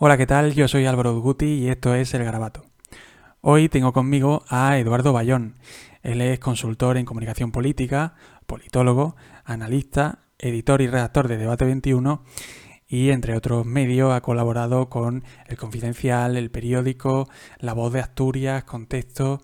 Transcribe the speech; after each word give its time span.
Hola, 0.00 0.16
¿qué 0.16 0.28
tal? 0.28 0.54
Yo 0.54 0.68
soy 0.68 0.86
Álvaro 0.86 1.18
Guti 1.18 1.54
y 1.54 1.68
esto 1.70 1.92
es 1.92 2.14
El 2.14 2.22
Garabato. 2.22 2.64
Hoy 3.40 3.68
tengo 3.68 3.92
conmigo 3.92 4.44
a 4.48 4.78
Eduardo 4.78 5.12
Bayón. 5.12 5.56
Él 6.04 6.20
es 6.20 6.38
consultor 6.38 6.98
en 6.98 7.04
comunicación 7.04 7.50
política, 7.50 8.14
politólogo, 8.46 9.16
analista, 9.44 10.20
editor 10.38 10.82
y 10.82 10.86
redactor 10.86 11.26
de 11.26 11.36
Debate 11.36 11.64
21 11.64 12.22
y 12.86 13.10
entre 13.10 13.34
otros 13.34 13.66
medios 13.66 14.14
ha 14.14 14.20
colaborado 14.20 14.88
con 14.88 15.24
El 15.48 15.56
Confidencial, 15.56 16.36
El 16.36 16.52
Periódico, 16.52 17.28
La 17.58 17.72
Voz 17.72 17.92
de 17.92 17.98
Asturias, 17.98 18.62
Contexto 18.62 19.40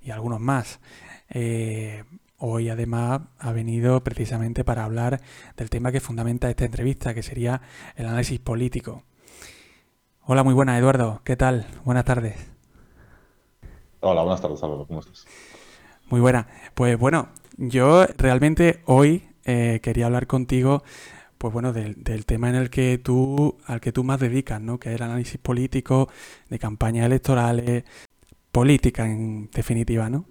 y 0.00 0.10
algunos 0.10 0.40
más. 0.40 0.80
Eh, 1.28 2.04
hoy 2.38 2.70
además 2.70 3.20
ha 3.38 3.52
venido 3.52 4.02
precisamente 4.02 4.64
para 4.64 4.86
hablar 4.86 5.20
del 5.58 5.68
tema 5.68 5.92
que 5.92 6.00
fundamenta 6.00 6.48
esta 6.48 6.64
entrevista, 6.64 7.12
que 7.12 7.22
sería 7.22 7.60
el 7.94 8.06
análisis 8.06 8.40
político. 8.40 9.02
Hola, 10.24 10.44
muy 10.44 10.54
buenas, 10.54 10.78
Eduardo. 10.78 11.20
¿Qué 11.24 11.34
tal? 11.34 11.66
Buenas 11.84 12.04
tardes. 12.04 12.36
Hola, 13.98 14.22
buenas 14.22 14.40
tardes, 14.40 14.62
Álvaro. 14.62 14.86
¿Cómo 14.86 15.00
estás? 15.00 15.26
Muy 16.10 16.20
buena. 16.20 16.46
Pues 16.74 16.96
bueno, 16.96 17.30
yo 17.56 18.06
realmente 18.18 18.82
hoy 18.84 19.24
eh, 19.44 19.80
quería 19.82 20.06
hablar 20.06 20.28
contigo, 20.28 20.84
pues 21.38 21.52
bueno, 21.52 21.72
del, 21.72 22.24
tema 22.24 22.48
en 22.48 22.54
el 22.54 22.70
que 22.70 22.98
tú, 22.98 23.58
al 23.66 23.80
que 23.80 23.90
tú 23.90 24.04
más 24.04 24.20
dedicas, 24.20 24.60
¿no? 24.60 24.78
Que 24.78 24.90
es 24.90 24.94
el 24.94 25.02
análisis 25.02 25.38
político 25.38 26.08
de 26.48 26.58
campañas 26.60 27.06
electorales, 27.06 27.82
política 28.52 29.04
en 29.06 29.50
definitiva, 29.50 30.08
¿no? 30.08 30.26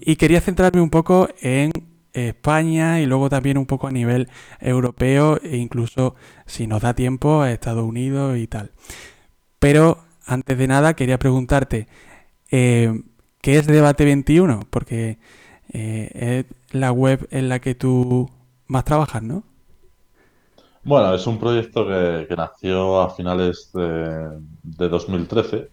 Y 0.00 0.16
quería 0.16 0.40
centrarme 0.40 0.80
un 0.80 0.88
poco 0.88 1.28
en 1.42 1.72
España 2.14 3.00
y 3.00 3.06
luego 3.06 3.28
también 3.28 3.58
un 3.58 3.66
poco 3.66 3.86
a 3.86 3.90
nivel 3.90 4.28
europeo 4.60 5.38
e 5.42 5.56
incluso, 5.56 6.14
si 6.46 6.66
nos 6.66 6.82
da 6.82 6.94
tiempo, 6.94 7.42
a 7.42 7.52
Estados 7.52 7.84
Unidos 7.84 8.38
y 8.38 8.46
tal. 8.46 8.70
Pero 9.58 9.98
antes 10.26 10.56
de 10.56 10.66
nada 10.66 10.94
quería 10.94 11.18
preguntarte, 11.18 11.88
eh, 12.50 13.02
¿qué 13.40 13.58
es 13.58 13.66
Debate 13.66 14.04
21? 14.04 14.60
Porque 14.70 15.18
eh, 15.72 16.44
es 16.48 16.74
la 16.74 16.92
web 16.92 17.26
en 17.30 17.48
la 17.48 17.58
que 17.60 17.74
tú 17.74 18.30
más 18.66 18.84
trabajas, 18.84 19.22
¿no? 19.22 19.42
Bueno, 20.84 21.14
es 21.14 21.26
un 21.26 21.38
proyecto 21.38 21.86
que, 21.86 22.34
nació 22.36 23.00
a 23.00 23.10
finales 23.10 23.70
de, 23.72 24.88
2013. 24.88 25.70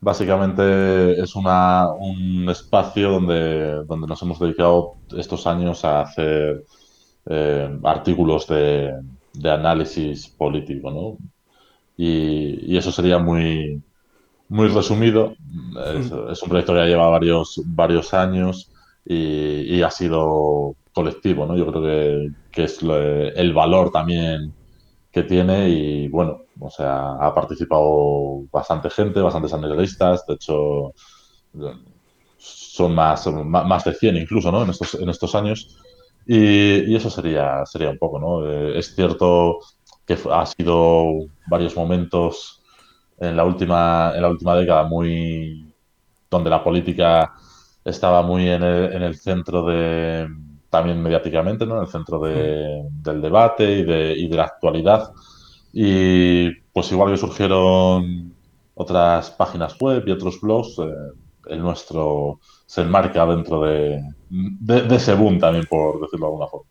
Básicamente 0.00 1.20
es 1.20 1.34
una, 1.34 1.90
un 1.92 2.48
espacio 2.50 3.10
donde, 3.10 3.84
donde 3.84 4.06
nos 4.06 4.20
hemos 4.22 4.38
dedicado 4.38 4.94
estos 5.16 5.46
años 5.46 5.84
a 5.84 6.02
hacer 6.02 6.64
eh, 7.26 7.78
artículos 7.84 8.46
de, 8.46 8.92
análisis 9.44 10.28
político, 10.28 10.90
¿no? 10.90 11.16
Y, 11.96 12.76
eso 12.76 12.92
sería 12.92 13.18
muy, 13.18 13.82
muy 14.48 14.68
resumido. 14.68 15.34
Es, 16.30 16.42
un 16.42 16.48
proyecto 16.48 16.74
que 16.74 16.80
ya 16.80 16.86
lleva 16.86 17.08
varios, 17.08 17.62
varios 17.64 18.12
años 18.14 18.70
y, 19.06 19.80
ha 19.82 19.90
sido 19.90 20.74
colectivo, 20.92 21.46
¿no? 21.46 21.56
Yo 21.56 21.66
creo 21.66 21.82
que, 21.82 22.30
que 22.52 22.64
es 22.64 22.80
el 22.82 23.52
valor 23.54 23.90
también 23.90 24.52
que 25.14 25.22
tiene 25.22 25.68
y 25.68 26.08
bueno, 26.08 26.42
o 26.58 26.68
sea, 26.68 27.12
ha 27.12 27.32
participado 27.32 28.42
bastante 28.50 28.90
gente, 28.90 29.20
bastantes 29.20 29.52
analistas, 29.52 30.26
de 30.26 30.34
hecho 30.34 30.92
son 32.36 32.94
más, 32.96 33.24
más 33.28 33.84
de 33.84 33.94
100 33.94 34.16
incluso, 34.16 34.50
¿no? 34.50 34.64
En 34.64 34.70
estos, 34.70 34.94
en 34.94 35.08
estos 35.08 35.36
años. 35.36 35.78
Y, 36.26 36.94
eso 36.96 37.10
sería, 37.10 37.64
sería 37.64 37.90
un 37.90 37.98
poco, 37.98 38.18
¿no? 38.18 38.44
Eh, 38.44 38.78
es 38.78 38.94
cierto 38.96 39.60
que 40.04 40.18
ha 40.32 40.46
sido 40.46 41.06
varios 41.46 41.76
momentos 41.76 42.62
en 43.18 43.36
la 43.36 43.44
última, 43.44 44.12
en 44.16 44.22
la 44.22 44.28
última 44.28 44.56
década 44.56 44.82
muy 44.84 45.72
donde 46.28 46.50
la 46.50 46.64
política 46.64 47.34
estaba 47.84 48.22
muy 48.22 48.48
en 48.48 48.64
el, 48.64 48.92
en 48.94 49.02
el 49.02 49.16
centro 49.16 49.64
de, 49.64 50.28
también 50.74 51.00
mediáticamente, 51.00 51.64
¿no? 51.66 51.76
En 51.76 51.82
el 51.82 51.88
centro 51.88 52.18
del 52.18 53.22
debate 53.22 53.78
y 53.78 53.84
de, 53.84 54.12
y 54.18 54.26
de 54.26 54.36
la 54.36 54.46
actualidad. 54.46 55.12
Y 55.72 56.50
pues 56.72 56.90
igual 56.90 57.12
que 57.12 57.16
surgieron 57.16 58.34
otras 58.74 59.30
páginas 59.30 59.78
web 59.78 60.02
y 60.04 60.10
otros 60.10 60.40
blogs, 60.40 60.80
eh, 60.80 60.92
el 61.46 61.60
nuestro 61.60 62.40
se 62.66 62.80
enmarca 62.80 63.24
dentro 63.24 63.62
de, 63.62 64.02
de, 64.28 64.96
ese 64.96 65.14
boom 65.14 65.38
también, 65.38 65.64
por 65.70 66.00
decirlo 66.00 66.26
de 66.26 66.32
alguna 66.32 66.48
forma. 66.48 66.66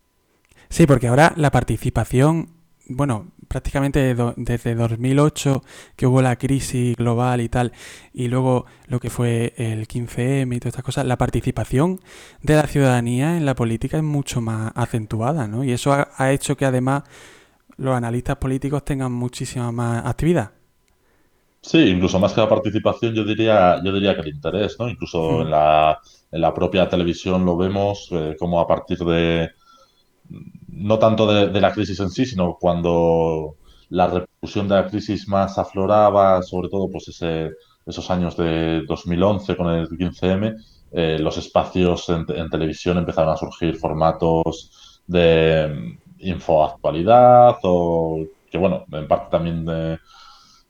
Sí, 0.67 0.85
porque 0.85 1.07
ahora 1.07 1.31
la 1.37 1.49
participación 1.49 2.49
bueno, 2.89 3.27
prácticamente 3.53 4.15
desde 4.35 4.73
2008 4.73 5.61
que 5.95 6.07
hubo 6.07 6.23
la 6.23 6.37
crisis 6.37 6.95
global 6.97 7.39
y 7.39 7.49
tal, 7.49 7.71
y 8.11 8.27
luego 8.27 8.65
lo 8.87 8.99
que 8.99 9.11
fue 9.11 9.53
el 9.57 9.87
15M 9.87 10.55
y 10.55 10.59
todas 10.59 10.71
estas 10.73 10.83
cosas, 10.83 11.05
la 11.05 11.19
participación 11.19 11.99
de 12.41 12.55
la 12.55 12.65
ciudadanía 12.65 13.37
en 13.37 13.45
la 13.45 13.53
política 13.53 13.97
es 13.97 14.03
mucho 14.03 14.41
más 14.41 14.71
acentuada, 14.73 15.47
¿no? 15.47 15.63
Y 15.63 15.71
eso 15.71 15.93
ha, 15.93 16.31
hecho 16.31 16.57
que 16.57 16.65
además 16.65 17.03
los 17.77 17.95
analistas 17.95 18.37
políticos 18.37 18.83
tengan 18.83 19.11
muchísima 19.11 19.71
más 19.71 20.03
actividad. 20.03 20.49
Sí, 21.61 21.77
incluso 21.77 22.19
más 22.19 22.33
que 22.33 22.41
la 22.41 22.49
participación, 22.49 23.13
yo 23.13 23.23
diría, 23.23 23.79
yo 23.83 23.93
diría 23.93 24.15
que 24.15 24.21
el 24.21 24.29
interés, 24.29 24.77
¿no? 24.79 24.89
Incluso 24.89 25.43
en, 25.43 25.51
la, 25.51 25.99
en 26.31 26.41
la 26.41 26.51
propia 26.55 26.89
televisión 26.89 27.45
lo 27.45 27.55
vemos 27.55 28.07
eh, 28.11 28.35
como 28.39 28.59
a 28.59 28.67
partir 28.67 28.97
de 28.97 29.51
no 30.75 30.99
tanto 30.99 31.27
de, 31.27 31.61
la 31.61 31.73
crisis 31.73 31.99
en 31.99 32.09
sí, 32.09 32.25
sino 32.25 32.57
cuando 32.59 33.55
la 33.89 34.07
repercusión 34.07 34.67
de 34.67 34.75
la 34.75 34.87
crisis 34.87 35.27
más 35.27 35.57
afloraba, 35.57 36.41
sobre 36.41 36.69
todo 36.69 36.89
pues 36.89 37.07
ese, 37.07 37.51
esos 37.85 38.09
años 38.09 38.35
de 38.37 38.83
2011 38.87 39.55
con 39.55 39.69
el 39.69 39.87
15M, 39.89 40.55
eh, 40.91 41.17
los 41.19 41.37
espacios 41.37 42.09
en, 42.09 42.49
televisión 42.49 42.97
empezaron 42.97 43.33
a 43.33 43.37
surgir 43.37 43.75
formatos 43.75 45.01
de 45.07 45.97
infoactualidad 46.19 47.57
o 47.63 48.25
que 48.49 48.57
bueno, 48.57 48.85
en 48.91 49.07
parte 49.07 49.31
también 49.31 49.65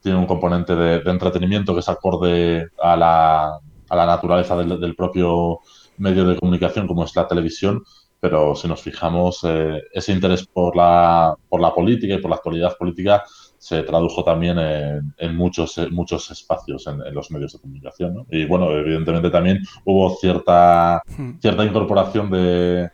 tiene 0.02 0.18
un 0.18 0.26
componente 0.26 0.74
de, 0.74 1.10
entretenimiento 1.10 1.74
que 1.74 1.80
es 1.80 1.88
acorde 1.88 2.68
a 2.82 2.96
la, 2.96 3.58
a 3.88 3.96
la 3.96 4.06
naturaleza 4.06 4.56
del 4.56 4.96
propio 4.96 5.60
medio 5.98 6.24
de 6.26 6.36
comunicación 6.36 6.86
como 6.86 7.04
es 7.04 7.14
la 7.16 7.28
televisión, 7.28 7.82
pero 8.24 8.54
si 8.54 8.66
nos 8.66 8.80
fijamos, 8.80 9.40
eh, 9.44 9.82
ese 9.92 10.12
interés 10.12 10.46
por 10.46 10.74
la, 10.74 11.36
por 11.46 11.60
la 11.60 11.74
política 11.74 12.14
y 12.14 12.22
por 12.22 12.30
la 12.30 12.36
actualidad 12.36 12.74
política 12.78 13.22
se 13.58 13.82
tradujo 13.82 14.24
también 14.24 14.56
en, 14.58 15.36
muchos, 15.36 15.78
muchos 15.90 16.30
espacios 16.30 16.86
en, 16.86 17.14
los 17.14 17.30
medios 17.30 17.52
de 17.52 17.58
comunicación. 17.58 18.24
Y 18.30 18.46
bueno, 18.46 18.70
evidentemente 18.70 19.28
también 19.28 19.58
hubo 19.84 20.16
cierta, 20.16 21.02
hmm. 21.18 21.32
cierta 21.38 21.66
incorporación 21.66 22.30
de, 22.30 22.90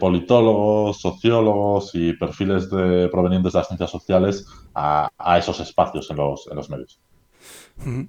politólogos, 0.00 1.02
sociólogos 1.02 1.90
y 1.92 2.14
perfiles 2.14 2.70
de, 2.70 3.10
provenientes 3.10 3.52
de 3.52 3.58
las 3.58 3.68
ciencias 3.68 3.90
sociales 3.90 4.46
a, 4.74 5.10
esos 5.36 5.60
espacios 5.60 6.10
en 6.10 6.16
los, 6.16 6.48
en 6.50 6.56
los 6.56 6.70
medios. 6.70 6.98
Hmm. 7.76 8.04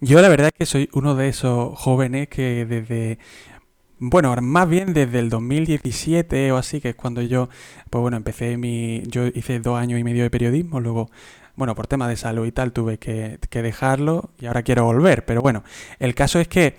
Yo 0.00 0.20
la 0.20 0.28
verdad 0.28 0.48
es 0.48 0.52
que 0.52 0.66
soy 0.66 0.90
uno 0.92 1.14
de 1.14 1.28
esos 1.28 1.78
jóvenes 1.78 2.28
que 2.28 2.66
desde 2.66 3.18
bueno, 3.98 4.34
más 4.42 4.68
bien 4.68 4.92
desde 4.92 5.18
el 5.18 5.30
2017 5.30 6.52
o 6.52 6.56
así, 6.56 6.80
que 6.80 6.90
es 6.90 6.94
cuando 6.94 7.22
yo, 7.22 7.48
pues 7.90 8.02
bueno, 8.02 8.16
empecé 8.16 8.56
mi, 8.56 9.02
yo 9.06 9.26
hice 9.26 9.60
dos 9.60 9.78
años 9.78 10.00
y 10.00 10.04
medio 10.04 10.22
de 10.24 10.30
periodismo, 10.30 10.80
luego, 10.80 11.10
bueno, 11.56 11.74
por 11.74 11.86
tema 11.86 12.08
de 12.08 12.16
salud 12.16 12.46
y 12.46 12.52
tal 12.52 12.72
tuve 12.72 12.98
que, 12.98 13.38
dejarlo 13.50 14.30
y 14.40 14.46
ahora 14.46 14.62
quiero 14.62 14.84
volver, 14.84 15.24
pero 15.24 15.42
bueno, 15.42 15.62
el 16.00 16.14
caso 16.14 16.40
es 16.40 16.48
que 16.48 16.76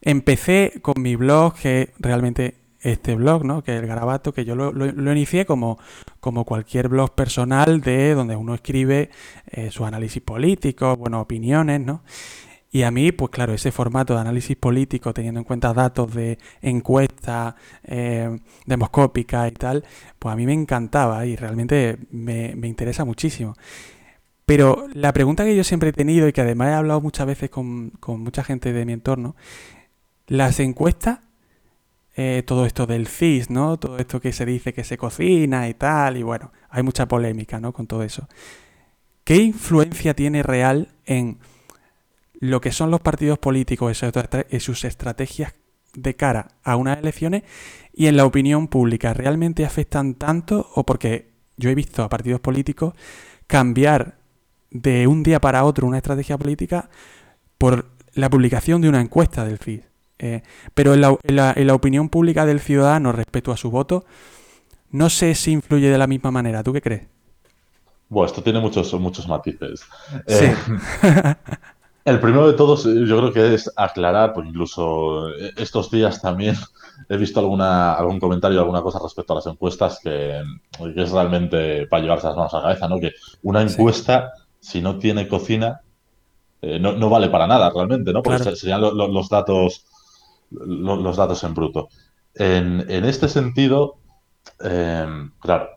empecé 0.00 0.74
con 0.82 0.94
mi 1.02 1.16
blog, 1.16 1.54
que 1.54 1.92
realmente 1.98 2.54
este 2.80 3.14
blog, 3.14 3.44
¿no? 3.44 3.62
Que 3.62 3.76
el 3.76 3.86
Garabato, 3.86 4.32
que 4.34 4.44
yo 4.44 4.54
lo, 4.54 4.72
lo, 4.72 5.12
inicié 5.12 5.46
como, 5.46 5.78
como 6.20 6.44
cualquier 6.44 6.88
blog 6.88 7.14
personal 7.14 7.80
de 7.80 8.14
donde 8.14 8.36
uno 8.36 8.54
escribe 8.54 9.10
eh, 9.46 9.70
su 9.70 9.86
análisis 9.86 10.22
político, 10.22 10.96
bueno, 10.96 11.20
opiniones, 11.20 11.80
¿no? 11.80 12.02
Y 12.74 12.82
a 12.82 12.90
mí, 12.90 13.12
pues 13.12 13.30
claro, 13.30 13.54
ese 13.54 13.70
formato 13.70 14.14
de 14.14 14.20
análisis 14.20 14.56
político, 14.56 15.14
teniendo 15.14 15.38
en 15.38 15.44
cuenta 15.44 15.72
datos 15.72 16.12
de 16.12 16.38
encuesta 16.60 17.54
eh, 17.84 18.36
demoscópica 18.66 19.46
y 19.46 19.52
tal, 19.52 19.84
pues 20.18 20.32
a 20.32 20.36
mí 20.36 20.44
me 20.44 20.54
encantaba 20.54 21.24
y 21.24 21.36
realmente 21.36 21.98
me, 22.10 22.50
interesa 22.64 23.04
muchísimo. 23.04 23.54
Pero 24.44 24.88
la 24.92 25.12
pregunta 25.12 25.44
que 25.44 25.54
yo 25.54 25.62
siempre 25.62 25.90
he 25.90 25.92
tenido 25.92 26.26
y 26.26 26.32
que 26.32 26.40
además 26.40 26.70
he 26.70 26.74
hablado 26.74 27.00
muchas 27.00 27.28
veces 27.28 27.48
con, 27.48 27.92
mucha 28.08 28.42
gente 28.42 28.72
de 28.72 28.84
mi 28.84 28.94
entorno, 28.94 29.36
las 30.26 30.58
encuestas, 30.58 31.20
eh, 32.16 32.42
todo 32.44 32.66
esto 32.66 32.88
del 32.88 33.06
CIS, 33.06 33.50
¿no? 33.50 33.76
Todo 33.76 33.98
esto 33.98 34.20
que 34.20 34.32
se 34.32 34.44
dice 34.44 34.72
que 34.72 34.82
se 34.82 34.98
cocina 34.98 35.68
y 35.68 35.74
tal, 35.74 36.16
y 36.16 36.24
bueno, 36.24 36.50
hay 36.70 36.82
mucha 36.82 37.06
polémica, 37.06 37.60
¿no? 37.60 37.72
Con 37.72 37.86
todo 37.86 38.02
eso. 38.02 38.26
¿Qué 39.22 39.36
influencia 39.36 40.14
tiene 40.14 40.42
real 40.42 40.88
en 41.04 41.38
lo 42.44 42.60
que 42.60 42.72
son 42.72 42.90
los 42.90 43.00
partidos 43.00 43.38
políticos 43.38 44.02
y 44.50 44.60
sus 44.60 44.84
estrategias 44.84 45.54
de 45.94 46.14
cara 46.14 46.48
a 46.62 46.76
unas 46.76 46.98
elecciones 46.98 47.42
y 47.94 48.06
en 48.06 48.16
la 48.16 48.26
opinión 48.26 48.68
pública 48.68 49.14
realmente 49.14 49.64
afectan 49.64 50.14
tanto 50.14 50.68
o 50.74 50.84
porque 50.84 51.30
yo 51.56 51.70
he 51.70 51.74
visto 51.74 52.02
a 52.02 52.08
partidos 52.10 52.40
políticos 52.40 52.94
cambiar 53.46 54.18
de 54.70 55.06
un 55.06 55.22
día 55.22 55.40
para 55.40 55.64
otro 55.64 55.86
una 55.86 55.96
estrategia 55.96 56.36
política 56.36 56.90
por 57.56 57.90
la 58.12 58.28
publicación 58.28 58.82
de 58.82 58.90
una 58.90 59.00
encuesta 59.00 59.44
del 59.44 59.58
CIS. 59.58 59.82
Eh, 60.18 60.42
pero 60.74 60.94
en 60.94 61.00
la, 61.36 61.74
opinión 61.74 62.08
pública 62.08 62.44
del 62.44 62.60
ciudadano 62.60 63.12
respecto 63.12 63.52
a 63.52 63.56
su 63.56 63.70
voto, 63.70 64.04
no 64.90 65.08
sé 65.08 65.34
si 65.34 65.52
influye 65.52 65.88
de 65.88 65.98
la 65.98 66.06
misma 66.06 66.30
manera. 66.30 66.62
¿Tú 66.62 66.72
qué 66.72 66.82
crees? 66.82 67.08
Bueno, 68.08 68.26
esto 68.26 68.42
tiene 68.42 68.60
muchos, 68.60 68.92
muchos 68.94 69.26
matices. 69.26 69.80
Sí. 70.26 70.44
Eh, 70.44 71.34
el 72.04 72.20
primero 72.20 72.46
de 72.46 72.52
todos, 72.52 72.84
yo 72.84 73.18
creo 73.18 73.32
que 73.32 73.54
es 73.54 73.70
aclarar, 73.76 74.32
porque 74.32 74.50
incluso 74.50 75.28
estos 75.56 75.90
días 75.90 76.20
también 76.20 76.54
he 77.08 77.16
visto 77.16 77.40
alguna, 77.40 77.94
algún 77.94 78.20
comentario, 78.20 78.60
alguna 78.60 78.82
cosa 78.82 79.00
respecto 79.02 79.32
a 79.32 79.36
las 79.36 79.46
encuestas 79.46 80.00
que, 80.02 80.42
es 80.96 81.10
realmente 81.10 81.86
para 81.86 82.02
llevarse 82.02 82.26
las 82.26 82.36
manos 82.36 82.54
a 82.54 82.58
la 82.58 82.62
cabeza, 82.64 82.88
¿no? 82.88 83.00
Que 83.00 83.12
una 83.42 83.62
encuesta, 83.62 84.32
si 84.60 84.80
no 84.80 84.98
tiene 84.98 85.28
cocina, 85.28 85.80
eh, 86.62 86.78
no, 86.78 87.08
vale 87.10 87.28
para 87.28 87.46
nada 87.46 87.70
realmente, 87.70 88.12
¿no? 88.12 88.22
Porque 88.22 88.56
serían 88.56 88.80
los 88.80 89.28
datos 89.28 89.86
los 90.50 91.16
datos 91.16 91.42
en 91.44 91.54
bruto. 91.54 91.88
En, 92.34 93.04
este 93.04 93.28
sentido, 93.28 93.96
eh, 94.60 95.06
claro, 95.40 95.68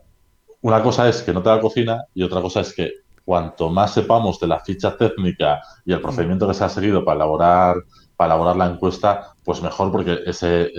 una 0.62 0.82
cosa 0.82 1.08
es 1.08 1.22
que 1.22 1.34
no 1.34 1.42
te 1.42 1.50
da 1.50 1.62
cocina 1.62 2.06
y 2.14 2.24
otra 2.24 2.42
cosa 2.42 2.62
es 2.62 2.74
que 2.74 2.92
cuanto 3.28 3.70
más 3.70 3.94
sepamos 3.94 4.40
de 4.40 4.48
la 4.48 4.62
ficha 4.62 4.96
técnica 4.96 5.60
y 5.84 5.92
el 5.92 6.00
procedimiento 6.00 6.48
que 6.48 6.54
se 6.54 6.64
ha 6.64 6.70
seguido 6.70 7.04
para 7.04 7.18
elaborar, 7.18 7.76
para 8.16 8.34
elaborar 8.36 8.56
la 8.56 8.68
encuesta, 8.68 9.36
pues 9.44 9.62
mejor 9.62 9.92
porque 9.92 10.20
ese, 10.26 10.72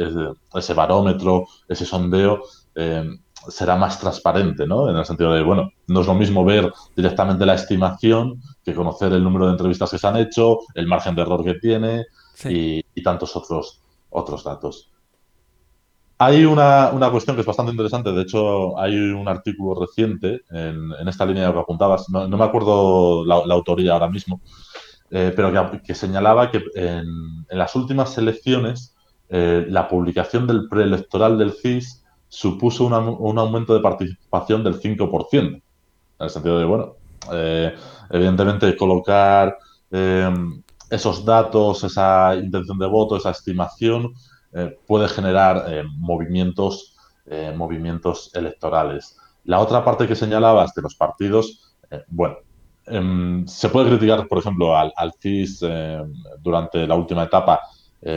ese 0.55 0.73
barómetro, 0.73 1.45
ese 1.69 1.85
sondeo, 1.85 2.41
eh, 2.75 3.05
será 3.49 3.77
más 3.77 4.01
transparente, 4.01 4.67
¿no? 4.67 4.89
En 4.89 4.97
el 4.97 5.05
sentido 5.05 5.35
de, 5.35 5.43
bueno, 5.43 5.73
no 5.89 6.01
es 6.01 6.07
lo 6.07 6.15
mismo 6.15 6.43
ver 6.43 6.73
directamente 6.97 7.45
la 7.45 7.53
estimación 7.53 8.41
que 8.65 8.75
conocer 8.75 9.13
el 9.13 9.23
número 9.23 9.45
de 9.45 9.53
entrevistas 9.53 9.91
que 9.91 9.99
se 9.99 10.07
han 10.07 10.17
hecho, 10.17 10.61
el 10.75 10.87
margen 10.87 11.15
de 11.15 11.21
error 11.21 11.45
que 11.45 11.57
tiene 11.57 12.07
y, 12.47 12.83
tantos 13.03 13.37
otros, 13.37 13.83
otros 14.09 14.43
datos. 14.43 14.91
Hay 16.21 16.45
una, 16.45 16.91
cuestión 17.13 17.37
que 17.37 17.43
es 17.43 17.47
bastante 17.47 17.71
interesante, 17.71 18.11
de 18.11 18.23
hecho 18.23 18.77
hay 18.77 18.97
un 18.97 19.29
artículo 19.29 19.81
reciente 19.81 20.41
en, 20.51 20.93
esta 21.07 21.25
línea 21.25 21.53
que 21.53 21.59
apuntabas, 21.61 22.09
no, 22.09 22.27
me 22.29 22.45
acuerdo 22.45 23.25
la, 23.25 23.37
autoría 23.55 23.93
ahora 23.93 24.09
mismo, 24.09 24.41
eh, 25.13 25.33
pero 25.35 25.53
que, 25.81 25.95
señalaba 25.95 26.51
que 26.51 26.61
en, 26.75 27.07
las 27.51 27.77
últimas 27.77 28.19
elecciones 28.19 28.97
eh, 29.29 29.67
la 29.69 29.87
publicación 29.89 30.49
del 30.49 30.69
preelectoral 30.69 31.39
del 31.39 31.53
CIS 31.53 32.05
supuso 32.29 32.87
un 32.87 33.39
aumento 33.39 33.75
de 33.75 33.81
participación 33.81 34.65
del 34.65 34.81
5%, 34.81 35.33
en 35.33 35.63
el 36.19 36.31
sentido 36.31 36.59
de, 36.59 36.65
bueno, 36.65 36.97
eh, 37.33 37.77
evidentemente 38.11 38.77
colocar 38.77 39.57
esos 40.91 41.25
datos, 41.25 41.85
esa 41.85 42.35
intención 42.35 42.77
de 42.77 42.87
voto, 42.87 43.17
esa 43.17 43.31
estimación, 43.31 44.15
eh, 44.53 44.79
puede 44.87 45.09
generar 45.09 45.65
eh, 45.69 45.85
movimientos, 45.99 46.97
eh, 47.27 47.53
movimientos 47.55 48.31
electorales. 48.35 49.17
La 49.45 49.61
otra 49.61 49.85
parte 49.85 50.07
que 50.07 50.15
señalabas 50.15 50.75
de 50.75 50.83
los 50.83 50.95
partidos, 50.95 51.75
bueno, 52.09 52.37
em, 52.87 53.47
se 53.47 53.69
puede 53.71 53.89
criticar, 53.89 54.29
por 54.29 54.39
ejemplo, 54.39 54.77
al, 54.77 54.93
al 54.97 55.13
CIS 55.21 55.65
durante 56.43 56.87
la 56.87 56.95
última 56.95 57.25
etapa 57.25 57.61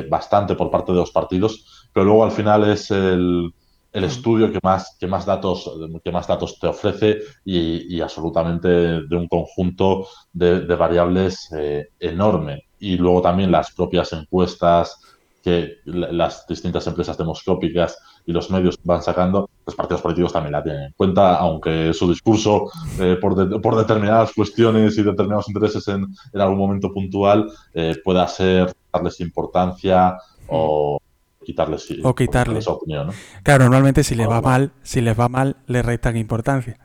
bastante 0.09 0.55
por 0.55 0.69
parte 0.69 0.91
de 0.91 0.99
los 0.99 1.11
partidos, 1.11 1.87
pero 1.93 2.05
luego 2.05 2.23
al 2.25 2.31
final 2.31 2.69
es 2.69 2.91
el, 2.91 3.53
el 3.91 4.03
estudio 4.05 4.51
que 4.51 4.59
más, 4.63 4.95
que 4.99 5.07
más, 5.07 5.25
datos, 5.25 5.69
que 6.03 6.11
más 6.11 6.27
datos 6.27 6.57
te 6.59 6.67
ofrece 6.67 7.19
y, 7.43 7.99
absolutamente 7.99 8.67
de 8.69 9.15
un 9.15 9.27
conjunto 9.27 10.07
de, 10.31 10.61
variables 10.75 11.51
eh, 11.57 11.89
enorme. 11.99 12.65
Y 12.79 12.97
luego 12.97 13.21
también 13.21 13.51
las 13.51 13.71
propias 13.71 14.13
encuestas 14.13 14.99
que 15.41 15.77
las 15.85 16.45
distintas 16.47 16.85
empresas 16.87 17.17
demoscópicas 17.17 17.97
y 18.25 18.31
los 18.31 18.51
medios 18.51 18.77
van 18.83 19.01
sacando, 19.01 19.49
los 19.65 19.75
partidos 19.75 20.01
políticos 20.01 20.33
también 20.33 20.53
la 20.53 20.63
tienen 20.63 20.83
en 20.83 20.93
cuenta, 20.93 21.37
aunque 21.37 21.93
su 21.93 22.07
discurso 22.07 22.69
eh, 22.99 23.17
por, 23.19 23.61
por, 23.61 23.75
determinadas 23.75 24.33
cuestiones 24.33 24.97
y 24.97 25.03
determinados 25.03 25.47
intereses 25.47 25.87
en, 25.87 26.05
en 26.33 26.41
algún 26.41 26.57
momento 26.57 26.93
puntual 26.93 27.51
eh, 27.73 27.95
pueda 28.03 28.27
ser 28.27 28.71
darles 28.93 29.19
importancia 29.19 30.15
o 30.47 30.99
quitarles, 31.43 31.87
o 32.03 32.15
quitarles. 32.15 32.67
opinión. 32.67 33.09
Claro, 33.43 33.63
normalmente 33.63 34.03
si 34.03 34.15
les 34.15 34.29
va 34.29 34.41
mal, 34.41 34.71
si 34.83 35.01
les 35.01 35.19
va 35.19 35.29
mal, 35.29 35.57
le 35.67 35.81
restan 35.81 36.17
importancia. 36.17 36.77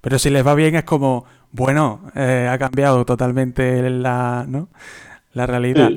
Pero 0.00 0.18
si 0.18 0.30
les 0.30 0.46
va 0.46 0.54
bien 0.54 0.76
es 0.76 0.84
como, 0.84 1.24
bueno, 1.50 2.10
eh, 2.14 2.48
ha 2.50 2.58
cambiado 2.58 3.04
totalmente 3.04 3.90
la, 3.90 4.44
¿no? 4.46 4.68
la 5.32 5.46
realidad. 5.46 5.90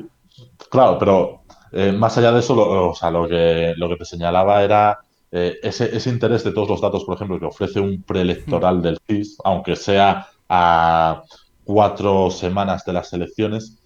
claro, 0.70 0.98
pero 0.98 1.41
eh, 1.72 1.92
más 1.92 2.16
allá 2.18 2.32
de 2.32 2.40
eso, 2.40 2.54
lo, 2.54 2.90
o 2.90 2.94
sea, 2.94 3.10
lo, 3.10 3.28
que, 3.28 3.74
lo 3.76 3.88
que 3.88 3.96
te 3.96 4.04
señalaba 4.04 4.62
era 4.62 4.98
eh, 5.30 5.58
ese, 5.62 5.96
ese, 5.96 6.10
interés 6.10 6.44
de 6.44 6.52
todos 6.52 6.68
los 6.68 6.80
datos, 6.80 7.04
por 7.04 7.16
ejemplo, 7.16 7.38
que 7.38 7.46
ofrece 7.46 7.80
un 7.80 8.02
preelectoral 8.02 8.78
hmm. 8.78 8.82
del 8.82 8.98
CIS, 9.06 9.38
aunque 9.44 9.76
sea 9.76 10.26
a 10.48 11.22
cuatro 11.64 12.30
semanas 12.30 12.84
de 12.84 12.92
las 12.92 13.12
elecciones, 13.12 13.78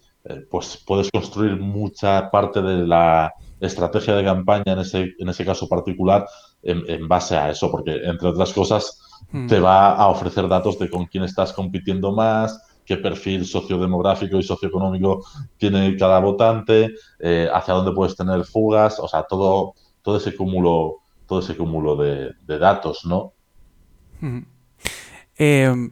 pues 0.51 0.83
puedes 0.85 1.09
construir 1.09 1.55
mucha 1.55 2.29
parte 2.29 2.61
de 2.61 2.85
la 2.85 3.33
estrategia 3.61 4.13
de 4.15 4.25
campaña 4.25 4.73
en 4.73 4.79
ese, 4.79 5.15
en 5.17 5.29
ese 5.29 5.45
caso 5.45 5.69
particular 5.69 6.27
en, 6.63 7.07
base 7.07 7.37
a 7.37 7.49
eso, 7.49 7.71
porque 7.71 7.95
entre 8.03 8.29
otras 8.29 8.51
cosas 8.53 8.99
hmm. 9.31 9.47
te 9.47 9.59
va 9.59 9.95
a 9.95 10.07
ofrecer 10.07 10.47
datos 10.47 10.77
de 10.79 10.89
con 10.89 11.05
quién 11.05 11.23
estás 11.23 11.53
compitiendo 11.53 12.11
más, 12.11 12.61
qué 12.87 12.97
perfil 12.97 13.45
sociodemográfico 13.45 14.37
y 14.37 14.43
socioeconómico 14.43 15.23
tiene 15.57 15.95
cada 15.97 16.19
votante, 16.19 16.95
eh, 17.19 17.49
hacia 17.53 17.73
dónde 17.73 17.91
puedes 17.91 18.15
tener 18.15 18.43
fugas, 18.45 18.99
o 18.99 19.07
sea, 19.07 19.23
todo, 19.23 19.75
todo 20.01 20.17
ese 20.17 20.35
cúmulo, 20.35 21.01
todo 21.27 21.39
ese 21.39 21.55
cúmulo 21.55 21.95
de, 21.95 22.33
datos, 22.47 23.05
¿no? 23.05 23.33
Eh, 25.37 25.89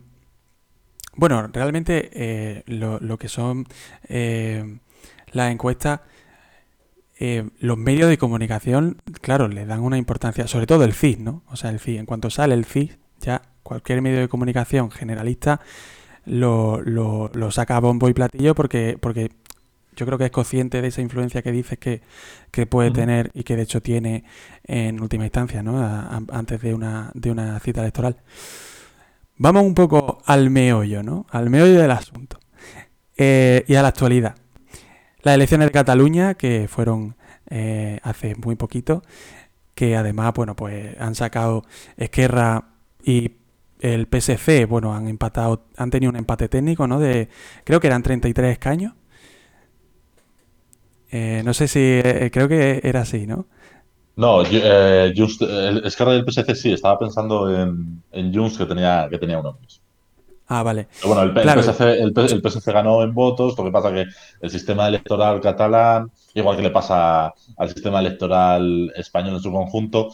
bueno, 1.16 1.48
realmente 1.48 2.10
eh, 2.14 2.64
lo, 2.66 3.00
lo, 3.00 3.18
que 3.18 3.30
son 3.30 3.68
las 4.08 5.52
encuestas 5.52 6.00
eh, 7.18 7.50
los 7.60 7.78
medios 7.78 8.10
de 8.10 8.18
comunicación, 8.18 9.02
claro, 9.22 9.48
le 9.48 9.66
dan 9.66 9.82
una 9.82 9.98
importancia, 9.98 10.48
sobre 10.48 10.68
todo 10.68 10.84
el 10.84 10.94
CIS, 10.94 11.20
¿no? 11.20 11.44
O 11.48 11.56
sea, 11.56 11.70
el 11.70 11.80
CIS, 11.80 12.00
en 12.00 12.06
cuanto 12.06 12.30
sale 12.30 12.54
el 12.54 12.66
CIS, 12.66 12.98
ya 13.22 13.42
cualquier 13.64 14.02
medio 14.02 14.20
de 14.20 14.28
comunicación 14.28 14.92
generalista 14.92 15.62
lo, 16.25 16.82
lo, 16.82 17.51
saca 17.51 17.77
a 17.77 17.79
bombo 17.79 18.10
y 18.10 18.13
platillo 18.13 18.55
porque, 18.55 18.98
porque 19.00 19.32
yo 19.96 20.05
creo 20.05 20.17
que 20.17 20.25
es 20.25 20.32
consciente 20.32 20.82
de 20.82 20.88
esa 20.89 21.01
influencia 21.01 21.41
que 21.41 21.51
dices 21.51 21.77
que, 21.77 22.01
puede 22.67 22.91
tener 22.91 23.32
y 23.34 23.44
que 23.44 23.55
de 23.55 23.63
hecho 23.63 23.82
tiene 23.82 24.24
en 24.63 25.01
última 25.01 25.25
instancia, 25.25 25.62
¿no? 25.62 25.77
antes 26.32 26.62
de 26.62 26.74
una, 26.74 27.12
de 27.13 27.32
una 27.32 27.60
cita 27.60 27.82
electoral. 27.82 28.17
Vamos 29.38 29.63
un 29.63 29.74
poco 29.74 30.20
al 30.25 30.50
meollo, 30.50 31.03
¿no? 31.03 31.25
Al 31.29 31.50
meollo 31.50 31.82
del 31.82 31.91
asunto. 31.91 32.39
Eh, 33.17 33.65
y 33.67 33.75
a 33.75 33.82
la 33.82 33.89
actualidad. 33.89 34.36
Las 35.22 35.36
elecciones 35.36 35.67
de 35.67 35.72
Cataluña, 35.72 36.36
que 36.36 36.67
fueron 36.70 37.15
eh, 37.50 38.00
hace 38.03 38.36
muy 38.36 38.55
poquito, 38.55 39.03
que 39.74 39.98
además, 39.98 40.34
bueno, 40.34 40.55
pues 40.55 41.00
han 41.00 41.15
sacado 41.15 41.63
Esquerra 41.98 42.70
y 43.03 43.34
el 43.79 44.08
PSC, 44.08 44.65
bueno, 44.65 44.94
han 44.94 45.08
empatado, 45.08 45.65
han 45.77 45.89
tenido 45.89 46.10
un 46.10 46.15
empate 46.15 46.48
técnico, 46.50 46.88
¿no? 46.88 47.00
De, 47.00 47.29
creo 47.63 47.79
que 47.79 47.88
eran 47.88 48.03
33 48.03 48.51
escaños. 48.53 48.94
Eh, 51.12 51.41
no 51.46 51.53
sé 51.53 51.67
si, 51.67 51.79
eh, 51.79 52.29
creo 52.32 52.48
que 52.48 52.82
era 52.84 53.01
así, 53.01 53.27
¿no? 53.27 53.48
No, 54.15 54.44
eh, 54.44 55.13
y 55.13 55.22
el 55.22 56.25
PSC 56.25 56.55
sí, 56.55 56.72
estaba 56.72 56.98
pensando 56.98 57.53
en, 57.53 58.01
en 58.12 58.34
Junts 58.34 58.58
que 58.58 58.65
tenía, 58.65 59.08
que 59.10 59.17
tenía 59.17 59.39
uno 59.39 59.58
mismo. 59.62 59.86
Ah, 60.48 60.62
vale. 60.62 60.88
bueno, 61.03 61.24
el, 61.24 62.13
PSC, 62.13 62.72
ganó 62.72 63.01
en 63.01 63.13
votos, 63.13 63.58
lo 63.58 63.63
que 63.63 63.72
pasa 63.72 63.91
que 63.91 64.05
el 64.41 64.50
sistema 64.50 64.88
electoral 64.88 65.41
catalán, 65.41 66.12
igual 66.36 66.55
que 66.55 66.63
le 66.63 66.70
pasa 66.70 67.34
al 67.58 67.70
sistema 67.70 68.00
electoral 68.00 68.94
español 68.96 69.36
en 69.36 69.41
su 69.41 69.51
conjunto, 69.51 70.12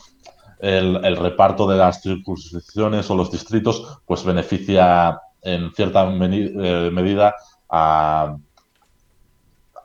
el, 0.62 1.18
reparto 1.18 1.68
de 1.68 1.78
las 1.78 2.02
circunscripciones 2.02 3.10
o 3.10 3.16
los 3.16 3.32
distritos, 3.32 4.00
pues 4.06 4.24
beneficia 4.24 5.20
en 5.42 5.72
cierta 5.74 6.04
eh, 6.04 6.90
medida 6.94 7.34
a, 7.70 8.38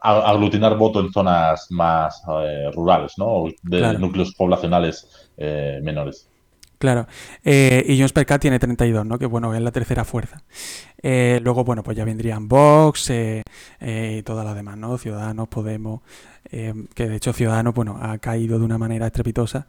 aglutinar 0.01 0.77
voto 0.77 1.01
en 1.01 1.11
zonas 1.13 1.67
más 1.71 2.23
eh, 2.29 2.71
rurales, 2.73 3.15
¿no? 3.17 3.47
De 3.63 3.99
núcleos 3.99 4.35
poblacionales 4.35 5.31
eh, 5.37 5.81
menores. 5.83 6.29
Claro. 6.79 7.07
Eh, 7.43 7.85
y 7.89 7.97
Jones 7.97 8.13
per 8.13 8.27
tiene 8.39 8.59
32, 8.59 9.07
¿no? 9.07 9.19
Que 9.19 9.27
bueno, 9.27 9.55
es 9.55 9.63
la 9.63 9.73
tercera 9.73 10.05
fuerza. 10.05 10.43
Eh, 11.03 11.41
luego, 11.43 11.65
bueno, 11.65 11.83
pues 11.83 11.97
ya 11.97 12.05
vendrían 12.05 12.49
Vox 12.49 13.11
eh, 13.11 13.43
y 13.81 14.23
todas 14.23 14.45
las 14.45 14.55
demás, 14.55 14.77
¿no? 14.77 14.97
Ciudadanos, 14.99 15.49
Podemos, 15.49 16.01
que 16.51 17.09
de 17.09 17.17
hecho 17.17 17.33
Ciudadanos, 17.33 17.75
bueno, 17.75 17.99
ha 18.01 18.19
caído 18.19 18.59
de 18.59 18.65
una 18.65 18.79
manera 18.79 19.07
estrepitosa, 19.07 19.67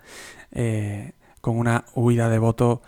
con 1.42 1.58
una 1.58 1.86
huida 1.96 2.30
de 2.30 2.40
votos, 2.40 2.80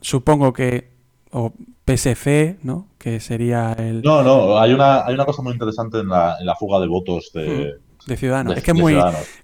supongo 0.00 0.52
que, 0.52 0.94
o 1.32 1.52
PSC, 1.84 2.58
¿no? 2.62 2.88
Que 2.98 3.20
sería 3.20 3.72
el... 3.72 4.02
No, 4.02 4.22
no, 4.22 4.58
hay 4.58 4.72
una, 4.72 5.04
hay 5.04 5.14
una 5.14 5.26
cosa 5.26 5.42
muy 5.42 5.52
interesante 5.52 5.98
en 5.98 6.08
la, 6.08 6.36
en 6.40 6.46
la 6.46 6.54
fuga 6.54 6.80
de 6.80 6.86
votos 6.86 7.30
de, 7.34 7.74
hmm, 8.06 8.08
de 8.08 8.16
Ciudadanos. 8.16 8.56
es 8.56 8.62
que 8.62 8.70
es 8.70 8.78
muy... 8.78 8.94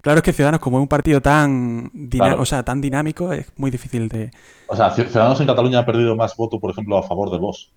Claro, 0.01 0.17
es 0.17 0.23
que 0.23 0.33
Ciudadanos, 0.33 0.61
como 0.61 0.77
es 0.77 0.81
un 0.81 0.87
partido 0.87 1.21
tan, 1.21 1.91
o 2.37 2.45
sea, 2.45 2.63
tan 2.63 2.81
dinámico, 2.81 3.31
es 3.31 3.51
muy 3.57 3.69
difícil 3.69 4.07
de... 4.07 4.31
O 4.67 4.75
sea, 4.75 4.89
Ciudadanos 4.91 5.39
en 5.41 5.47
Cataluña 5.47 5.79
ha 5.79 5.85
perdido 5.85 6.15
más 6.15 6.35
votos, 6.35 6.59
por 6.59 6.71
ejemplo, 6.71 6.97
a 6.97 7.03
favor 7.03 7.29
de 7.29 7.37
Vox 7.37 7.69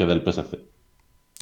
que 0.00 0.12
del 0.12 0.22
PSC. 0.22 0.58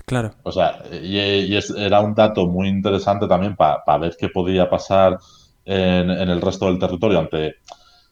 Claro. 0.06 0.30
O 0.42 0.52
sea, 0.52 0.82
y, 0.90 1.54
era 1.76 2.00
un 2.00 2.14
dato 2.14 2.46
muy 2.46 2.68
interesante 2.68 3.26
también 3.26 3.56
para 3.56 3.98
ver 3.98 4.16
qué 4.18 4.28
podía 4.28 4.68
pasar 4.70 5.18
en, 5.64 6.10
en, 6.10 6.28
el 6.28 6.40
resto 6.40 6.66
del 6.66 6.78
territorio 6.78 7.18
ante 7.18 7.56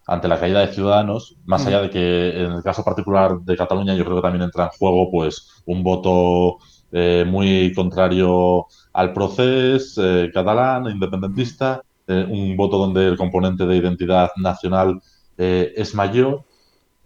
ante 0.06 0.28
la 0.28 0.38
caída 0.38 0.60
de 0.60 0.72
ciudadanos, 0.72 1.36
más 1.44 1.64
mm. 1.64 1.66
allá 1.66 1.82
de 1.82 1.90
que 1.90 2.44
en 2.44 2.52
el 2.52 2.62
caso 2.62 2.84
particular 2.84 3.40
de 3.40 3.56
Cataluña 3.56 3.94
yo 3.94 4.04
creo 4.04 4.16
que 4.16 4.22
también 4.22 4.44
entra 4.44 4.64
en 4.64 4.70
juego 4.70 5.10
pues 5.10 5.62
un 5.66 5.82
voto 5.82 6.58
eh, 6.92 7.24
muy 7.26 7.72
contrario 7.74 8.66
al 8.92 9.12
proceso 9.12 10.02
eh, 10.04 10.30
catalán, 10.32 10.86
independentista, 10.88 11.82
eh, 12.06 12.24
un 12.28 12.56
voto 12.56 12.78
donde 12.78 13.06
el 13.08 13.16
componente 13.16 13.66
de 13.66 13.76
identidad 13.76 14.30
nacional 14.36 15.00
es 15.38 15.94
mayor, 15.94 16.44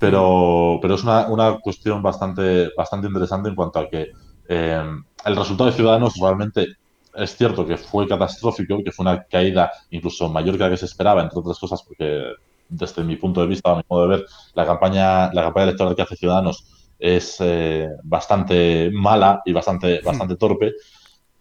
pero, 0.00 0.78
pero 0.83 0.95
es 0.95 1.04
una, 1.04 1.28
una, 1.28 1.59
cuestión 1.61 2.02
bastante, 2.02 2.71
bastante 2.76 3.07
interesante 3.07 3.49
en 3.50 3.54
cuanto 3.54 3.78
a 3.78 3.88
que 3.88 4.11
el 4.49 5.37
resultado 5.37 5.71
de 5.71 5.76
Ciudadanos 5.76 6.14
realmente 6.21 6.66
es 7.14 7.37
cierto 7.37 7.66
que 7.66 7.76
fue 7.76 8.09
catastrófico, 8.09 8.83
que 8.83 8.90
fue 8.90 9.04
una 9.04 9.23
caída 9.25 9.71
incluso 9.90 10.28
mayor 10.28 10.57
que 10.57 10.64
la 10.64 10.71
que 10.71 10.76
se 10.76 10.87
esperaba, 10.87 11.23
entre 11.23 11.38
otras 11.38 11.59
cosas 11.59 11.83
porque 11.83 12.25
desde 12.69 13.04
mi 13.04 13.16
punto 13.16 13.40
de 13.40 13.49
vista, 13.49 13.73
a 13.73 13.76
mi 13.76 13.83
modo 13.88 14.09
de 14.09 14.16
ver, 14.16 14.26
la 14.54 14.64
campaña, 14.64 15.33
la 15.33 15.42
campaña 15.42 15.64
electoral 15.64 15.95
que 15.95 16.02
hace 16.02 16.16
Ciudadanos 16.16 16.64
es 16.99 17.37
eh, 17.40 17.88
bastante 18.04 18.90
mala 18.92 19.42
y 19.45 19.52
bastante, 19.52 20.00
hmm. 20.00 20.07
bastante 20.07 20.37
torpe. 20.37 20.73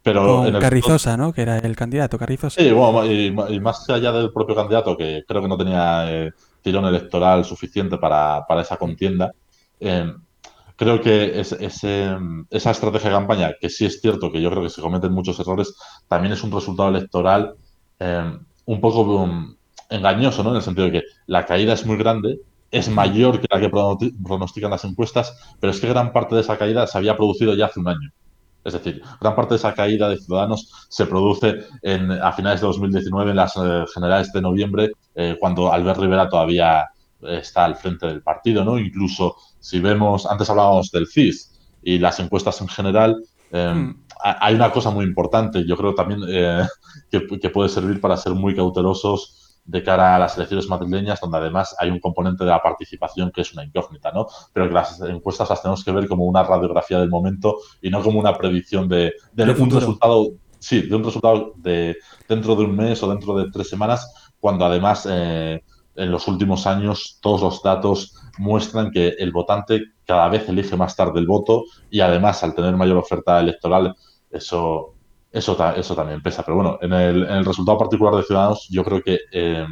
Pero 0.01 0.45
en 0.45 0.57
Carrizosa, 0.59 1.17
¿no? 1.17 1.33
Que 1.33 1.41
era 1.41 1.57
el 1.59 1.75
candidato, 1.75 2.17
Carrizosa. 2.17 2.59
Sí, 2.59 2.71
bueno, 2.71 3.05
y, 3.05 3.59
más 3.59 3.87
allá 3.89 4.11
del 4.11 4.31
propio 4.31 4.55
candidato, 4.55 4.95
que 4.95 5.23
creo 5.27 5.41
que 5.41 5.47
no 5.47 5.57
tenía 5.57 6.09
eh, 6.09 6.31
tirón 6.61 6.85
electoral 6.85 7.45
suficiente 7.45 7.97
para, 7.97 8.45
esa 8.61 8.77
contienda, 8.77 9.31
eh, 9.79 10.13
creo 10.75 11.01
que 11.01 11.39
es, 11.39 11.53
esa 11.53 12.71
estrategia 12.71 13.09
de 13.09 13.15
campaña, 13.15 13.53
que 13.59 13.69
sí 13.69 13.85
es 13.85 13.99
cierto 14.01 14.31
que 14.31 14.41
yo 14.41 14.49
creo 14.49 14.63
que 14.63 14.69
se 14.69 14.81
cometen 14.81 15.11
muchos 15.11 15.39
errores, 15.39 15.75
también 16.07 16.33
es 16.33 16.43
un 16.43 16.51
resultado 16.51 16.89
electoral 16.89 17.55
un 18.65 18.79
poco 18.79 19.27
engañoso, 19.89 20.43
¿no? 20.43 20.51
En 20.51 20.57
el 20.57 20.61
sentido 20.61 20.85
de 20.85 20.91
que 20.93 21.03
la 21.25 21.45
caída 21.45 21.73
es 21.73 21.85
muy 21.85 21.97
grande, 21.97 22.39
es 22.71 22.89
mayor 22.89 23.41
que 23.41 23.47
la 23.49 23.59
que 23.59 23.69
pronostican 23.69 24.71
las 24.71 24.85
encuestas, 24.85 25.35
pero 25.59 25.71
es 25.71 25.79
que 25.79 25.89
gran 25.89 26.13
parte 26.13 26.35
de 26.35 26.41
esa 26.41 26.57
caída 26.57 26.85
se 26.87 26.97
había 26.97 27.17
producido 27.17 27.55
ya 27.55 27.65
hace 27.65 27.79
un 27.79 27.87
año. 27.87 28.11
Es 28.63 28.73
decir, 28.73 29.01
gran 29.21 29.35
parte 29.35 29.53
de 29.53 29.57
esa 29.57 29.73
caída 29.73 30.09
de 30.09 30.17
Ciudadanos 30.17 30.87
se 30.89 31.05
produce 31.05 31.63
en, 31.81 32.11
a 32.11 32.31
finales 32.33 32.61
de 32.61 32.67
2019, 32.67 33.31
en 33.31 33.37
las 33.37 33.55
eh, 33.55 33.85
generales 33.93 34.31
de 34.33 34.41
noviembre, 34.41 34.91
eh, 35.15 35.37
cuando 35.39 35.71
Albert 35.71 35.99
Rivera 35.99 36.29
todavía 36.29 36.87
está 37.21 37.65
al 37.65 37.75
frente 37.75 38.07
del 38.07 38.21
partido, 38.21 38.63
¿no? 38.63 38.77
Incluso 38.79 39.35
si 39.59 39.79
vemos, 39.79 40.25
antes 40.25 40.49
hablábamos 40.49 40.89
del 40.91 41.07
CIS 41.07 41.59
y 41.83 41.99
las 41.99 42.19
encuestas 42.19 42.61
en 42.61 42.67
general, 42.69 43.21
eh, 43.51 43.73
hmm. 43.73 44.03
hay 44.23 44.55
una 44.55 44.71
cosa 44.71 44.89
muy 44.89 45.05
importante, 45.05 45.65
yo 45.65 45.75
creo 45.75 45.95
también 45.95 46.21
que, 47.11 47.39
que, 47.39 47.49
puede 47.49 47.69
servir 47.69 47.99
para 47.99 48.17
ser 48.17 48.33
muy 48.33 48.55
cautelosos 48.55 49.38
de 49.69 49.83
cara 49.83 50.15
a 50.15 50.19
las 50.19 50.35
elecciones 50.35 50.67
madrileñas, 50.67 51.21
donde 51.21 51.37
además 51.37 51.75
hay 51.77 51.91
un 51.91 51.99
componente 51.99 52.43
de 52.43 52.49
la 52.49 52.61
participación 52.61 53.31
que 53.31 53.41
es 53.41 53.53
una 53.53 53.63
incógnita, 53.63 54.11
¿no? 54.11 54.27
Pero 54.51 54.67
que 54.67 54.73
las 54.73 54.99
encuestas 55.01 55.49
las 55.49 55.61
tenemos 55.61 55.83
que 55.83 55.91
ver 55.91 56.07
como 56.07 56.25
una 56.25 56.43
radiografía 56.43 56.99
del 56.99 57.09
momento 57.09 57.57
y 57.81 57.91
no 57.91 58.01
como 58.01 58.19
una 58.19 58.35
predicción 58.35 58.89
de, 58.89 59.13
un 59.37 59.69
resultado, 59.69 60.31
sí, 60.57 60.81
de 60.81 60.95
un 60.95 61.03
resultado 61.03 61.53
de 61.57 61.97
dentro 62.27 62.55
de 62.55 62.63
un 62.63 62.75
mes 62.75 63.01
o 63.03 63.09
dentro 63.09 63.37
de 63.37 63.51
tres 63.51 63.69
semanas, 63.69 64.31
cuando 64.39 64.65
además 64.65 65.07
eh, 65.09 65.63
en 65.95 66.11
los 66.11 66.27
últimos 66.27 66.65
años 66.65 67.19
todos 67.21 67.41
los 67.41 67.61
datos 67.61 68.15
muestran 68.39 68.89
que 68.89 69.09
el 69.19 69.31
votante 69.31 69.83
cada 70.05 70.29
vez 70.29 70.49
elige 70.49 70.75
más 70.77 70.95
tarde 70.95 71.19
el 71.19 71.27
voto 71.27 71.65
y 71.91 71.99
además 71.99 72.43
al 72.43 72.55
tener 72.55 72.75
mayor 72.75 72.97
oferta 72.97 73.39
electoral 73.39 73.95
eso 74.31 74.95
eso, 75.31 75.57
eso 75.75 75.95
también 75.95 76.21
pesa. 76.21 76.43
Pero 76.43 76.55
bueno, 76.55 76.77
en 76.81 76.93
el, 76.93 77.23
en 77.23 77.35
el 77.35 77.45
resultado 77.45 77.77
particular 77.77 78.15
de 78.15 78.23
Ciudadanos, 78.23 78.67
yo 78.69 78.83
creo 78.83 79.01
que 79.01 79.19
eh, 79.31 79.65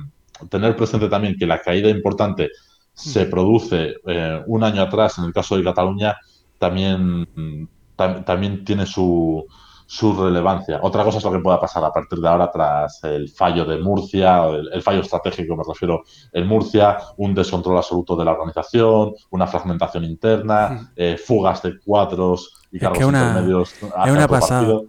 tener 0.50 0.76
presente 0.76 1.10
también 1.10 1.36
que 1.38 1.46
la 1.46 1.62
caída 1.62 1.90
importante 1.90 2.50
se 2.94 3.26
produce 3.26 3.96
eh, 4.08 4.42
un 4.48 4.64
año 4.64 4.82
atrás, 4.82 5.18
en 5.20 5.26
el 5.26 5.34
caso 5.34 5.56
de 5.56 5.64
Cataluña, 5.64 6.16
también, 6.58 7.70
también 7.96 8.66
tiene 8.66 8.88
su, 8.88 9.46
su 9.88 10.14
relevancia. 10.14 10.80
Otra 10.84 11.04
cosa 11.04 11.18
es 11.18 11.24
lo 11.24 11.32
que 11.32 11.40
pueda 11.40 11.60
pasar 11.60 11.84
a 11.84 11.92
partir 11.92 12.20
de 12.20 12.28
ahora 12.28 12.52
tras 12.52 13.04
el 13.06 13.30
fallo 13.30 13.64
de 13.66 13.78
Murcia, 13.78 14.46
el, 14.46 14.82
fallo 14.82 15.00
estratégico 15.00 15.56
me 15.56 15.64
refiero 15.68 16.04
en 16.34 16.46
Murcia, 16.46 16.98
un 17.16 17.34
descontrol 17.34 17.78
absoluto 17.78 18.16
de 18.16 18.26
la 18.26 18.34
organización, 18.34 19.14
una 19.30 19.48
fragmentación 19.48 20.04
interna, 20.04 20.92
eh, 20.96 21.18
fugas 21.18 21.62
de 21.64 21.80
cuatros 21.80 22.66
y 22.72 22.80
cargos 22.80 23.00
intermedios. 23.00 23.74
Es 23.74 24.12
una 24.12 24.28
pasada. 24.28 24.82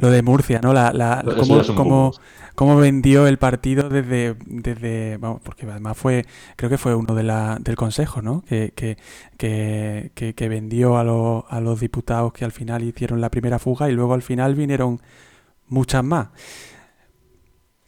Lo 0.00 0.10
de 0.10 0.22
Murcia, 0.22 0.60
¿no? 0.62 0.72
La, 0.72 0.92
la, 0.92 1.24
cómo, 2.54 2.76
vendió 2.76 3.26
el 3.26 3.38
partido 3.38 3.88
desde, 3.88 4.36
desde, 4.46 5.16
vamos, 5.18 5.40
porque 5.44 5.66
además 5.66 5.96
fue, 5.96 6.26
creo 6.56 6.70
que 6.70 6.78
fue 6.78 6.94
uno 6.94 7.14
de 7.14 7.22
la, 7.22 7.58
del 7.60 7.76
Consejo, 7.76 8.22
¿no? 8.22 8.42
Que, 8.42 8.72
que, 8.74 8.96
que, 9.36 10.34
que 10.34 10.48
vendió 10.48 10.98
a, 10.98 11.04
los, 11.04 11.44
a 11.48 11.60
los 11.60 11.80
diputados 11.80 12.32
que 12.32 12.44
al 12.44 12.52
final 12.52 12.82
hicieron 12.82 13.20
la 13.20 13.30
primera 13.30 13.58
fuga 13.58 13.88
y 13.90 13.92
luego 13.92 14.14
al 14.14 14.22
final 14.22 14.54
vinieron 14.54 15.00
muchas 15.68 16.04
más. 16.04 16.28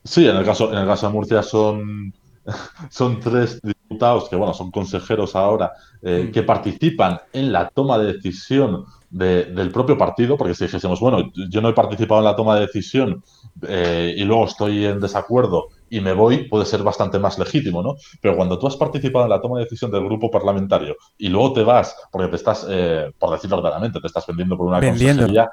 Sí, 0.05 0.26
en 0.26 0.37
el 0.37 0.45
caso, 0.45 0.73
en 0.73 0.78
el 0.78 0.87
caso 0.87 1.07
de 1.07 1.12
Murcia 1.12 1.43
son, 1.43 2.14
son 2.90 3.21
tres 3.21 3.61
diputados 3.88 4.28
que, 4.28 4.37
bueno, 4.37 4.52
son 4.52 4.71
consejeros 4.71 5.35
ahora, 5.35 5.73
eh, 6.02 6.26
mm. 6.28 6.33
que 6.33 6.42
participan 6.42 7.18
en 7.33 7.52
la 7.52 7.68
toma 7.71 7.99
de 7.99 8.12
decisión 8.12 8.85
del 9.11 9.71
propio 9.71 9.97
partido, 9.97 10.37
porque 10.37 10.54
si 10.54 10.64
dijésemos, 10.64 11.00
bueno, 11.00 11.30
yo 11.49 11.62
no 11.62 11.71
he 11.71 11.73
participado 11.73 12.21
en 12.21 12.26
la 12.26 12.37
toma 12.37 12.57
de 12.57 12.66
decisión 12.66 13.25
eh, 13.66 14.14
y 14.14 14.23
luego 14.25 14.45
estoy 14.45 14.85
en 14.85 15.00
desacuerdo 15.00 15.68
y 15.88 16.00
me 16.00 16.12
voy, 16.12 16.47
puede 16.47 16.66
ser 16.66 16.83
bastante 16.83 17.18
más 17.18 17.38
legítimo, 17.38 17.83
¿no? 17.83 17.97
Pero 18.21 18.37
cuando 18.37 18.59
tú 18.59 18.66
has 18.66 18.76
participado 18.76 19.25
en 19.25 19.30
la 19.30 19.40
toma 19.40 19.57
de 19.57 19.64
decisión 19.64 19.90
del 19.90 20.04
grupo 20.04 20.30
parlamentario 20.30 20.95
y 21.16 21.28
luego 21.28 21.54
te 21.54 21.62
vas, 21.62 21.97
porque 22.12 22.28
te 22.28 22.37
estás, 22.37 22.66
eh, 22.68 23.11
por 23.18 23.30
decirlo 23.30 23.62
claramente, 23.62 23.99
te 23.99 24.07
estás 24.07 24.26
vendiendo 24.26 24.59
por 24.59 24.66
una 24.66 24.80
consejería, 24.80 25.49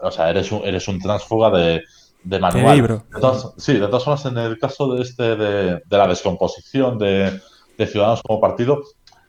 o 0.00 0.10
sea, 0.10 0.30
eres 0.30 0.50
un, 0.50 0.62
eres 0.64 0.88
un 0.88 0.98
transfuga 0.98 1.50
de, 1.50 1.82
de 2.24 2.38
manual. 2.40 3.04
sí, 3.58 3.74
de 3.74 3.86
todas 3.86 4.02
formas, 4.02 4.26
en 4.26 4.38
el 4.38 4.58
caso 4.58 4.92
de 4.92 5.02
este 5.02 5.36
de, 5.36 5.80
de 5.86 5.98
la 5.98 6.08
descomposición 6.08 6.98
de, 6.98 7.40
de 7.76 7.86
Ciudadanos 7.86 8.22
como 8.22 8.40
partido, 8.40 8.82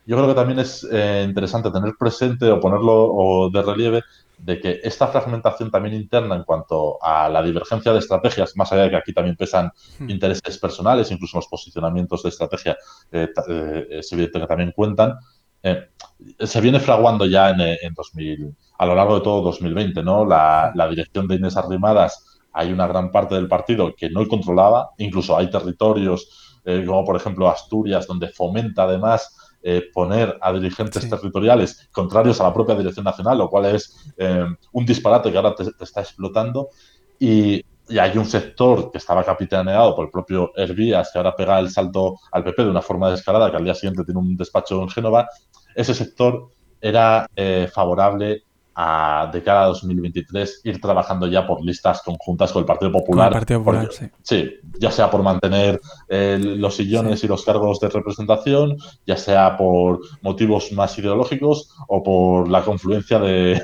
yo 0.06 0.18
creo 0.18 0.28
que 0.28 0.36
también 0.36 0.60
es 0.60 0.86
eh, 0.92 1.24
interesante 1.28 1.72
tener 1.72 1.94
presente 1.98 2.50
o 2.52 2.60
ponerlo 2.60 3.50
de 3.52 3.62
relieve 3.62 4.02
de 4.38 4.60
que 4.60 4.82
esta 4.84 5.08
fragmentación 5.08 5.72
también 5.72 5.96
interna 5.96 6.36
en 6.36 6.44
cuanto 6.44 7.02
a 7.02 7.30
la 7.30 7.42
divergencia 7.42 7.94
de 7.94 8.00
estrategias, 8.00 8.58
más 8.58 8.72
allá 8.74 8.84
de 8.84 8.90
que 8.90 8.96
aquí 8.98 9.14
también 9.14 9.38
pesan 9.38 9.72
hmm. 10.00 10.10
intereses 10.10 10.58
personales, 10.58 11.10
incluso 11.12 11.38
los 11.38 11.48
posicionamientos 11.48 12.24
de 12.24 12.30
estrategia 12.30 12.78
eh, 13.12 13.30
eh, 13.48 13.88
es 13.92 14.12
evidente 14.12 14.42
que 14.42 14.48
también 14.48 14.74
cuentan, 14.76 15.16
se 16.40 16.60
viene 16.60 16.82
fraguando 16.82 17.26
ya 17.26 17.52
en, 17.52 17.94
2000, 17.94 18.54
a 18.80 18.86
lo 18.86 18.96
largo 18.96 19.16
de 19.16 19.22
todo 19.22 19.44
2020, 19.44 20.04
¿no? 20.04 20.26
La, 20.26 20.74
la 20.76 20.90
dirección 20.90 21.26
de 21.26 21.36
Inés 21.36 21.56
Arrimadas, 21.56 22.42
hay 22.52 22.74
una 22.74 22.86
gran 22.86 23.12
parte 23.12 23.36
del 23.36 23.48
partido 23.48 23.96
que 23.96 24.10
no 24.10 24.28
controlaba, 24.28 24.90
incluso 24.98 25.38
hay 25.38 25.50
territorios 25.50 26.43
como 26.63 27.05
por 27.05 27.15
ejemplo 27.15 27.50
Asturias, 27.50 28.08
donde 28.08 28.29
fomenta 28.29 28.84
además 28.84 29.36
eh, 29.65 29.89
poner 29.93 30.38
a 30.41 30.51
dirigentes 30.51 31.10
territoriales 31.10 31.88
contrarios 31.93 32.41
a 32.41 32.43
la 32.43 32.53
propia 32.53 32.75
dirección 32.75 33.05
nacional, 33.05 33.38
lo 33.38 33.50
cual 33.50 33.67
es 33.67 34.13
eh, 34.17 34.46
un 34.74 34.86
disparate 34.86 35.32
que 35.32 35.38
ahora 35.38 35.55
te, 35.55 35.63
está 35.79 36.01
explotando. 36.01 36.67
Y, 37.17 37.63
hay 38.00 38.17
un 38.17 38.25
sector 38.25 38.91
que 38.91 38.98
estaba 38.98 39.25
capitaneado 39.25 39.93
por 39.93 40.05
el 40.05 40.12
propio 40.12 40.51
Hervías, 40.55 41.12
que 41.12 41.20
ahora 41.20 41.36
pega 41.36 41.60
el 41.60 41.70
salto 41.70 42.15
al 42.32 42.43
PP 42.43 42.63
de 42.63 42.70
una 42.70 42.82
forma 42.82 43.12
descarada, 43.12 43.51
que 43.51 43.58
al 43.58 43.63
día 43.65 43.75
siguiente 43.75 44.05
tiene 44.05 44.22
un 44.22 44.38
despacho 44.38 44.82
en 44.82 44.89
Génova. 44.89 45.27
Ese 45.75 45.93
sector 45.93 46.50
era 46.79 47.27
eh, 47.36 47.70
favorable 47.72 48.43
a, 48.75 49.30
de 49.32 49.44
cara 49.44 49.63
a 49.63 49.68
2023 49.68 50.62
ir 50.63 50.82
trabajando 50.82 51.27
ya 51.27 51.46
por 51.46 51.63
listas 51.63 52.01
conjuntas 52.01 52.51
con 52.51 52.62
el 52.62 52.65
Partido 52.65 52.92
Popular. 52.92 53.32
Partido 53.32 53.60
Popular 53.60 53.89
sí. 54.22 54.60
ya 54.80 54.92
sea 54.92 55.10
por 55.10 55.22
mantener 55.22 55.80
eh, 56.10 56.38
los 56.39 56.75
sillones 56.75 57.24
y 57.24 57.27
los 57.27 57.44
cargos 57.44 57.80
de 57.80 57.89
representación, 57.89 58.77
ya 59.06 59.18
sea 59.18 59.58
por 59.58 60.00
motivos 60.22 60.72
más 60.72 60.98
ideológicos 60.98 61.75
o 61.88 62.01
por 62.01 62.50
la 62.50 62.63
confluencia 62.63 63.20
de, 63.20 63.62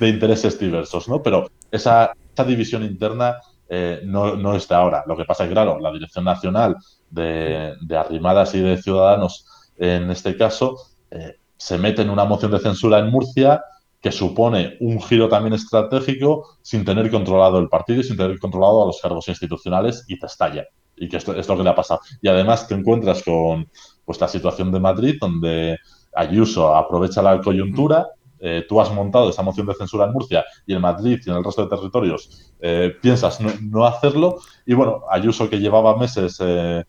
intereses 0.00 0.58
diversos, 0.58 1.08
¿no? 1.08 1.22
Pero 1.22 1.48
esa, 1.70 2.12
esa 2.34 2.44
división 2.44 2.84
interna 2.84 3.36
eh, 3.68 4.00
no, 4.04 4.36
no 4.36 4.54
es 4.54 4.68
de 4.68 4.74
ahora. 4.74 5.04
Lo 5.06 5.16
que 5.16 5.24
pasa 5.24 5.44
es 5.44 5.48
que, 5.48 5.54
claro, 5.54 5.78
la 5.78 5.92
Dirección 5.92 6.24
Nacional 6.24 6.76
de, 7.10 7.74
de 7.80 7.96
Arrimadas 7.96 8.54
y 8.54 8.60
de 8.60 8.80
Ciudadanos, 8.80 9.46
en 9.76 10.10
este 10.10 10.36
caso, 10.36 10.76
eh, 11.10 11.36
se 11.56 11.76
mete 11.76 12.02
en 12.02 12.10
una 12.10 12.24
moción 12.24 12.52
de 12.52 12.60
censura 12.60 12.98
en 12.98 13.10
Murcia 13.10 13.62
que 14.00 14.12
supone 14.12 14.76
un 14.80 15.00
giro 15.00 15.28
también 15.28 15.54
estratégico 15.54 16.58
sin 16.62 16.84
tener 16.84 17.10
controlado 17.10 17.58
el 17.58 17.68
partido 17.68 18.00
y 18.00 18.04
sin 18.04 18.16
tener 18.16 18.38
controlado 18.38 18.82
a 18.82 18.86
los 18.86 19.00
cargos 19.00 19.28
institucionales 19.28 20.04
y 20.08 20.18
te 20.18 20.26
estalla. 20.26 20.66
Y 20.96 21.08
que 21.08 21.16
esto 21.16 21.34
es 21.34 21.48
lo 21.48 21.56
que 21.56 21.62
le 21.62 21.70
ha 21.70 21.74
pasado. 21.74 22.00
Y 22.20 22.28
además 22.28 22.66
te 22.66 22.74
encuentras 22.74 23.22
con 23.22 23.68
pues, 24.04 24.20
la 24.20 24.28
situación 24.28 24.72
de 24.72 24.80
Madrid, 24.80 25.16
donde 25.20 25.78
Ayuso 26.14 26.74
aprovecha 26.74 27.22
la 27.22 27.40
coyuntura, 27.40 28.06
eh, 28.40 28.64
tú 28.68 28.80
has 28.80 28.92
montado 28.92 29.30
esa 29.30 29.42
moción 29.42 29.66
de 29.66 29.74
censura 29.74 30.06
en 30.06 30.12
Murcia 30.12 30.44
y 30.64 30.74
en 30.74 30.80
Madrid 30.80 31.20
y 31.24 31.30
en 31.30 31.36
el 31.36 31.44
resto 31.44 31.64
de 31.64 31.76
territorios 31.76 32.52
eh, 32.60 32.94
piensas 33.00 33.40
no, 33.40 33.84
hacerlo. 33.84 34.38
Y 34.64 34.74
bueno, 34.74 35.02
Ayuso 35.10 35.50
que 35.50 35.58
llevaba 35.58 35.96
meses 35.96 36.38
eh, 36.40 36.84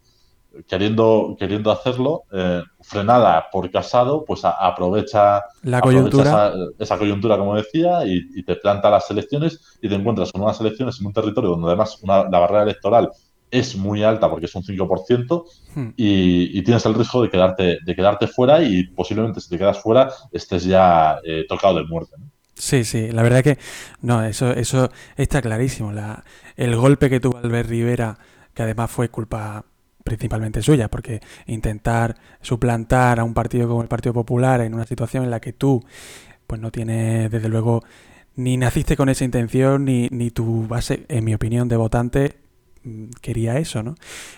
queriendo, 0.68 1.36
queriendo 1.38 1.72
hacerlo, 1.72 2.24
frenada 2.82 3.48
por 3.52 3.70
Casado, 3.72 4.24
pues 4.26 4.42
aprovecha, 4.44 5.44
la 5.64 5.82
coyuntura. 5.82 6.54
esa, 6.78 6.98
coyuntura, 6.98 7.38
como 7.38 7.56
decía, 7.56 8.06
y, 8.06 8.44
te 8.44 8.56
planta 8.56 8.90
las 8.90 9.10
elecciones 9.12 9.78
y 9.82 9.90
te 9.90 9.96
encuentras 9.96 10.32
con 10.32 10.42
unas 10.42 10.60
elecciones 10.60 11.00
en 11.00 11.08
un 11.08 11.14
territorio 11.14 11.52
donde 11.52 11.68
además 11.68 12.00
la 12.04 12.40
barrera 12.40 12.64
electoral 12.64 13.10
es 13.52 13.76
muy 13.76 14.04
alta 14.04 14.30
porque 14.30 14.46
es 14.46 14.56
un 14.56 14.64
5% 14.64 15.44
hmm. 15.76 15.90
y, 15.96 16.62
tienes 16.64 16.86
el 16.86 16.94
riesgo 16.94 17.24
de 17.24 17.30
quedarte, 17.30 17.78
de 17.84 17.96
quedarte 17.96 18.28
fuera 18.28 18.62
y 18.62 18.88
posiblemente 18.88 19.42
si 19.42 19.50
te 19.50 19.58
quedas 19.58 19.80
fuera 19.80 20.12
estés 20.32 20.66
ya 20.66 21.20
eh, 21.24 21.46
tocado 21.48 21.78
de 21.78 21.86
muerte. 21.86 22.16
Sí, 22.56 22.84
sí, 22.84 23.12
la 23.12 23.24
verdad 23.24 23.42
que 23.42 23.58
no, 24.02 24.24
eso, 24.24 24.52
eso 24.52 24.90
está 25.16 25.42
clarísimo. 25.42 25.94
La, 25.94 26.26
el 26.58 26.76
golpe 26.76 27.10
que 27.10 27.20
tuvo 27.20 27.38
Albert 27.38 27.70
Rivera, 27.70 28.18
que 28.54 28.64
además 28.64 28.92
fue 28.92 29.10
culpa 29.10 29.64
principalmente 30.04 30.62
suya, 30.62 30.90
porque 30.90 31.22
intentar 31.48 32.16
suplantar 32.42 33.20
a 33.20 33.24
un 33.24 33.34
partido 33.34 33.68
como 33.68 33.82
el 33.82 33.88
Partido 33.88 34.14
Popular 34.14 34.62
en 34.62 34.74
una 34.74 34.86
situación 34.86 35.24
en 35.24 35.32
la 35.32 35.40
que 35.40 35.54
tú, 35.54 35.84
pues 36.48 36.60
no 36.62 36.72
tienes, 36.72 37.32
desde 37.32 37.50
luego, 37.50 37.84
ni 38.36 38.58
naciste 38.58 38.96
con 38.98 39.10
esa 39.10 39.26
intención, 39.26 39.86
ni, 39.86 40.08
ni 40.12 40.32
tu 40.32 40.68
base, 40.68 41.06
en 41.10 41.26
mi 41.26 41.34
opinión, 41.34 41.68
de 41.68 41.78
votante 41.78 42.36
Mm, 42.84 43.10
quería 43.22 43.58
eso, 43.58 43.84
¿no? 43.84 43.96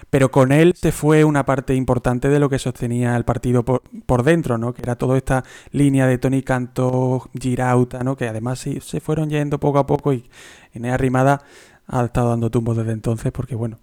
Pero 0.10 0.32
con 0.32 0.52
él 0.52 0.74
se 0.76 0.92
fue 0.92 1.24
una 1.24 1.46
parte 1.46 1.76
importante 1.76 2.28
de 2.28 2.40
lo 2.40 2.50
que 2.50 2.58
sostenía 2.58 3.16
el 3.16 3.24
partido 3.24 3.64
por, 3.64 3.84
por 4.08 4.24
dentro, 4.24 4.58
¿no? 4.58 4.74
Que 4.74 4.82
era 4.82 4.96
toda 4.96 5.18
esta 5.18 5.44
línea 5.72 6.08
de 6.08 6.18
Tony 6.18 6.42
Canto, 6.42 7.30
Girauta, 7.40 8.04
¿no? 8.04 8.16
Que 8.18 8.28
además 8.28 8.60
sí, 8.60 8.80
se 8.82 9.00
fueron 9.00 9.30
yendo 9.30 9.60
poco 9.60 9.80
a 9.80 9.86
poco 9.86 10.14
y 10.14 10.30
Inés 10.74 10.94
Arrimada 10.94 11.44
ha 11.88 12.04
estado 12.06 12.30
dando 12.30 12.50
tumbos 12.50 12.78
desde 12.78 12.94
entonces 12.94 13.32
porque, 13.32 13.56
bueno, 13.56 13.80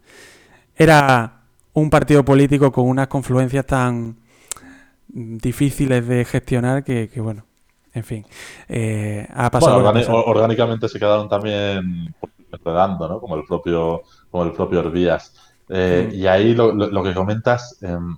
era 0.77 1.38
un 1.81 1.91
partido 1.91 2.25
político 2.25 2.71
con 2.73 2.89
unas 2.89 3.09
confluencias 3.09 3.67
tan 3.67 4.17
difíciles 5.09 6.07
de 6.07 6.25
gestionar 6.25 6.85
que, 6.85 7.11
bueno, 7.17 7.45
en 7.95 8.05
fin, 8.05 8.27
eh, 8.69 9.27
ha 9.35 9.51
pasado... 9.51 9.79
orgánicamente 10.27 10.89
se 10.89 10.99
quedaron 10.99 11.29
también 11.29 12.15
enredando, 12.53 13.09
¿no? 13.09 13.21
Como 13.21 13.37
el 13.37 13.45
propio 13.45 14.03
como 14.31 14.45
el 14.45 14.53
propio 14.53 14.81
Herbías. 14.81 15.35
Eh, 15.69 16.11
y 16.13 16.27
ahí 16.27 16.55
lo, 16.55 17.03
que 17.03 17.15
comentas, 17.15 17.79
em, 17.83 18.17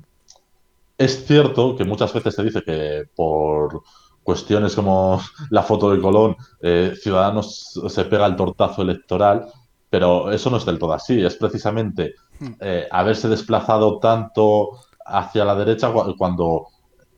es 0.97 1.27
cierto 1.27 1.77
que 1.77 1.85
muchas 1.85 2.13
veces 2.13 2.35
se 2.35 2.45
dice 2.45 2.63
que 2.63 3.05
por 3.15 3.83
cuestiones 4.23 4.75
como 4.75 5.21
la 5.51 5.63
foto 5.63 5.91
de 5.91 6.01
Colón, 6.01 6.37
eh, 6.61 6.95
Ciudadanos 7.01 7.81
se 7.89 8.05
pega 8.05 8.27
el 8.27 8.37
tortazo 8.37 8.83
electoral, 8.83 9.47
pero 9.91 10.31
eso 10.31 10.49
no 10.49 10.57
es 10.57 10.65
del 10.65 10.79
todo 10.79 10.93
así. 10.93 11.23
Es 11.23 11.37
precisamente 11.37 12.15
hmm. 12.39 12.53
eh, 12.61 12.89
haberse 12.91 13.29
desplazado 13.29 13.99
tanto 13.99 14.71
hacia 15.05 15.45
la 15.45 15.57
derecha 15.57 15.93
cuando 16.17 16.69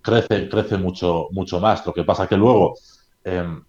crece, 0.00 0.48
crece 0.48 0.78
mucho, 0.78 1.28
mucho 1.30 1.60
más. 1.60 1.86
Lo 1.86 1.92
que 1.92 2.04
pasa 2.04 2.26
que 2.26 2.36
luego 2.36 2.74
em, 3.22 3.62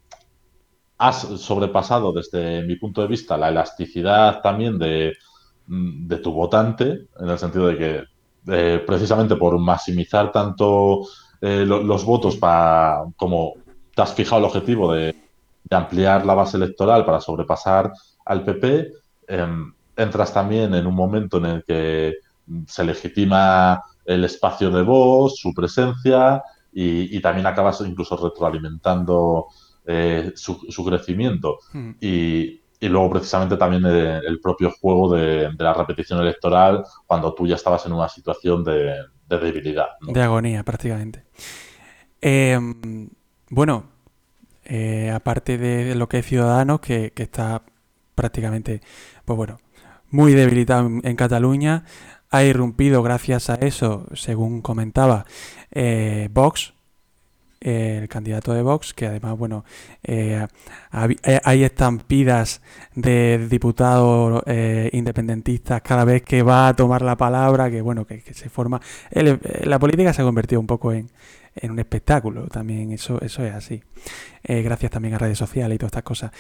has 0.98 1.22
sobrepasado 1.22 2.14
desde 2.14 2.64
mi 2.64 2.78
punto 2.78 3.02
de 3.02 3.08
vista 3.08 3.38
la 3.38 3.50
elasticidad 3.50 4.42
también 4.42 4.80
de, 4.80 5.14
mm, 5.68 6.08
tu 6.24 6.32
votante, 6.32 7.08
en 7.20 7.30
el 7.30 7.38
sentido 7.38 7.68
de 7.68 7.78
que 7.78 8.04
eh, 8.48 8.84
precisamente 8.86 9.36
por 9.36 9.58
maximizar 9.60 10.32
tanto 10.32 11.02
eh, 11.42 11.66
los 11.66 12.06
votos 12.06 12.38
para 12.38 13.04
como 13.16 13.54
te 13.96 14.02
has 14.02 14.14
fijado 14.14 14.40
el 14.40 14.46
objetivo 14.46 14.94
de, 14.94 15.16
ampliar 15.72 16.24
la 16.24 16.36
base 16.36 16.58
electoral 16.58 17.04
para 17.04 17.20
sobrepasar 17.20 17.92
al 18.26 18.44
PP, 18.44 18.92
em, 19.28 19.74
entras 19.96 20.34
también 20.34 20.74
en 20.74 20.88
un 20.88 20.96
momento 20.96 21.38
en 21.38 21.46
el 21.46 21.64
que 21.64 22.16
se 22.68 22.84
legitima 22.84 23.84
el 24.06 24.24
espacio 24.24 24.70
de 24.70 24.84
voz, 24.84 25.38
su 25.38 25.54
presencia 25.54 26.44
y, 26.72 27.16
y 27.16 27.22
también 27.22 27.48
acabas 27.48 27.82
incluso 27.82 28.18
retroalimentando 28.18 29.48
eh, 29.86 30.32
su, 30.36 30.86
crecimiento. 30.86 31.60
Hmm. 31.74 31.92
Y, 32.00 32.60
luego 32.82 33.12
precisamente 33.12 33.56
también 33.56 33.86
el, 33.86 34.42
propio 34.42 34.70
juego 34.70 35.16
de, 35.16 35.50
la 35.58 35.74
repetición 35.74 36.20
electoral 36.20 36.84
cuando 37.08 37.34
tú 37.34 37.48
ya 37.48 37.56
estabas 37.56 37.86
en 37.86 37.94
una 37.94 38.10
situación 38.10 38.62
de, 38.64 38.94
debilidad. 39.30 39.88
De 40.02 40.22
agonía 40.22 40.64
prácticamente. 40.64 41.24
Em, 42.20 43.10
bueno, 43.50 43.86
eh, 44.66 45.12
aparte 45.12 45.58
de 45.58 45.96
lo 45.96 46.10
que 46.10 46.20
es 46.20 46.26
Ciudadanos, 46.26 46.82
que, 46.82 47.14
está 47.16 47.62
prácticamente, 48.16 48.82
pues 49.26 49.38
bueno, 49.38 49.60
muy 50.14 50.34
debilitado 50.34 50.88
en, 51.02 51.16
Cataluña, 51.16 51.86
ha 52.30 52.44
irrumpido 52.44 53.02
gracias 53.02 53.50
a 53.50 53.56
eso, 53.56 54.06
según 54.14 54.62
comentaba, 54.62 55.26
eh, 55.72 56.30
Vox, 56.32 56.76
el 57.60 58.08
candidato 58.10 58.54
de 58.54 58.62
Vox, 58.62 58.94
que 58.94 59.08
además, 59.08 59.36
bueno, 59.40 59.66
eh, 60.04 60.46
eh, 61.24 61.40
hay 61.44 61.64
estampidas 61.64 62.62
de 62.94 63.48
diputados 63.50 64.44
independentistas 64.92 65.82
cada 65.82 66.06
vez 66.06 66.22
que 66.22 66.44
va 66.44 66.68
a 66.68 66.76
tomar 66.76 67.02
la 67.02 67.18
palabra, 67.18 67.72
que 67.72 67.82
bueno, 67.82 68.06
que, 68.06 68.22
se 68.22 68.50
forma... 68.50 68.80
la 69.12 69.80
política 69.80 70.14
se 70.14 70.22
ha 70.22 70.26
convertido 70.26 70.62
un 70.62 70.68
poco 70.68 70.94
en, 70.94 71.10
en 71.56 71.72
un 71.72 71.80
espectáculo 71.80 72.48
también, 72.50 72.92
eso, 72.92 73.20
eso 73.22 73.44
es 73.44 73.54
así. 73.56 73.82
gracias 74.44 74.92
también 74.92 75.16
a 75.16 75.18
redes 75.18 75.40
sociales 75.40 75.76
y 75.76 75.80
todas 75.80 75.90
estas 75.90 76.04
cosas. 76.04 76.32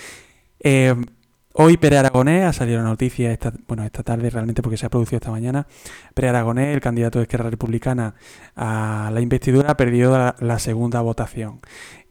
Hoy 1.55 1.77
Pere 1.77 1.99
Aragonés, 1.99 2.45
ha 2.45 2.51
salido 2.51 2.79
la 2.79 2.85
noticia 2.85 3.31
esta, 3.31 3.53
bueno, 3.67 3.83
esta 3.83 4.01
tarde 4.01 4.31
realmente 4.31 4.63
porque 4.63 4.75
se 4.75 4.87
ha 4.87 4.89
producido 4.89 5.17
esta 5.17 5.29
mañana, 5.29 5.67
Pere 6.15 6.29
Aragonés, 6.29 6.73
el 6.73 6.81
candidato 6.81 7.19
de 7.19 7.23
Izquierda 7.23 7.51
Republicana 7.51 8.15
a 8.55 9.11
la 9.13 9.21
investidura, 9.21 9.77
perdió 9.77 10.33
la, 10.39 10.59
segunda 10.59 11.01
votación. 11.01 11.59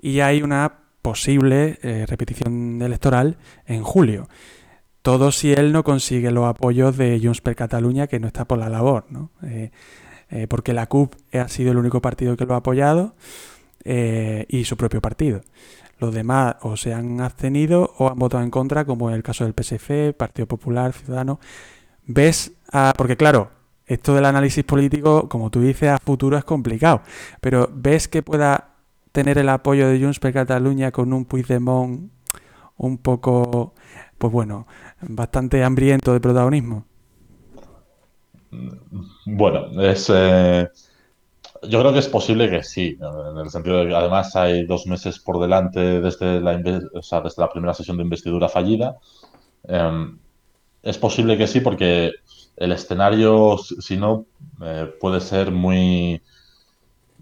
Y 0.00 0.20
hay 0.20 0.42
una 0.42 0.82
posible 1.02 1.80
eh, 1.82 2.06
repetición 2.06 2.80
electoral 2.82 3.36
en 3.66 3.82
julio. 3.82 4.28
Todo 5.02 5.32
si 5.32 5.52
él 5.52 5.72
no 5.72 5.82
consigue 5.82 6.30
los 6.30 6.46
apoyos 6.46 6.96
de 6.96 7.18
Junts 7.20 7.40
per 7.40 7.56
Cataluña, 7.56 8.06
que 8.06 8.20
no 8.20 8.28
está 8.28 8.44
por 8.44 8.58
la 8.58 8.68
labor, 8.68 9.06
¿no? 9.10 9.32
Eh, 9.42 9.72
eh, 10.30 10.46
porque 10.46 10.72
la 10.72 10.86
CUP 10.86 11.16
ha 11.32 11.48
sido 11.48 11.72
el 11.72 11.78
único 11.78 12.00
partido 12.00 12.36
que 12.36 12.46
lo 12.46 12.54
ha 12.54 12.58
apoyado 12.58 13.16
y 13.84 14.64
su 14.64 14.76
propio 14.76 15.00
partido. 15.00 15.40
Los 16.02 16.12
demás 16.12 16.56
o 16.62 16.76
se 16.76 16.92
han 16.92 17.20
abstenido 17.20 17.94
o 17.96 18.10
han 18.10 18.18
votado 18.18 18.42
en 18.42 18.50
contra, 18.50 18.84
como 18.84 19.08
en 19.08 19.14
el 19.14 19.22
caso 19.22 19.44
del 19.44 19.54
PSF, 19.54 20.12
Partido 20.16 20.48
Popular, 20.48 20.92
Ciudadano. 20.92 21.38
¿Ves? 22.04 22.54
porque 22.96 23.16
claro, 23.16 23.50
esto 23.86 24.12
del 24.12 24.24
análisis 24.24 24.64
político, 24.64 25.28
como 25.28 25.48
tú 25.50 25.60
dices, 25.60 25.90
a 25.90 25.98
futuro 25.98 26.36
es 26.36 26.42
complicado. 26.42 27.02
Pero 27.40 27.70
¿ves 27.72 28.08
que 28.08 28.20
pueda 28.20 28.70
tener 29.12 29.38
el 29.38 29.48
apoyo 29.48 29.88
de 29.88 30.00
Junts 30.00 30.18
per 30.18 30.32
Cataluña 30.32 30.90
con 30.90 31.12
un 31.12 31.24
Puigdemont 31.24 32.10
un 32.78 32.98
poco, 32.98 33.74
pues 34.18 34.32
bueno, 34.32 34.66
bastante 35.02 35.62
hambriento 35.62 36.12
de 36.14 36.20
protagonismo? 36.20 36.84
Bueno, 39.24 39.80
es... 39.80 40.10
Eh, 40.12 40.68
yo 41.68 41.80
creo 41.80 41.92
que 41.92 42.00
es 42.00 42.08
posible 42.08 42.50
que 42.50 42.62
sí, 42.62 42.98
en 43.00 43.38
el 43.38 43.50
sentido 43.50 43.78
de 43.78 43.88
que 43.88 43.94
además 43.94 44.34
hay 44.36 44.66
dos 44.66 44.86
meses 44.86 45.18
por 45.20 45.40
delante 45.40 46.00
desde 46.00 46.40
la, 46.40 46.56
desde 46.56 47.42
la 47.42 47.50
primera 47.50 47.74
sesión 47.74 47.96
de 47.96 48.02
investidura 48.02 48.48
fallida. 48.48 48.96
Em, 49.64 50.18
es 50.82 50.98
posible 50.98 51.38
que 51.38 51.46
sí, 51.46 51.60
porque 51.60 52.12
el 52.56 52.72
escenario, 52.72 53.58
si 53.58 53.96
no, 53.96 54.26
eh, 54.62 54.92
puede 55.00 55.20
ser 55.20 55.52
muy, 55.52 56.20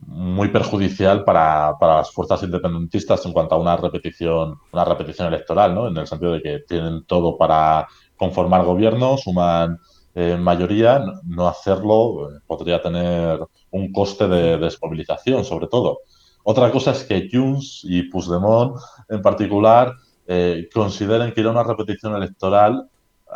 muy 0.07 0.48
perjudicial 0.48 1.24
para, 1.24 1.74
para, 1.79 1.96
las 1.98 2.11
fuerzas 2.11 2.42
independentistas 2.42 3.24
en 3.26 3.33
cuanto 3.33 3.55
a 3.55 3.59
una 3.59 3.76
repetición, 3.76 4.59
una 4.72 4.85
repetición 4.85 5.29
electoral, 5.29 5.74
¿no? 5.74 5.88
En 5.88 5.96
el 5.98 6.07
sentido 6.07 6.33
de 6.33 6.42
que 6.42 6.59
tienen 6.66 7.05
todo 7.05 7.37
para 7.37 7.87
conformar 8.16 8.64
gobierno, 8.64 9.16
suman 9.18 9.79
en 10.14 10.42
mayoría, 10.42 11.05
no 11.25 11.46
hacerlo 11.46 12.31
eh, 12.31 12.40
podría 12.46 12.83
tener 12.83 13.40
un 13.70 13.92
coste 13.92 14.27
de 14.27 14.59
desmovilización, 14.59 15.44
sobre 15.44 15.68
todo. 15.68 16.01
Otra 16.42 16.70
cosa 16.70 16.92
es 16.92 17.05
que 17.05 17.29
Junts 17.31 17.83
y 17.85 18.03
Puigdemont, 18.05 18.77
en 19.09 19.23
particular, 19.23 19.94
eh, 20.27 20.68
consideren 20.73 21.33
que 21.33 21.40
ir 21.40 21.46
a 21.46 21.51
una 21.51 21.62
repetición 21.62 22.16
electoral, 22.16 22.88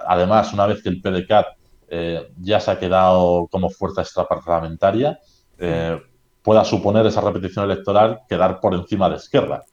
además, 0.06 0.52
una 0.52 0.66
vez 0.66 0.82
que 0.82 0.88
el 0.88 1.00
PDCAT 1.00 1.46
eh, 1.88 2.32
ya 2.40 2.58
se 2.58 2.70
ha 2.70 2.78
quedado 2.78 3.46
como 3.48 3.70
fuerza 3.70 4.02
extraparlamentaria, 4.02 5.18
pueda 6.42 6.64
suponer 6.64 7.06
esa 7.06 7.20
repetición 7.20 7.64
electoral 7.64 8.20
quedar 8.28 8.60
por 8.60 8.74
encima 8.74 9.08
de 9.08 9.16
Esquerra. 9.16 9.64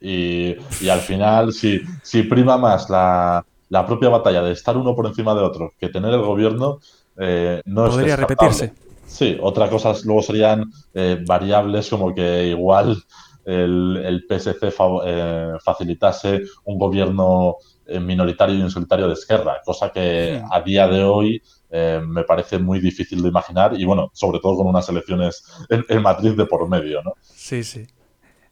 Y, 0.00 0.54
al 0.90 1.00
final, 1.00 1.52
si, 1.52 1.80
si 2.02 2.24
prima 2.24 2.58
más 2.58 2.90
la, 2.90 3.44
la, 3.68 3.86
propia 3.86 4.08
batalla 4.08 4.42
de 4.42 4.52
estar 4.52 4.76
uno 4.76 4.94
por 4.94 5.06
encima 5.06 5.34
de 5.34 5.42
otro 5.42 5.72
que 5.78 5.88
tener 5.88 6.12
el 6.12 6.22
gobierno, 6.22 6.80
eh, 7.18 7.60
no 7.64 7.86
Podría 7.86 8.16
repetirse. 8.16 8.72
Sí, 9.06 9.36
otra 9.40 9.68
cosa 9.68 9.92
luego 10.04 10.22
serían 10.22 10.72
eh, 10.94 11.22
variables 11.26 11.88
como 11.88 12.14
que 12.14 12.48
igual 12.48 12.96
el, 13.44 14.02
el 14.04 14.24
PSC 14.28 14.72
eh, 15.04 15.52
facilitase 15.62 16.42
un 16.64 16.78
gobierno 16.78 17.56
minoritario 18.00 18.56
y 18.56 18.60
insolitario 18.62 19.06
de 19.08 19.12
Esquerra, 19.12 19.60
cosa 19.62 19.90
que 19.90 20.42
a 20.50 20.60
día 20.62 20.88
de 20.88 21.04
hoy 21.04 21.42
me 21.70 22.24
parece 22.24 22.58
muy 22.58 22.80
difícil 22.80 23.20
de 23.20 23.28
imaginar 23.28 23.78
y 23.78 23.84
bueno, 23.84 24.10
sobre 24.14 24.38
todo 24.38 24.56
con 24.56 24.68
unas 24.68 24.88
elecciones 24.88 25.44
en, 25.68 25.84
en 25.86 26.00
Madrid 26.00 26.32
de 26.32 26.46
por 26.46 26.66
medio, 26.66 27.02
¿no? 27.02 27.12
Sí, 27.20 27.62
sí 27.62 27.86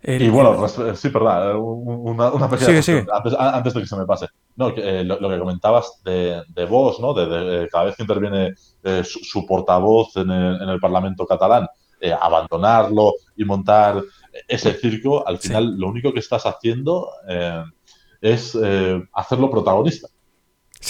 y 0.05 0.29
bueno, 0.29 0.67
sí, 0.69 1.11
perdón, 1.11 1.57
una, 1.59 2.33
una 2.33 2.51
pequeña 2.51 3.07
Antes, 3.13 3.35
antes, 3.39 3.75
de 3.75 3.81
que 3.81 3.87
se 3.87 3.97
me 3.97 4.05
pase. 4.05 4.27
No, 4.57 4.73
eh, 4.77 5.05
lo, 5.05 5.29
que 5.29 5.39
comentabas 5.39 6.03
de, 6.05 6.43
de 6.49 6.65
vos, 6.65 6.99
¿no? 6.99 7.15
De, 7.15 7.69
cada 7.71 7.85
vez 7.85 7.97
que 7.97 8.03
interviene 8.03 8.55
eh, 8.83 9.03
su, 9.05 9.47
portavoz 9.47 10.17
en 10.17 10.31
el, 10.31 10.61
en 10.61 10.69
el, 10.69 10.81
Parlamento 10.81 11.25
catalán, 11.25 11.69
eh, 12.01 12.13
abandonarlo 12.13 13.15
y 13.37 13.45
montar 13.45 14.03
ese 14.49 14.75
circo, 14.75 15.27
al 15.27 15.39
final 15.39 15.79
lo 15.79 15.89
único 15.89 16.13
que 16.13 16.19
estás 16.19 16.47
haciendo 16.47 17.11
es 18.21 18.59
hacerlo 19.13 19.51
protagonista 19.51 20.09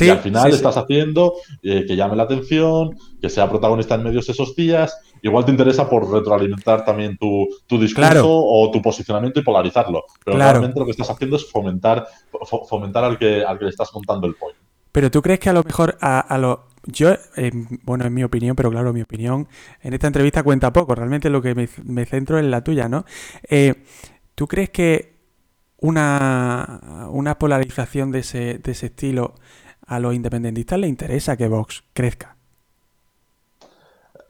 y 0.00 0.08
al 0.08 0.20
final 0.20 0.52
estás 0.52 0.76
haciendo 0.76 1.34
eh, 1.62 1.84
que 1.86 1.96
llame 1.96 2.16
la 2.16 2.22
atención, 2.22 2.96
que 3.20 3.28
sea 3.28 3.48
protagonista 3.48 3.94
en 3.94 4.04
medios 4.04 4.28
esos 4.28 4.56
días. 4.56 4.96
Igual 5.22 5.44
te 5.44 5.52
interesa 5.52 5.88
por 5.88 6.10
retroalimentar 6.10 6.84
también 6.84 7.16
tu, 7.16 7.48
discurso 7.78 8.28
o 8.28 8.70
tu 8.70 8.82
posicionamiento 8.82 9.40
y 9.40 9.42
polarizarlo. 9.42 10.04
Pero 10.24 10.36
realmente 10.36 10.78
lo 10.78 10.84
que 10.84 10.90
estás 10.90 11.10
haciendo 11.10 11.36
es 11.36 11.50
fomentar, 11.50 12.06
fomentar 12.68 13.04
al 13.04 13.18
que, 13.18 13.44
al 13.44 13.58
que 13.58 13.64
le 13.64 13.70
estás 13.70 13.90
contando 13.90 14.26
el 14.26 14.34
point. 14.34 14.56
Pero 14.90 15.10
tú 15.10 15.22
crees 15.22 15.38
que 15.38 15.48
a 15.48 15.52
lo 15.52 15.62
mejor 15.62 15.96
a, 16.00 16.36
lo... 16.38 16.66
Yo, 16.84 17.14
bueno, 17.84 18.04
en 18.04 18.12
mi 18.12 18.24
opinión, 18.24 18.56
pero 18.56 18.70
claro, 18.70 18.92
mi 18.92 19.02
opinión 19.02 19.48
en 19.80 19.94
esta 19.94 20.08
entrevista 20.08 20.42
cuenta 20.42 20.72
poco. 20.72 20.94
Realmente 20.94 21.30
lo 21.30 21.40
que 21.40 21.54
me, 21.54 22.04
centro 22.06 22.38
es 22.38 22.44
la 22.44 22.64
tuya, 22.64 22.88
¿no? 22.88 23.04
Eh, 23.48 23.84
¿Tú 24.34 24.48
crees 24.48 24.70
que 24.70 25.12
una, 25.78 27.08
una 27.10 27.38
polarización 27.38 28.10
de 28.10 28.18
ese, 28.20 28.58
de 28.58 28.72
ese 28.72 28.86
estilo 28.86 29.34
a 29.86 30.00
los 30.00 30.14
independentistas 30.14 30.78
les 30.78 30.90
interesa 30.90 31.36
que 31.36 31.48
Vox 31.48 31.84
crezca. 31.92 32.36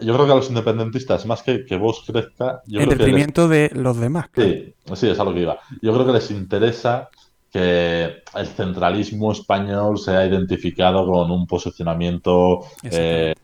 Yo 0.04 0.14
creo 0.14 0.26
que 0.26 0.32
a 0.32 0.36
los 0.36 0.48
independentistas, 0.48 1.26
más 1.26 1.42
que 1.42 1.64
que 1.64 1.76
Vox 1.76 2.04
crezca... 2.06 2.62
Yo 2.66 2.80
en 2.80 2.88
detrimento 2.88 3.48
de 3.48 3.70
los 3.74 3.98
demás. 3.98 4.26
Sí, 4.34 4.74
sí, 4.94 5.08
es 5.08 5.18
a 5.18 5.24
lo 5.24 5.34
que 5.34 5.40
iba. 5.40 5.58
Yo 5.80 5.92
creo 5.92 6.06
que 6.06 6.12
les 6.12 6.30
interesa 6.30 7.08
que 7.50 8.22
el 8.34 8.46
centralismo 8.46 9.32
español 9.32 9.98
sea 9.98 10.26
identificado 10.26 11.06
con 11.06 11.30
un 11.30 11.46
posicionamiento 11.46 12.60
eh, 12.82 13.34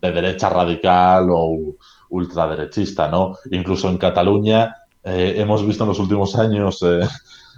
de 0.00 0.12
derecha 0.12 0.48
radical 0.48 1.28
o 1.30 1.76
ultraderechista, 2.10 3.08
¿no? 3.08 3.36
Incluso 3.50 3.88
en 3.90 3.98
Cataluña 3.98 4.74
eh, 5.04 5.34
hemos 5.36 5.66
visto 5.66 5.84
en 5.84 5.88
los 5.88 5.98
últimos 5.98 6.36
años, 6.36 6.82
eh, 6.82 7.00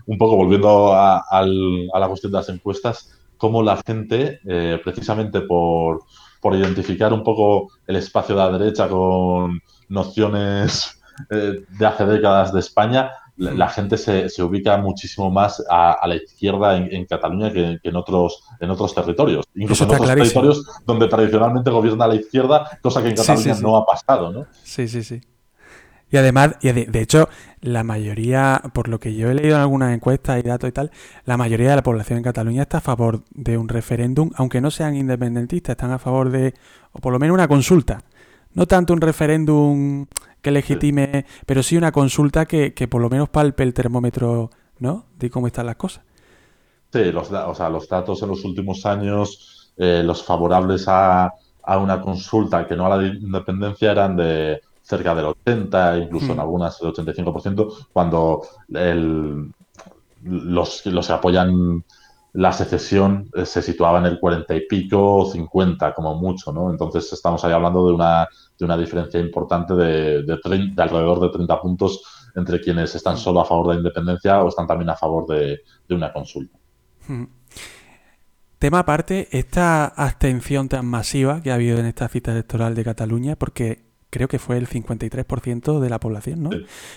un 0.07 0.19
poco 0.19 0.37
volviendo 0.37 0.93
a, 0.93 1.45
la 1.45 2.09
cuestión 2.09 2.33
de 2.33 2.39
las 2.39 2.49
encuestas, 2.49 3.19
cómo 3.37 3.63
la 3.63 3.81
gente, 3.85 4.41
eh, 4.47 4.81
precisamente 4.83 5.41
por, 5.41 6.03
identificar 6.57 7.13
un 7.13 7.23
poco 7.23 7.71
el 7.87 7.97
espacio 7.97 8.35
de 8.35 8.43
la 8.43 8.59
derecha 8.59 8.89
con 8.89 9.61
nociones 9.89 11.01
eh, 11.31 11.65
de 11.69 11.87
hace 11.87 12.07
décadas 12.07 12.53
de 12.53 12.61
España, 12.61 13.11
la, 13.37 13.69
gente 13.69 13.97
se, 13.97 14.29
se, 14.29 14.43
ubica 14.43 14.77
muchísimo 14.77 15.31
más 15.31 15.65
a, 15.69 16.07
la 16.07 16.17
izquierda 16.17 16.77
en, 16.77 17.07
Cataluña 17.07 17.51
que, 17.53 17.79
en, 17.83 17.97
otros, 17.97 18.43
en 18.61 18.71
otros 18.71 18.95
territorios. 18.95 19.47
Incluso 19.55 19.85
en 19.85 19.91
otros 19.91 20.09
territorios 20.09 20.67
donde 20.85 21.09
tradicionalmente 21.09 21.71
gobierna 21.71 22.07
la 22.07 22.17
izquierda, 22.17 22.79
cosa 22.83 23.03
que 23.03 23.09
en 23.09 23.17
Cataluña 23.17 23.55
no 23.61 23.77
ha 23.77 23.87
pasado, 23.87 24.31
¿no? 24.31 24.47
Sí, 24.63 24.87
sí, 24.89 25.03
sí. 25.03 25.21
Y 26.11 26.17
además, 26.17 26.57
y 26.61 26.73
de, 26.73 27.01
hecho, 27.01 27.29
la 27.61 27.85
mayoría, 27.85 28.61
por 28.73 28.89
lo 28.89 28.99
que 28.99 29.15
yo 29.15 29.31
he 29.31 29.35
leído 29.35 29.55
en 29.55 29.63
algunas 29.63 29.95
encuestas 29.95 30.41
y 30.41 30.43
datos 30.43 30.69
y 30.69 30.73
tal, 30.73 30.91
la 31.25 31.37
mayoría 31.37 31.71
de 31.71 31.77
la 31.77 31.83
población 31.83 32.19
en 32.19 32.25
Cataluña 32.25 32.63
está 32.63 32.79
a 32.79 32.81
favor 32.81 33.23
de 33.31 33.57
un 33.57 33.69
referéndum, 33.69 34.31
aunque 34.35 34.61
no 34.61 34.73
sean 34.73 34.97
independentistas, 34.97 35.75
están 35.75 35.93
a 35.93 35.99
favor 35.99 36.31
de, 36.31 36.55
o 36.93 36.99
por 36.99 37.13
lo 37.13 37.21
menos 37.21 37.35
una 37.35 37.47
consulta. 37.47 38.03
No 38.55 38.67
tanto 38.67 38.93
un 38.93 39.01
referéndum 39.01 40.07
que 40.43 40.51
legitime, 40.51 41.27
pero 41.47 41.63
sí 41.63 41.77
una 41.77 41.93
consulta 41.93 42.47
que, 42.47 42.73
por 42.91 43.01
lo 43.01 43.09
menos 43.09 43.29
palpe 43.29 43.63
el 43.63 43.73
termómetro, 43.73 44.51
¿no? 44.81 45.07
De 45.17 45.31
cómo 45.31 45.47
están 45.47 45.67
las 45.67 45.77
cosas. 45.77 46.03
Sí, 46.93 47.13
los, 47.13 47.31
o 47.31 47.55
sea, 47.55 47.69
los 47.69 47.89
datos 47.89 48.21
en 48.23 48.31
los 48.31 48.45
últimos 48.45 48.85
años, 48.85 49.73
eh, 49.77 50.03
los 50.05 50.25
favorables 50.25 50.89
a, 50.89 51.33
a 51.63 51.79
una 51.79 52.01
consulta 52.01 52.67
que 52.67 52.75
no 52.75 52.87
a 52.87 52.97
la 52.97 53.07
independencia 53.07 53.93
eran 53.93 54.17
de 54.17 54.61
cerca 54.91 55.15
del 55.15 55.27
80, 55.27 55.99
incluso 55.99 56.33
en 56.33 56.37
mm. 56.37 56.41
algunas 56.41 56.83
el 56.83 56.89
85%, 56.89 57.89
cuando 57.93 58.43
el, 58.75 59.53
los, 60.25 60.85
los 60.85 61.07
que 61.07 61.13
apoyan 61.13 61.85
la 62.33 62.53
secesión 62.53 63.29
eh, 63.35 63.47
se 63.47 63.63
situaba 63.63 63.99
en 63.99 64.07
el 64.07 64.21
40 64.21 64.55
y 64.55 64.67
pico, 64.67 65.29
50 65.33 65.95
como 65.95 66.15
mucho, 66.17 66.53
¿no? 66.53 66.71
Entonces 66.71 67.13
estamos 67.13 67.45
ahí 67.45 67.53
hablando 67.53 67.87
de 67.87 67.93
una, 67.93 68.29
de 68.59 68.65
una 68.65 68.77
diferencia 68.77 69.21
importante 69.21 69.75
de, 69.75 70.23
de, 70.23 70.39
alrededor 70.77 71.21
de 71.21 71.29
30 71.31 71.61
puntos 71.61 72.03
entre 72.37 72.61
quienes 72.61 72.95
están 72.95 73.17
solo 73.17 73.41
a 73.41 73.45
favor 73.45 73.69
de 73.69 73.75
la 73.75 73.81
independencia 73.81 74.43
o 74.43 74.49
están 74.49 74.67
también 74.67 74.91
a 74.91 74.97
favor 74.97 75.27
de, 75.27 75.61
de 75.89 75.95
una 75.95 76.13
consulta. 76.13 76.57
Mm. 77.09 77.25
Tema 78.61 78.81
aparte, 78.81 79.27
esta 79.33 79.87
abstención 79.87 80.69
tan 80.69 80.85
masiva 80.85 81.41
que 81.41 81.51
ha 81.51 81.55
habido 81.55 81.79
en 81.79 81.87
esta 81.87 82.09
cita 82.09 82.33
electoral 82.33 82.75
de 82.75 82.85
Cataluña, 82.85 83.35
porque 83.37 83.90
creo 84.11 84.29
que 84.29 84.39
fue 84.39 84.59
el 84.59 84.69
53% 84.69 85.81
de 85.81 85.89
la 85.89 86.01
población, 86.01 86.43
¿no? 86.43 86.51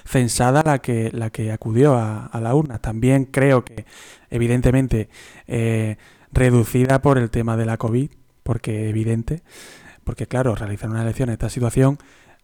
Censada 0.06 0.64
la 0.66 0.80
que, 0.80 1.12
la 1.14 1.30
que 1.30 1.52
acudió 1.52 1.96
a, 1.96 2.30
la 2.42 2.56
urna. 2.56 2.80
También 2.80 3.26
creo 3.26 3.64
que, 3.64 3.86
evidentemente, 4.30 5.10
eh, 5.48 5.98
reducida 6.32 7.02
por 7.02 7.18
el 7.18 7.30
tema 7.30 7.56
de 7.56 7.66
la 7.66 7.78
COVID, 7.78 8.10
porque 8.42 8.90
evidente, 8.90 9.44
porque 10.04 10.28
claro, 10.28 10.56
realizar 10.56 10.90
una 10.90 11.04
elección 11.04 11.30
en 11.30 11.34
esta 11.34 11.50
situación, 11.50 11.98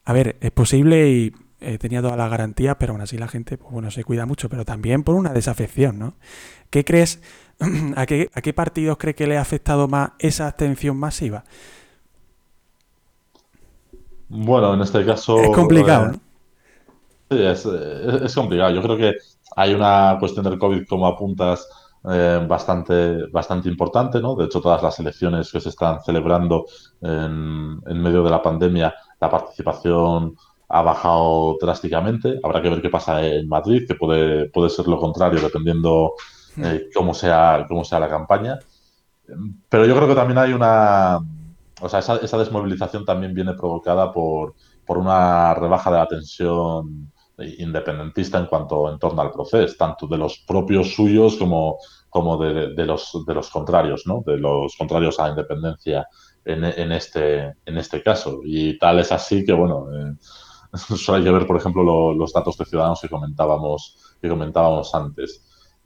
a 0.05 0.13
ver, 0.13 0.37
es 0.39 0.51
posible 0.51 1.09
y 1.09 1.33
eh, 1.61 1.77
tenía 1.77 2.01
todas 2.01 2.17
las 2.17 2.29
garantías, 2.29 2.77
pero 2.79 2.93
aún 2.93 3.01
así 3.01 3.17
la 3.17 3.27
gente, 3.27 3.57
pues 3.57 3.71
bueno, 3.71 3.91
se 3.91 4.03
cuida 4.03 4.25
mucho, 4.25 4.47
pero 4.49 4.63
también 4.63 5.03
por 5.03 5.15
una 5.15 5.33
desafección, 5.33 5.99
¿no? 5.99 6.15
¿Qué 6.69 6.85
crees, 6.85 7.21
a 7.95 8.05
qué, 8.05 8.29
a 8.33 8.41
qué 8.41 8.53
partidos 8.53 8.97
cree 8.97 9.15
que 9.15 9.27
le 9.27 9.37
ha 9.37 9.41
afectado 9.41 9.87
más 9.87 10.11
esa 10.19 10.47
abstención 10.47 10.95
masiva? 10.95 11.43
Bueno, 14.29 14.75
en 14.75 14.81
este 14.81 15.05
caso... 15.05 15.39
Es 15.39 15.49
complicado, 15.49 16.11
eh, 16.13 16.19
Sí, 17.31 17.37
es, 17.43 18.33
complicado. 18.33 18.71
Yo 18.73 18.81
creo 18.81 18.97
que 18.97 19.13
hay 19.55 19.73
una 19.73 20.17
cuestión 20.19 20.45
del 20.45 20.57
COVID, 20.57 20.87
como 20.87 21.05
apuntas, 21.05 21.67
eh, 22.09 22.43
bastante, 22.47 23.27
bastante 23.27 23.69
importante, 23.69 24.19
¿no? 24.19 24.35
De 24.35 24.45
hecho, 24.45 24.61
todas 24.61 24.81
las 24.81 24.99
elecciones 24.99 25.51
que 25.51 25.59
se 25.59 25.69
están 25.69 26.01
celebrando 26.01 26.65
en, 27.01 27.79
medio 28.01 28.23
de 28.23 28.31
la 28.31 28.41
pandemia, 28.41 28.95
la 29.19 29.29
participación 29.29 30.35
ha 30.69 30.81
bajado 30.81 31.57
drásticamente. 31.61 32.39
Habrá 32.43 32.61
que 32.61 32.69
ver 32.69 32.81
qué 32.81 32.89
pasa 32.89 33.23
en 33.23 33.47
Madrid, 33.47 33.85
que 33.87 33.95
puede, 33.95 34.49
puede 34.49 34.69
ser 34.69 34.87
lo 34.87 34.97
contrario, 34.97 35.39
dependiendo 35.39 36.13
hmm. 36.55 36.65
eh, 36.65 36.89
cómo, 36.95 37.13
sea, 37.13 37.65
cómo 37.67 37.83
sea 37.83 37.99
la 37.99 38.09
campaña. 38.09 38.57
Pero 39.69 39.85
yo 39.85 39.95
creo 39.95 40.07
que 40.07 40.15
también 40.15 40.39
hay 40.39 40.53
una, 40.53 41.19
o 41.81 41.89
sea, 41.89 41.99
esa, 41.99 42.37
desmovilización 42.37 43.05
también 43.05 43.33
viene 43.33 43.53
provocada 43.53 44.11
por, 44.11 44.55
por 44.85 44.97
una 44.97 45.53
rebaja 45.53 45.91
de 45.91 45.97
la 45.97 46.07
tensión 46.07 47.11
independentista 47.57 48.37
en 48.37 48.47
cuanto 48.47 48.91
en 48.91 48.99
torno 48.99 49.21
al 49.21 49.31
proceso, 49.31 49.75
tanto 49.77 50.07
de 50.07 50.17
los 50.17 50.39
propios 50.39 50.93
suyos 50.93 51.35
como, 51.37 51.77
como 52.09 52.37
de, 52.37 52.85
los, 52.85 53.23
de 53.25 53.33
los 53.33 53.49
contrarios, 53.49 54.05
¿no? 54.05 54.23
De 54.25 54.37
los 54.37 54.75
contrarios 54.77 55.19
a 55.19 55.23
la 55.23 55.29
independencia 55.29 56.07
en, 56.45 56.91
este, 56.91 57.53
en 57.65 57.77
este 57.77 58.01
caso. 58.01 58.41
Y 58.43 58.77
tal 58.77 58.99
es 58.99 59.11
así 59.11 59.45
que, 59.45 59.53
bueno, 59.53 59.87
eh, 59.93 60.15
solo 60.97 61.17
hay 61.17 61.23
que 61.23 61.31
ver, 61.31 61.47
por 61.47 61.57
ejemplo, 61.57 62.13
los 62.13 62.33
datos 62.33 62.57
de 62.57 62.65
Ciudadanos 62.65 63.01
que 63.01 63.09
comentábamos, 63.09 64.15
que 64.21 64.29
comentábamos 64.29 64.93
antes. 64.93 65.45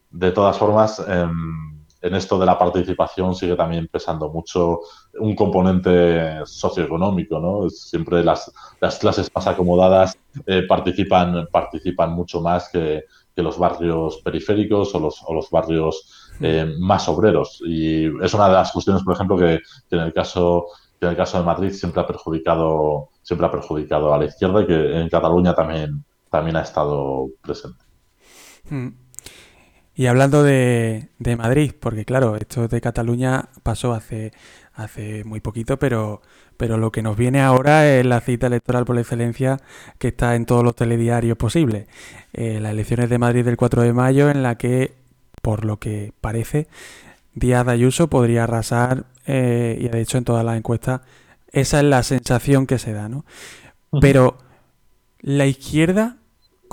De 0.10 0.32
todas 0.32 0.58
formas, 0.58 1.03
em, 1.08 1.72
en 2.03 2.15
esto 2.15 2.37
de 2.37 2.45
la 2.45 2.59
participación 2.59 3.33
sigue 3.33 3.55
también 3.55 3.87
pesando 3.87 4.29
mucho 4.29 4.81
un 5.19 5.35
componente 5.35 6.45
socioeconómico, 6.45 7.39
¿no? 7.39 7.69
Siempre 7.69 8.21
las, 8.23 8.51
las 8.81 8.99
clases 8.99 9.31
más 9.33 9.47
acomodadas 9.47 10.17
eh, 10.45 10.63
participan, 10.67 11.47
participan 11.49 12.11
mucho 12.11 12.41
más 12.41 12.69
que, 12.69 13.05
los 13.35 13.57
barrios 13.57 14.21
periféricos 14.23 14.93
o 14.93 14.99
los, 14.99 15.23
o 15.25 15.33
los 15.33 15.49
barrios 15.49 16.31
eh, 16.39 16.71
más 16.77 17.09
obreros. 17.09 17.63
Y 17.65 18.05
es 18.23 18.31
una 18.35 18.47
de 18.47 18.53
las 18.53 18.71
cuestiones, 18.71 19.01
por 19.01 19.15
ejemplo, 19.15 19.37
que, 19.37 19.59
en 19.89 19.99
el 19.99 20.13
caso 20.13 20.67
en 21.01 21.09
el 21.09 21.17
caso 21.17 21.37
de 21.37 21.43
Madrid 21.43 21.71
siempre 21.71 22.01
ha 22.01 22.07
perjudicado 22.07 23.09
siempre 23.21 23.47
ha 23.47 23.51
perjudicado 23.51 24.13
a 24.13 24.19
la 24.19 24.25
izquierda 24.25 24.61
y 24.61 24.67
que 24.67 25.01
en 25.01 25.09
Cataluña 25.09 25.53
también, 25.55 26.03
también 26.29 26.57
ha 26.57 26.61
estado 26.61 27.27
presente. 27.41 27.83
Hmm. 28.69 29.02
Y 29.95 30.08
hablando 30.08 30.43
de, 30.43 31.10
de, 31.19 31.36
Madrid, 31.36 31.71
porque 31.79 32.03
claro, 32.03 32.36
esto 32.36 32.67
de 32.67 32.82
Cataluña 32.82 33.49
pasó 33.62 33.93
hace, 33.93 34.32
hace 34.73 35.23
muy 35.23 35.39
poquito, 35.39 35.77
pero, 35.77 36.21
pero 36.58 36.77
lo 36.77 36.91
que 36.91 37.03
nos 37.03 37.15
viene 37.15 37.41
ahora 37.41 37.88
es 37.88 38.06
la 38.06 38.19
cita 38.19 38.47
electoral 38.47 38.86
por 38.86 38.97
excelencia 38.97 39.60
que 39.99 40.08
está 40.08 40.36
en 40.36 40.47
todos 40.47 40.63
los 40.63 40.75
telediarios 40.75 41.38
posibles. 41.38 41.88
Eh, 42.34 42.60
las 42.60 42.71
elecciones 42.71 43.10
de 43.10 43.19
Madrid 43.19 43.45
del 43.45 43.56
4 43.58 43.84
de 43.84 43.93
mayo, 43.93 44.32
en 44.32 44.41
la 44.41 44.58
que, 44.58 44.95
por 45.43 45.63
lo 45.63 45.77
que 45.77 46.12
parece, 46.21 46.67
Díaz 47.36 47.67
Ayuso 47.67 48.10
podría 48.10 48.45
arrasar, 48.45 49.06
eh, 49.27 49.77
y 49.79 49.89
de 49.89 50.01
hecho 50.01 50.17
en 50.17 50.23
todas 50.23 50.43
las 50.43 50.58
encuestas, 50.58 51.01
esa 51.51 51.77
es 51.79 51.86
la 51.86 52.01
sensación 52.01 52.65
que 52.65 52.79
se 52.79 52.93
da, 52.93 53.10
¿no? 53.10 53.25
Pero 54.01 54.39
la 55.19 55.45
izquierda 55.45 56.17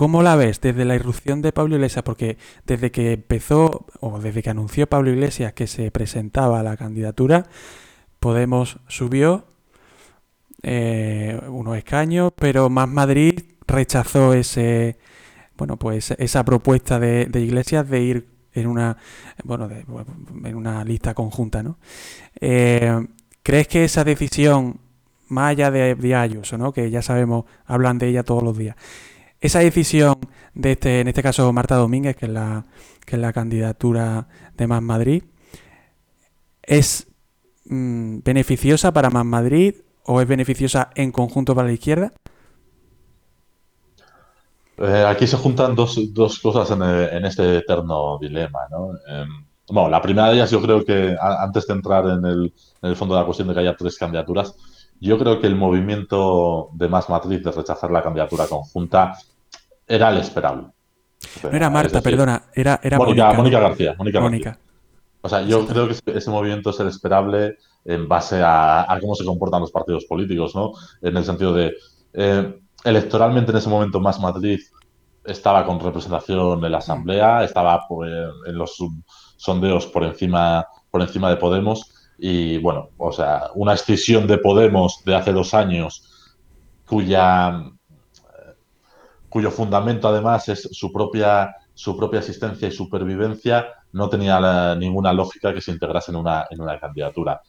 ¿Cómo 0.01 0.23
la 0.23 0.35
ves 0.35 0.63
desde 0.63 0.87
la 0.87 0.95
irrupción 0.95 1.43
de 1.43 1.53
Pablo 1.53 1.75
Iglesias? 1.75 2.03
Porque 2.03 2.39
desde 2.65 2.91
que 2.91 3.13
empezó, 3.13 3.85
o 4.01 4.19
desde 4.19 4.43
que 4.43 4.49
anunció 4.49 4.87
Pablo 4.87 5.11
Iglesias 5.11 5.53
que 5.53 5.67
se 5.67 5.91
presentaba 5.91 6.59
a 6.59 6.63
la 6.63 6.79
candidatura, 6.79 7.45
Podemos 8.19 8.79
subió 8.89 9.45
eh, 10.63 11.39
unos 11.49 11.77
escaños, 11.77 12.33
pero 12.35 12.71
Más 12.71 12.89
Madrid 12.89 13.41
rechazó 13.67 14.33
ese, 14.33 14.97
bueno, 15.59 15.77
pues 15.77 16.13
esa 16.13 16.47
propuesta 16.47 16.99
de, 16.99 17.29
Iglesias 17.35 17.87
de 17.87 18.01
ir 18.01 18.29
en 18.55 18.69
una, 18.69 18.97
bueno, 19.45 19.69
en 19.69 20.55
una 20.55 20.83
lista 20.83 21.13
conjunta, 21.13 21.63
¿no? 21.63 21.77
Eh, 22.41 23.07
¿Crees 23.43 23.69
que 23.69 23.85
esa 23.85 24.03
decisión, 24.03 24.81
más 25.29 25.51
allá 25.51 25.71
de, 25.71 25.95
de 25.95 26.15
Ayuso, 26.15 26.57
¿no? 26.57 26.73
que 26.73 26.91
ya 26.91 27.03
sabemos, 27.03 27.45
hablan 27.67 27.99
de 27.99 28.09
ella 28.09 28.23
todos 28.23 28.43
los 28.43 28.57
días, 28.57 28.77
esa 29.41 29.61
decisión 29.61 30.17
de 30.55 30.73
este, 30.73 31.01
en 31.01 31.09
este 31.09 31.23
caso 31.23 31.53
Marta 31.53 31.77
Domínguez, 31.77 32.17
que 32.17 32.27
es 32.27 32.33
la, 32.33 32.67
que 33.07 33.17
es 33.17 33.23
la 33.23 33.33
candidatura 33.33 34.29
de 34.57 34.67
Más 34.67 34.83
Madrid, 34.83 35.25
¿es 36.63 37.07
mm, 37.65 38.19
beneficiosa 38.23 38.93
para 38.93 39.11
Más 39.11 39.25
Madrid 39.25 39.77
o 40.05 40.21
es 40.21 40.29
beneficiosa 40.29 40.91
en 40.95 41.13
conjunto 41.13 41.55
para 41.55 41.69
la 41.69 41.75
izquierda? 41.75 42.13
Eh, 44.79 45.05
aquí 45.07 45.27
se 45.27 45.37
juntan 45.37 45.75
dos, 45.75 45.99
dos 46.15 46.39
cosas 46.39 46.71
en, 46.71 46.83
en, 46.83 47.25
este 47.27 47.59
eterno 47.59 48.19
dilema. 48.19 48.61
¿no? 48.71 48.93
Em, 49.07 49.29
bueno, 49.69 49.91
la 49.91 50.01
primera 50.01 50.29
de 50.29 50.35
ellas 50.37 50.51
yo 50.51 50.61
creo 50.61 50.85
que 50.85 51.17
antes 51.21 51.67
de 51.67 51.75
entrar 51.75 52.07
en 52.07 52.25
el, 52.25 52.53
en 52.83 52.91
el 52.91 52.97
fondo 52.97 53.15
de 53.15 53.21
la 53.21 53.27
cuestión 53.27 53.49
de 53.49 53.55
que 53.55 53.61
haya 53.61 53.77
tres 53.77 53.99
candidaturas, 53.99 54.55
yo 55.01 55.19
creo 55.19 55.41
que 55.41 55.47
el 55.47 55.57
movimiento 55.57 56.69
de 56.75 56.89
Más 56.89 57.09
Madrid 57.09 57.43
de 57.43 57.51
rechazar 57.51 57.91
la 57.91 58.03
candidatura 58.03 58.47
conjunta 58.47 59.17
era 59.87 60.11
el 60.11 60.19
esperable. 60.19 60.69
no 61.43 61.51
era 61.51 61.71
Marta, 61.71 62.01
perdona, 62.01 62.45
era, 62.55 62.79
era 62.83 62.99
Mónica, 62.99 63.33
Mónica, 63.33 63.61
García. 63.61 63.95
Mónica, 63.99 64.59
O 65.23 65.29
sea, 65.29 65.43
yo 65.43 65.67
creo 65.67 65.89
que 65.89 65.97
ese 66.07 66.31
movimiento 66.31 66.71
es 66.71 66.81
el 66.81 66.89
esperable 66.89 67.57
en 67.85 68.07
base 68.09 68.43
a, 68.45 68.87
cómo 69.01 69.15
se 69.15 69.25
comportan 69.25 69.63
los 69.63 69.73
partidos 69.73 70.05
políticos, 70.05 70.55
¿no? 70.55 70.73
En 71.01 71.17
el 71.17 71.25
sentido 71.25 71.55
de, 71.55 71.73
eh, 72.13 72.61
electoralmente 72.85 73.53
en 73.53 73.59
ese 73.59 73.69
momento 73.71 74.01
Más 74.01 74.21
Madrid 74.21 74.61
estaba 75.25 75.65
con 75.65 75.81
representación 75.81 76.65
en 76.65 76.73
la 76.73 76.79
Asamblea, 76.79 77.45
estaba 77.45 77.87
pues, 77.89 78.13
en 78.47 78.57
los 78.57 78.77
sondeos 79.37 79.87
por 79.87 80.05
encima, 80.05 80.67
por 80.91 81.01
encima 81.01 81.31
de 81.31 81.37
Podemos 81.37 82.00
y 82.23 82.59
bueno, 82.59 82.91
o 82.99 83.13
sea, 83.13 83.49
una 83.55 83.75
escisión 83.75 84.27
de 84.27 84.39
Podemos 84.39 85.03
de 85.05 85.17
hace 85.17 85.33
dos 85.33 85.55
años 85.55 86.37
cuya 86.87 87.73
cuyo 89.31 89.51
fundamento 89.51 90.09
además 90.09 90.49
es 90.49 90.69
su 90.73 90.93
propia, 90.93 91.55
su 91.73 91.97
propia 91.97 92.19
existencia 92.19 92.69
y 92.69 92.73
supervivencia, 92.73 93.69
no 93.93 94.11
tenía 94.11 94.75
ninguna 94.75 95.13
lógica 95.13 95.55
que 95.55 95.61
se 95.61 95.71
integrase 95.71 96.11
en 96.11 96.17
una, 96.17 96.47
en 96.51 96.61
una 96.61 96.79
candidatura. 96.79 97.41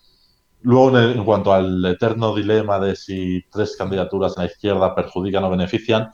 Luego, 0.62 0.98
en, 1.00 1.26
cuanto 1.26 1.52
al 1.52 1.84
eterno 1.86 2.36
dilema 2.36 2.80
de 2.80 2.96
si 2.96 3.44
tres 3.52 3.76
candidaturas 3.76 4.38
en 4.38 4.44
la 4.44 4.50
izquierda 4.50 4.96
perjudican 4.96 5.44
o 5.44 5.50
benefician, 5.50 6.12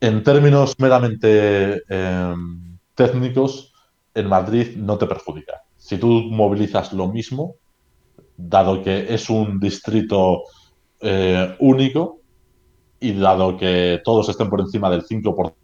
en 0.00 0.22
términos 0.24 0.74
meramente 0.78 1.82
em, 1.88 2.78
técnicos, 2.94 3.72
en 4.12 4.28
Madrid 4.28 4.76
no 4.76 4.98
te 4.98 5.06
perjudica. 5.06 5.62
Si 5.76 5.98
tú 5.98 6.08
movilizas 6.08 6.92
lo 6.92 7.06
mismo, 7.06 7.54
dado 8.48 8.82
que 8.82 9.12
es 9.12 9.28
un 9.30 9.58
distrito 9.60 10.42
eh, 11.00 11.56
único, 11.60 12.20
y 13.00 13.12
dado 13.12 13.56
que 13.56 14.00
todos 14.04 14.28
estén 14.28 14.50
por 14.50 14.60
encima 14.60 14.90
del 14.90 15.04
5%, 15.04 15.54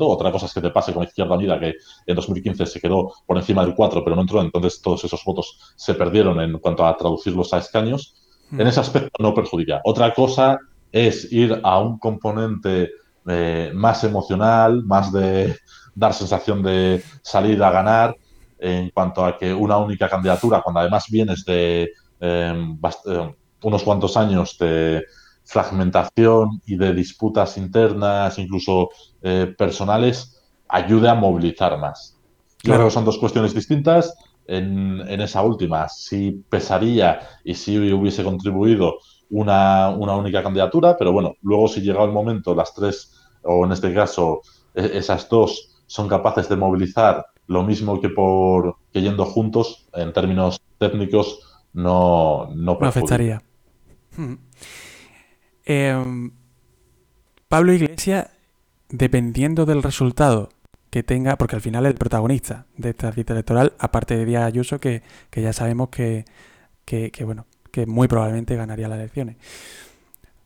otra 0.00 0.30
cosa 0.30 0.46
es 0.46 0.54
que 0.54 0.60
te 0.60 0.70
pase 0.70 0.92
con 0.92 1.02
Izquierda 1.02 1.34
Unida, 1.34 1.58
que 1.58 1.74
en 2.06 2.16
2015 2.16 2.66
se 2.66 2.80
quedó 2.80 3.12
por 3.26 3.36
encima 3.36 3.64
del 3.64 3.74
4%, 3.74 4.02
pero 4.04 4.16
no 4.16 4.22
entró, 4.22 4.40
entonces 4.40 4.80
todos 4.80 5.02
esos 5.04 5.22
votos 5.24 5.74
se 5.76 5.94
perdieron 5.94 6.40
en 6.40 6.58
cuanto 6.58 6.86
a 6.86 6.96
traducirlos 6.96 7.52
a 7.52 7.58
escaños. 7.58 8.14
En 8.52 8.66
ese 8.66 8.80
aspecto 8.80 9.10
no 9.20 9.32
perjudica. 9.32 9.80
Otra 9.84 10.12
cosa 10.12 10.58
es 10.90 11.32
ir 11.32 11.60
a 11.62 11.78
un 11.78 11.98
componente 11.98 12.90
eh, 13.26 13.70
más 13.74 14.02
emocional, 14.02 14.82
más 14.84 15.12
de 15.12 15.56
dar 15.94 16.12
sensación 16.14 16.62
de 16.62 17.02
salir 17.22 17.62
a 17.62 17.70
ganar, 17.70 18.16
en 18.60 18.90
cuanto 18.90 19.24
a 19.24 19.38
que 19.38 19.52
una 19.52 19.78
única 19.78 20.08
candidatura, 20.08 20.60
cuando 20.62 20.80
además 20.80 21.06
vienes 21.10 21.44
de 21.44 21.90
eh, 22.20 22.76
unos 23.62 23.82
cuantos 23.82 24.16
años 24.16 24.56
de 24.58 25.02
fragmentación 25.44 26.60
y 26.66 26.76
de 26.76 26.92
disputas 26.92 27.56
internas, 27.56 28.38
incluso 28.38 28.90
eh, 29.22 29.52
personales, 29.56 30.40
ayude 30.68 31.08
a 31.08 31.14
movilizar 31.14 31.78
más. 31.78 32.16
Claro 32.58 32.84
que 32.84 32.90
son 32.90 33.04
dos 33.04 33.18
cuestiones 33.18 33.54
distintas. 33.54 34.14
En, 34.46 35.00
esa 35.20 35.42
última, 35.42 35.88
si 35.88 36.44
pesaría 36.48 37.20
y 37.44 37.54
si 37.54 37.78
hubiese 37.92 38.24
contribuido 38.24 38.98
una, 39.30 39.90
única 39.90 40.42
candidatura, 40.42 40.96
pero 40.98 41.12
bueno, 41.12 41.34
luego 41.42 41.68
si 41.68 41.80
llega 41.80 42.02
el 42.02 42.10
momento, 42.10 42.54
las 42.54 42.74
tres, 42.74 43.12
o 43.42 43.64
en 43.64 43.72
este 43.72 43.94
caso, 43.94 44.40
e, 44.74 44.98
esas 44.98 45.28
dos 45.28 45.82
son 45.86 46.08
capaces 46.08 46.48
de 46.48 46.56
movilizar 46.56 47.24
lo 47.50 47.64
mismo 47.64 48.00
que 48.00 48.08
por 48.08 48.76
que 48.92 49.02
yendo 49.02 49.24
juntos, 49.24 49.88
en 49.92 50.12
términos 50.12 50.62
técnicos, 50.78 51.40
no, 51.72 52.48
no, 52.54 52.78
no 52.80 52.86
afectaría. 52.86 53.42
Hmm. 54.16 54.34
Em, 55.64 56.30
Pablo 57.48 57.72
Iglesias, 57.72 58.28
dependiendo 58.88 59.66
del 59.66 59.82
resultado 59.82 60.50
que 60.90 61.02
tenga, 61.02 61.36
porque 61.36 61.56
al 61.56 61.60
final 61.60 61.86
es 61.86 61.90
el 61.90 61.98
protagonista 61.98 62.66
de 62.76 62.90
esta 62.90 63.10
cita 63.10 63.32
electoral, 63.32 63.72
aparte 63.80 64.16
de 64.16 64.26
Díaz 64.26 64.44
Ayuso, 64.44 64.78
que, 64.78 65.02
ya 65.34 65.52
sabemos 65.52 65.88
que, 65.88 66.24
bueno, 67.24 67.46
que 67.72 67.84
muy 67.84 68.06
probablemente 68.06 68.54
ganaría 68.54 68.86
las 68.86 69.00
elecciones. 69.00 69.36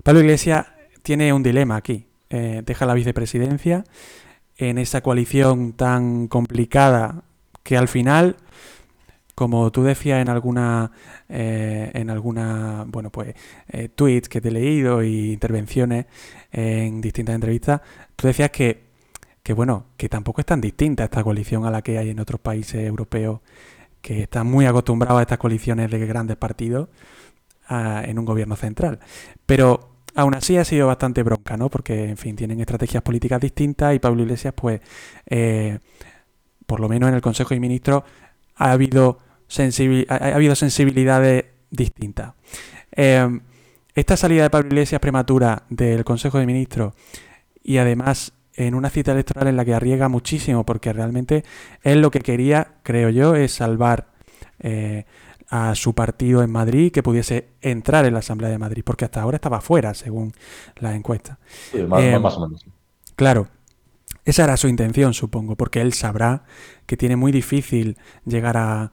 Pablo 0.02 0.20
Iglesias 0.20 0.68
tiene 1.02 1.34
un 1.34 1.42
dilema 1.42 1.76
aquí. 1.76 2.06
Eh, 2.30 2.62
deja 2.64 2.86
la 2.86 2.94
vicepresidencia 2.94 3.84
en 4.56 4.78
esa 4.78 5.00
coalición 5.00 5.72
tan 5.72 6.28
complicada 6.28 7.24
que 7.62 7.76
al 7.76 7.88
final 7.88 8.36
como 9.34 9.70
tú 9.72 9.82
decías 9.82 10.22
en 10.22 10.28
alguna, 10.28 10.92
eh, 11.28 11.90
en 11.94 12.10
alguna, 12.10 12.84
bueno, 12.86 13.10
pues, 13.10 13.34
eh, 13.68 13.88
tweets 13.88 14.28
que 14.28 14.40
te 14.40 14.48
he 14.48 14.52
leído 14.52 15.02
y 15.02 15.32
intervenciones 15.32 16.06
en 16.52 17.00
distintas 17.00 17.34
entrevistas, 17.34 17.80
tú 18.16 18.28
decías 18.28 18.50
que, 18.50 18.84
que, 19.42 19.52
bueno, 19.52 19.86
que 19.96 20.08
tampoco 20.08 20.40
es 20.40 20.46
tan 20.46 20.60
distinta 20.60 21.04
esta 21.04 21.24
coalición 21.24 21.66
a 21.66 21.70
la 21.70 21.82
que 21.82 21.98
hay 21.98 22.10
en 22.10 22.20
otros 22.20 22.40
países 22.40 22.86
europeos 22.86 23.40
que 24.00 24.22
están 24.22 24.46
muy 24.46 24.66
acostumbrados 24.66 25.18
a 25.18 25.22
estas 25.22 25.38
coaliciones 25.38 25.90
de 25.90 26.06
grandes 26.06 26.36
partidos 26.36 26.88
en 27.70 28.18
un 28.18 28.24
gobierno 28.26 28.56
central. 28.56 29.00
Pero 29.46 29.93
aún 30.14 30.34
así 30.34 30.56
ha 30.56 30.64
sido 30.64 30.86
bastante 30.86 31.22
bronca, 31.22 31.56
¿no? 31.56 31.68
Porque, 31.68 32.08
en 32.08 32.16
fin, 32.16 32.36
tienen 32.36 32.60
estrategias 32.60 33.02
políticas 33.02 33.40
distintas 33.40 33.94
y 33.94 33.98
Pablo 33.98 34.22
Iglesias, 34.22 34.54
pues, 34.56 34.80
eh, 35.26 35.78
por 36.66 36.80
lo 36.80 36.88
menos 36.88 37.08
en 37.08 37.14
el 37.14 37.20
Consejo 37.20 37.54
de 37.54 37.60
Ministros, 37.60 38.04
ha 38.56 38.72
habido, 38.72 39.18
ha, 40.08 40.14
habido 40.34 40.54
sensibilidades 40.54 41.44
distintas. 41.70 42.34
Em, 42.92 43.40
esta 43.94 44.16
salida 44.16 44.44
de 44.44 44.50
Pablo 44.50 44.68
Iglesias 44.68 45.00
prematura 45.00 45.64
del 45.68 46.04
Consejo 46.04 46.38
de 46.38 46.46
Ministros 46.46 46.94
y 47.62 47.78
además 47.78 48.32
en 48.56 48.74
una 48.74 48.90
cita 48.90 49.12
electoral 49.12 49.48
en 49.48 49.56
la 49.56 49.64
que 49.64 49.74
arriesga 49.74 50.08
muchísimo 50.08 50.64
porque 50.64 50.92
realmente 50.92 51.44
él 51.82 52.00
lo 52.00 52.10
que 52.10 52.20
quería, 52.20 52.74
creo 52.82 53.10
yo, 53.10 53.34
es 53.34 53.52
salvar 53.52 54.08
eh, 54.60 55.06
a 55.56 55.76
su 55.76 55.94
partido 55.94 56.42
en 56.42 56.50
Madrid 56.50 56.90
que 56.90 57.04
pudiese 57.04 57.50
entrar 57.60 58.04
en 58.06 58.14
la 58.14 58.18
Asamblea 58.18 58.50
de 58.50 58.58
Madrid, 58.58 58.82
porque 58.84 59.04
hasta 59.04 59.22
ahora 59.22 59.36
estaba 59.36 59.60
fuera, 59.60 59.94
según 59.94 60.32
la 60.80 60.96
encuesta. 60.96 61.38
más, 61.86 62.02
em, 62.02 62.20
más 62.20 62.36
o 62.36 62.48
menos. 62.48 62.66
Claro, 63.14 63.46
esa 64.24 64.42
era 64.42 64.56
su 64.56 64.66
intención, 64.66 65.14
supongo, 65.14 65.54
porque 65.54 65.80
él 65.80 65.92
sabrá 65.92 66.42
que 66.86 66.96
tiene 66.96 67.14
muy 67.14 67.30
difícil 67.30 67.98
llegar 68.24 68.56
a, 68.56 68.90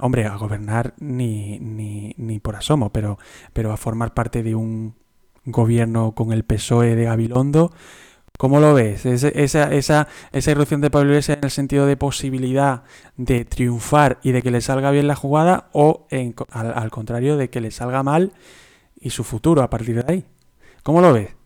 hombre, 0.00 0.24
a 0.24 0.36
gobernar 0.36 0.94
ni, 0.98 1.58
ni, 1.58 2.14
ni, 2.16 2.38
por 2.38 2.56
asomo, 2.56 2.90
pero, 2.90 3.18
pero 3.52 3.70
a 3.70 3.76
formar 3.76 4.14
parte 4.14 4.42
de 4.42 4.54
un 4.54 4.94
gobierno 5.44 6.12
con 6.14 6.32
el 6.32 6.44
PSOE 6.44 6.96
de 6.96 7.04
Gabilondo. 7.04 7.72
¿Cómo 8.40 8.58
lo 8.58 8.72
ves? 8.72 9.04
esa, 9.04 9.28
esa, 9.28 10.08
esa 10.32 10.50
irrupción 10.50 10.80
de 10.80 10.88
Pablo 10.88 11.10
Iglesias 11.10 11.36
en 11.36 11.44
el 11.44 11.50
sentido 11.50 11.84
de 11.84 11.98
posibilidad 11.98 12.84
de 13.18 13.44
triunfar 13.44 14.18
y 14.22 14.32
de 14.32 14.40
que 14.40 14.50
le 14.50 14.62
salga 14.62 14.90
bien 14.90 15.08
la 15.08 15.14
jugada 15.14 15.68
o 15.74 16.06
al, 16.48 16.90
contrario 16.90 17.36
de 17.36 17.50
que 17.50 17.60
le 17.60 17.70
salga 17.70 18.02
mal 18.02 18.32
y 18.98 19.10
su 19.10 19.24
futuro 19.24 19.60
a 19.60 19.68
partir 19.68 20.02
de 20.02 20.10
ahí. 20.10 20.24
¿Cómo 20.82 21.02
lo 21.02 21.12
ves? 21.12 21.36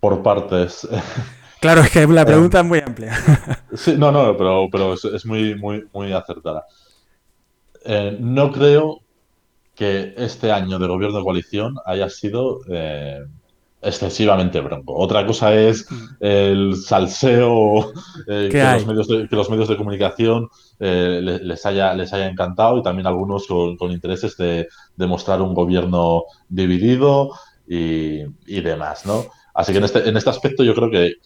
Por 0.00 0.22
partes. 0.22 0.88
Claro, 1.60 1.82
es 1.82 1.90
que 1.90 2.04
la 2.08 2.24
pregunta 2.24 2.60
es 2.60 2.64
muy 2.64 2.78
amplia. 2.78 3.12
Sí, 3.74 3.94
no, 3.98 4.10
no, 4.10 4.34
pero, 4.36 4.68
pero 4.72 4.94
es, 4.94 5.26
muy, 5.26 5.54
muy, 5.54 5.86
muy 5.92 6.14
acertada. 6.14 6.64
Eh, 7.84 8.16
no 8.18 8.50
creo 8.50 9.02
que 9.74 10.14
este 10.16 10.50
año 10.50 10.78
de 10.78 10.88
gobierno 10.88 11.18
de 11.18 11.24
coalición 11.24 11.76
haya 11.84 12.08
sido 12.08 12.60
eh, 12.70 13.20
excesivamente 13.82 14.60
bronco. 14.60 14.94
Otra 14.94 15.26
cosa 15.26 15.54
es 15.54 15.86
el 16.20 16.76
salseo 16.76 17.92
eh, 18.28 18.48
que, 18.50 18.62
los 18.62 18.86
medios 18.86 19.08
de, 19.08 19.28
que, 19.28 19.36
los 19.36 19.50
medios 19.50 19.68
de, 19.68 19.76
comunicación 19.76 20.48
eh, 20.78 21.20
les, 21.42 21.66
haya, 21.66 21.92
les 21.94 22.12
haya 22.12 22.28
encantado 22.28 22.78
y 22.78 22.82
también 22.82 23.06
algunos 23.06 23.46
con, 23.46 23.90
intereses 23.90 24.36
de, 24.36 24.68
mostrar 24.96 25.42
un 25.42 25.52
gobierno 25.52 26.24
dividido 26.48 27.32
y, 27.66 28.60
demás, 28.60 29.04
¿no? 29.04 29.24
Así 29.54 29.72
que 29.72 29.78
en 29.78 29.84
este, 29.84 30.08
en 30.08 30.16
este 30.16 30.30
aspecto 30.30 30.64
yo 30.64 30.74
creo 30.74 30.90
que, 30.90 31.16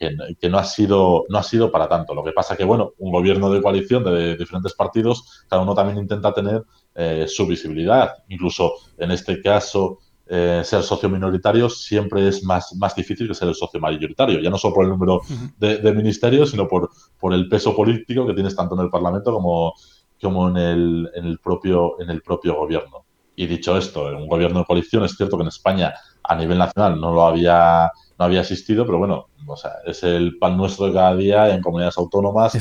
que, 0.40 0.48
no, 0.48 0.58
ha 0.58 0.64
sido, 0.64 1.24
no 1.28 1.38
ha 1.38 1.42
sido 1.44 1.70
para 1.70 1.88
tanto. 1.88 2.12
Lo 2.14 2.24
que 2.24 2.32
pasa 2.32 2.56
que, 2.56 2.64
bueno, 2.64 2.92
un 2.98 3.12
gobierno 3.12 3.50
de 3.50 3.62
coalición 3.62 4.02
de 4.02 4.36
diferentes 4.36 4.74
partidos, 4.74 5.44
cada 5.48 5.62
uno 5.62 5.74
también 5.74 5.98
intenta 5.98 6.34
tener 6.34 6.64
eh, 6.94 7.26
su 7.28 7.46
visibilidad. 7.46 8.14
Incluso 8.28 8.72
en 8.98 9.12
este 9.12 9.40
caso, 9.40 9.98
eh, 10.28 10.62
ser 10.64 10.82
socio 10.82 11.08
minoritario 11.08 11.68
siempre 11.68 12.26
es 12.26 12.42
más, 12.42 12.74
más 12.74 12.94
difícil 12.96 13.28
que 13.28 13.34
ser 13.34 13.48
el 13.48 13.54
socio 13.54 13.78
mayoritario, 13.78 14.40
ya 14.40 14.50
no 14.50 14.58
solo 14.58 14.74
por 14.74 14.84
el 14.84 14.90
número 14.90 15.20
de, 15.58 15.92
ministerios, 15.92 16.50
sino 16.50 16.66
por, 16.66 16.90
por 17.18 17.32
el 17.32 17.48
peso 17.48 17.74
político 17.74 18.26
que 18.26 18.34
tienes 18.34 18.56
tanto 18.56 18.74
en 18.74 18.82
el 18.82 18.90
Parlamento 18.90 19.32
como, 19.32 19.74
como 20.20 20.48
en, 20.48 20.56
el, 20.56 21.10
en, 21.14 21.26
el 21.26 21.38
propio, 21.38 22.00
en 22.00 22.10
el 22.10 22.22
propio 22.22 22.54
gobierno. 22.54 23.04
Y 23.36 23.46
dicho 23.46 23.76
esto, 23.76 24.06
un 24.06 24.26
gobierno 24.26 24.60
de 24.60 24.64
coalición 24.64 25.04
es 25.04 25.16
cierto 25.16 25.36
que 25.36 25.42
en 25.42 25.48
España 25.48 25.94
a 26.24 26.34
nivel 26.34 26.58
nacional 26.58 27.00
no 27.00 27.12
lo 27.12 27.22
había 27.22 27.90
no 28.18 28.24
había 28.24 28.40
existido, 28.40 28.86
pero 28.86 28.98
bueno, 28.98 29.28
o 29.46 29.56
sea, 29.56 29.72
es 29.84 30.02
el 30.02 30.38
pan 30.38 30.56
nuestro 30.56 30.86
de 30.86 30.94
cada 30.94 31.14
día 31.14 31.54
en 31.54 31.60
comunidades 31.60 31.98
autónomas 31.98 32.54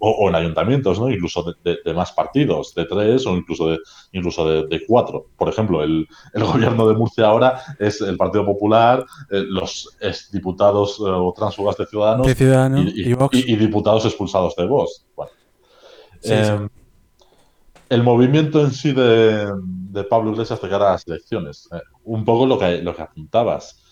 o, 0.00 0.28
en 0.28 0.34
ayuntamientos, 0.34 0.98
¿no? 0.98 1.08
Incluso 1.08 1.54
de, 1.62 1.94
más 1.94 2.12
partidos, 2.12 2.74
de 2.74 2.84
tres 2.84 3.24
o 3.26 3.36
incluso 3.36 3.68
de, 3.68 3.78
incluso 4.12 4.64
de, 4.64 4.82
cuatro. 4.86 5.26
Por 5.36 5.48
ejemplo, 5.48 5.82
el, 5.82 6.08
gobierno 6.34 6.88
de 6.88 6.94
Murcia 6.94 7.26
ahora 7.26 7.60
es 7.78 8.00
el 8.00 8.16
Partido 8.16 8.44
Popular, 8.44 9.04
eh, 9.30 9.44
los 9.48 9.96
diputados 10.32 10.98
eh, 10.98 11.04
o 11.04 11.32
transfugas 11.36 11.76
de 11.76 11.86
Ciudadanos, 11.86 12.26
y, 13.32 13.56
diputados 13.56 14.04
expulsados 14.04 14.56
de 14.56 14.66
Vox. 14.66 15.06
Em, 16.24 16.68
el 17.90 18.02
movimiento 18.02 18.60
en 18.60 18.72
sí 18.72 18.92
de, 18.92 19.52
Pablo 20.10 20.32
Iglesias 20.32 20.60
de 20.60 20.68
cara 20.68 20.88
a 20.88 20.92
las 20.92 21.06
elecciones, 21.06 21.68
eh, 21.70 21.80
un 22.04 22.24
poco 22.24 22.46
lo 22.46 22.58
que, 22.58 22.78
lo 22.78 22.96
que 22.96 23.02
apuntabas 23.02 23.83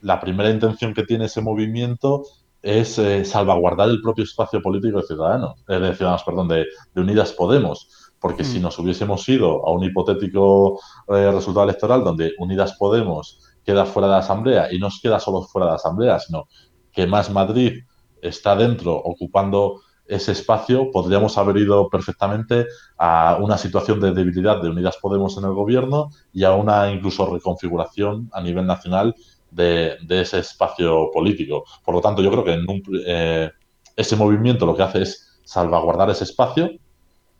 la 0.00 0.20
primera 0.20 0.50
intención 0.50 0.94
que 0.94 1.04
tiene 1.04 1.26
ese 1.26 1.40
movimiento 1.40 2.24
es 2.64 2.98
eh, 2.98 3.24
salvaguardar 3.24 3.90
el 3.90 4.00
propio 4.00 4.24
espacio 4.24 4.62
político 4.62 4.98
de 4.98 5.06
Ciudadanos, 5.06 5.62
eh, 5.68 5.78
de 5.78 5.94
Ciudadanos, 5.94 6.24
perdón, 6.24 6.48
de, 6.48 6.66
Unidas 6.96 7.32
Podemos, 7.32 8.12
porque 8.18 8.42
si 8.42 8.58
mm. 8.58 8.62
nos 8.62 8.78
hubiésemos 8.78 9.28
ido 9.28 9.66
a 9.66 9.70
un 9.70 9.84
hipotético 9.84 10.80
eh, 11.08 11.30
resultado 11.30 11.64
electoral 11.64 12.02
donde 12.02 12.32
Unidas 12.38 12.74
Podemos 12.78 13.38
queda 13.64 13.84
fuera 13.84 14.08
de 14.08 14.12
la 14.12 14.18
Asamblea 14.18 14.72
y 14.72 14.78
no 14.78 14.90
se 14.90 15.00
queda 15.02 15.20
solo 15.20 15.42
fuera 15.42 15.66
de 15.66 15.72
la 15.72 15.76
Asamblea, 15.76 16.18
sino 16.18 16.48
que 16.90 17.06
más 17.06 17.30
Madrid 17.30 17.84
está 18.22 18.56
dentro 18.56 18.94
ocupando 18.94 19.82
ese 20.06 20.32
espacio, 20.32 20.90
podríamos 20.90 21.38
haber 21.38 21.56
ido 21.56 21.88
perfectamente 21.88 22.66
a 22.98 23.38
una 23.40 23.56
situación 23.56 24.00
de 24.00 24.12
debilidad 24.12 24.60
de 24.60 24.68
Unidas 24.68 24.98
Podemos 25.00 25.36
en 25.38 25.44
el 25.44 25.52
gobierno 25.52 26.10
y 26.32 26.44
a 26.44 26.52
una 26.52 26.90
incluso 26.90 27.26
reconfiguración 27.26 28.28
a 28.32 28.42
nivel 28.42 28.66
nacional 28.66 29.14
de, 29.54 29.96
ese 30.08 30.38
espacio 30.40 31.10
político. 31.12 31.64
Por 31.84 31.94
lo 31.94 32.00
tanto, 32.00 32.22
yo 32.22 32.30
creo 32.30 32.44
que 32.44 32.52
en 32.52 32.66
eh, 33.06 33.50
ese 33.96 34.16
movimiento 34.16 34.66
lo 34.66 34.76
que 34.76 34.82
hace 34.82 35.02
es 35.02 35.40
salvaguardar 35.44 36.10
ese 36.10 36.24
espacio 36.24 36.70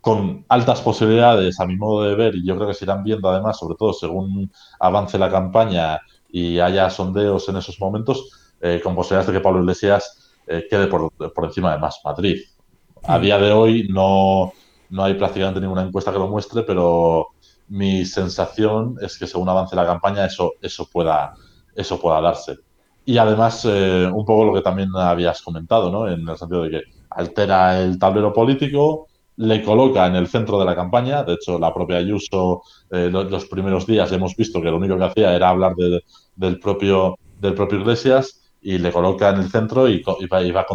con 0.01 0.45
altas 0.49 0.83
posibilidades, 0.83 1.59
a 1.61 1.67
mi 1.67 1.77
modo 1.77 2.05
de 2.05 2.15
ver, 2.15 2.35
y 2.35 2.47
yo 2.47 2.57
creo 2.57 2.69
que 2.69 2.75
se 2.75 2.85
irán 2.85 3.03
viendo 3.03 3.29
además, 3.31 3.59
sobre 3.59 3.75
todo 3.77 3.95
según 3.95 4.53
avance 4.79 5.19
la 5.19 5.31
campaña 5.31 5.99
y 6.29 6.59
haya 6.59 6.91
sondeos 6.91 7.49
en 7.49 7.57
esos 7.57 7.81
momentos, 7.81 8.53
eh, 8.61 8.81
con 8.85 8.95
posibilidades 8.95 9.29
de 9.29 9.33
que 9.33 9.41
Pablo 9.41 9.61
Iglesias 9.61 10.35
eh, 10.47 10.67
quede 10.69 10.89
por, 10.89 11.11
por, 11.11 11.45
encima 11.47 11.73
de 11.73 11.79
Más 11.79 12.01
Madrid. 12.05 12.39
A 13.05 13.19
día 13.19 13.39
de 13.39 13.51
hoy 13.53 13.89
no, 13.89 14.53
no 14.91 15.05
hay 15.05 15.15
prácticamente 15.15 15.61
ninguna 15.61 15.83
encuesta 15.83 16.13
que 16.13 16.19
lo 16.19 16.29
muestre, 16.29 16.65
pero 16.65 17.29
mi 17.69 18.05
sensación 18.05 18.97
es 19.01 19.19
que 19.19 19.27
según 19.27 19.49
avance 19.49 19.75
la 19.75 19.87
campaña 19.87 20.27
eso, 20.27 20.53
eso 20.61 20.87
pueda, 20.91 21.35
eso 21.75 22.01
pueda 22.01 22.21
darse. 22.21 22.57
Y 23.05 23.19
además, 23.19 23.67
eh, 23.69 24.09
un 24.13 24.25
poco 24.25 24.45
lo 24.47 24.55
que 24.55 24.63
también 24.63 24.89
habías 24.95 25.43
comentado, 25.43 25.91
¿no? 25.91 26.09
En 26.09 26.27
el 26.27 26.37
sentido 26.37 26.63
de 26.63 26.71
que 26.71 26.83
altera 27.11 27.81
el 27.81 27.99
tablero 27.99 28.33
político, 28.33 29.09
le 29.37 29.63
coloca 29.63 30.07
en 30.07 30.17
el 30.17 30.29
centro 30.29 30.59
de 30.59 30.65
la 30.65 30.75
campaña. 30.75 31.23
De 31.23 31.35
hecho, 31.35 31.59
la 31.59 31.75
propia 31.75 31.97
Ayuso, 31.97 32.63
eh, 32.91 33.11
los, 33.11 33.47
primeros 33.47 33.87
días 33.87 34.11
hemos 34.13 34.37
visto 34.37 34.61
que 34.61 34.71
lo 34.71 34.77
único 34.77 34.97
que 34.97 35.05
hacía 35.05 35.35
era 35.35 35.51
hablar 35.51 35.75
del, 35.75 36.59
propio, 36.61 37.19
del 37.41 37.55
propio 37.55 37.81
Iglesias 37.81 38.53
y 38.63 38.79
le 38.79 38.93
coloca 38.93 39.31
en 39.31 39.37
el 39.37 39.51
centro 39.51 39.89
y, 39.89 40.03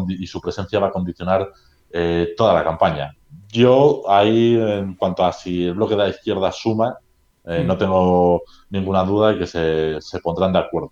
y, 0.07 0.27
su 0.27 0.41
presencia 0.41 0.79
va 0.79 0.87
a 0.87 0.91
condicionar 0.91 1.49
eh, 1.91 2.33
toda 2.37 2.53
la 2.53 2.63
campaña. 2.63 3.15
Yo 3.47 4.03
ahí, 4.07 4.55
en 4.55 4.95
cuanto 4.95 5.25
a 5.25 5.33
si 5.33 5.65
el 5.65 5.73
bloque 5.73 5.95
de 5.95 6.03
la 6.03 6.09
izquierda 6.09 6.51
suma, 6.51 6.95
eh, 7.45 7.63
no 7.63 7.77
tengo 7.77 8.43
ninguna 8.69 9.03
duda 9.03 9.33
de 9.33 9.39
que 9.39 9.47
se, 9.47 10.19
pondrán 10.21 10.53
de 10.53 10.59
acuerdo, 10.59 10.91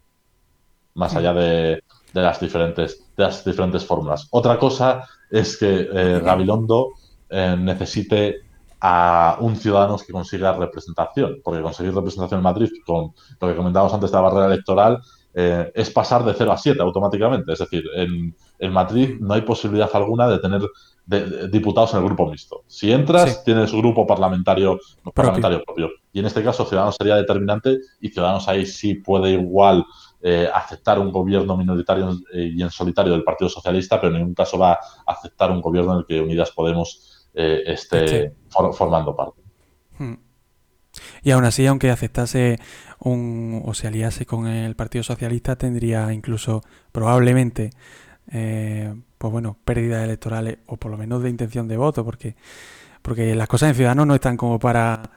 más 0.95 1.15
allá 1.15 1.33
de, 1.33 1.83
las 2.13 2.39
diferentes, 2.39 3.03
de 3.15 3.23
las 3.23 3.43
diferentes 3.43 3.85
fórmulas. 3.85 4.27
Otra 4.31 4.57
cosa 4.57 5.03
es 5.29 5.57
que 5.57 5.89
eh, 5.91 6.21
Gabilondo 6.23 6.89
eh, 7.29 7.55
necesite 7.57 8.41
a 8.79 9.37
un 9.39 9.55
ciudadano 9.55 9.97
que 9.97 10.13
consiga 10.13 10.53
representación, 10.53 11.41
porque 11.43 11.61
conseguir 11.61 11.93
representación 11.93 12.39
en 12.39 12.43
Madrid, 12.43 12.69
con 12.85 13.13
lo 13.41 13.47
que 13.47 13.55
comentábamos 13.55 13.93
antes 13.93 14.11
de 14.11 14.17
la 14.17 14.21
barrera 14.21 14.45
electoral, 14.47 14.99
es 15.33 15.91
pasar 15.91 16.25
de 16.25 16.33
0 16.33 16.51
a 16.51 16.57
7 16.57 16.81
automáticamente. 16.81 17.53
Es 17.53 17.59
decir, 17.59 17.83
en, 17.95 18.35
en 18.57 18.73
Madrid 18.73 19.17
no 19.19 19.35
hay 19.35 19.41
posibilidad 19.41 19.89
alguna 19.93 20.27
de 20.27 20.39
tener 20.39 20.61
de, 21.07 21.47
diputados 21.47 21.93
en 21.93 21.99
el 21.99 22.05
grupo 22.05 22.29
mixto. 22.29 22.63
Si 22.67 22.91
entras, 22.91 23.43
tienes 23.43 23.71
grupo 23.71 24.05
parlamentario 24.05 24.77
propio. 24.77 25.13
parlamentario 25.13 25.63
propio. 25.63 25.89
Y 26.11 26.19
en 26.19 26.25
este 26.25 26.43
caso, 26.43 26.65
Ciudadanos 26.65 26.95
sería 26.97 27.15
determinante 27.15 27.77
y 28.01 28.09
Ciudadanos 28.09 28.47
ahí 28.47 28.65
sí 28.65 28.95
puede 28.95 29.31
igual 29.31 29.85
eh, 30.21 30.49
aceptar 30.53 30.99
un 30.99 31.11
gobierno 31.11 31.55
minoritario 31.55 32.11
eh, 32.33 32.51
y 32.53 32.61
en 32.61 32.69
solitario 32.69 33.13
del 33.13 33.23
Partido 33.23 33.49
Socialista, 33.49 33.99
pero 33.99 34.11
en 34.11 34.19
ningún 34.19 34.35
caso 34.35 34.59
va 34.59 34.73
a 34.73 34.79
aceptar 35.05 35.49
un 35.49 35.61
gobierno 35.61 35.93
en 35.93 35.99
el 35.99 36.05
que 36.05 36.19
Unidas 36.19 36.51
Podemos 36.51 37.29
eh, 37.33 37.63
esté 37.65 38.33
formando 38.49 39.15
parte. 39.15 39.41
Hmm. 39.97 40.15
Y 41.23 41.31
aún 41.31 41.45
así, 41.45 41.65
aunque 41.67 41.91
aceptase 41.91 42.59
un, 42.99 43.61
o 43.65 43.73
se 43.73 43.87
aliase 43.87 44.25
con 44.25 44.47
el 44.47 44.75
Partido 44.75 45.03
Socialista, 45.03 45.55
tendría 45.55 46.11
incluso 46.11 46.63
probablemente 46.91 47.69
eh, 48.31 48.93
pues 49.17 49.31
bueno, 49.31 49.57
pérdidas 49.63 50.03
electorales 50.03 50.57
o 50.67 50.77
por 50.77 50.91
lo 50.91 50.97
menos 50.97 51.23
de 51.23 51.29
intención 51.29 51.67
de 51.67 51.77
voto, 51.77 52.03
porque, 52.03 52.35
porque 53.01 53.35
las 53.35 53.47
cosas 53.47 53.69
en 53.69 53.75
Ciudadanos 53.75 54.07
no 54.07 54.15
están 54.15 54.37
como 54.37 54.59
para, 54.59 55.11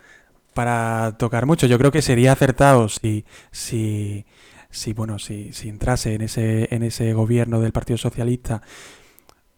para 0.55 1.17
tocar 1.19 1.47
mucho. 1.47 1.67
Yo 1.67 1.79
creo 1.79 1.91
que 1.91 2.03
sería 2.03 2.33
acertado 2.33 2.89
si, 2.89 3.25
si, 3.51 4.25
si 4.71 4.93
bueno, 4.93 5.19
si, 5.19 5.53
si 5.53 5.69
entrase 5.69 6.15
en 6.15 6.23
ese, 6.23 6.75
en 6.75 6.83
ese 6.83 7.13
gobierno 7.13 7.61
del 7.61 7.73
Partido 7.73 7.99
Socialista. 7.99 8.63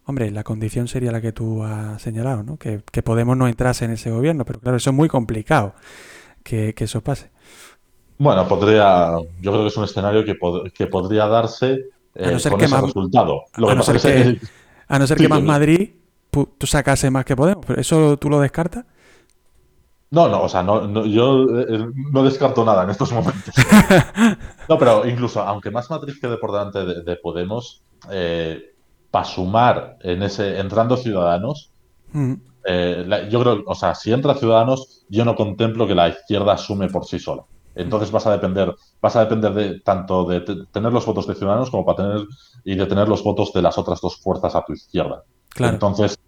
Hombre, 0.05 0.31
la 0.33 0.43
condición 0.43 0.89
sería 0.89 1.13
la 1.13 1.21
que 1.21 1.33
tú 1.33 1.63
has 1.63 2.03
señalado, 2.03 2.43
¿no? 2.43 2.57
Que, 2.57 2.81
Podemos 3.05 3.37
no 3.37 3.47
entrase 3.47 3.85
en 3.85 3.93
ese 3.93 4.11
gobierno, 4.11 4.45
pero 4.45 4.59
claro, 4.61 4.77
eso 4.77 4.91
es 4.91 4.97
muy 4.97 5.09
complicado 5.09 5.75
que, 6.43 6.75
eso 6.77 7.03
pase. 7.03 7.31
Bueno, 8.19 8.47
podría, 8.49 9.13
yo 9.41 9.53
creo 9.53 9.63
que 9.63 9.69
es 9.69 9.77
un 9.77 9.85
escenario 9.85 10.25
que, 10.25 10.37
que 10.75 10.87
podría 10.87 11.27
darse 11.27 11.87
a 12.19 12.31
no 12.31 12.39
ser 12.39 12.55
que 12.57 12.69
más, 12.69 12.83
resultado. 12.83 13.43
a, 13.55 13.75
no 13.75 15.07
ser 15.07 15.19
que, 15.19 15.29
más 15.29 15.43
Madrid 15.43 15.91
tú 16.31 16.67
sacase 16.67 17.11
más 17.11 17.25
que 17.25 17.37
Podemos, 17.37 17.65
pero 17.67 17.81
eso 17.81 18.17
tú 18.17 18.31
lo 18.31 18.41
descartas. 18.41 18.85
No, 20.13 20.29
no, 20.29 20.43
o 20.43 20.49
sea, 20.49 20.63
no, 20.63 21.07
yo 21.07 21.47
eh, 21.59 21.89
no 22.13 22.23
descarto 22.23 22.67
nada 22.67 22.85
en 22.85 22.91
estos 22.91 23.11
momentos. 23.13 23.55
no, 24.69 24.79
pero 24.79 25.09
incluso, 25.09 25.41
aunque 25.41 25.71
más 25.71 25.89
Madrid 25.89 26.13
quede 26.21 26.37
por 26.37 26.53
delante 26.53 26.85
de, 26.85 27.17
Podemos, 27.17 27.83
eh, 28.11 28.75
para 29.11 29.25
sumar 29.25 29.97
en 30.03 30.23
ese, 30.23 30.61
entrando 30.61 30.99
Ciudadanos, 30.99 31.73
mm. 32.13 32.35
eh, 32.67 33.29
yo 33.31 33.41
creo, 33.41 33.63
o 33.67 33.75
sea, 33.75 33.95
si 33.95 34.13
entra 34.13 34.35
Ciudadanos, 34.35 35.07
yo 35.09 35.25
no 35.25 35.35
contemplo 35.35 35.87
que 35.87 35.95
la 35.95 36.11
izquierda 36.11 36.59
sume 36.59 36.89
por 36.89 37.07
sí 37.07 37.19
sola. 37.19 37.45
Entonces 37.75 38.11
vas 38.11 38.27
a 38.27 38.33
depender, 38.33 38.75
vas 39.01 39.17
a 39.17 39.21
depender 39.21 39.53
de 39.55 39.81
tanto 39.81 40.25
de 40.25 40.41
tener 40.71 40.93
los 40.93 41.07
votos 41.07 41.27
de 41.27 41.35
Ciudadanos 41.35 41.71
como 41.71 41.85
para 41.85 42.09
tener 42.09 42.27
y 42.65 42.75
de 42.75 42.87
tener 42.87 43.09
los 43.09 43.23
votos 43.23 43.53
de 43.53 43.63
las 43.63 43.79
otras 43.79 44.01
dos 44.01 44.17
fuerzas 44.17 44.55
a 44.55 44.65
tu 44.65 44.73
izquierda. 44.73 45.25
Claro. 45.49 45.75
Entonces, 45.75 46.19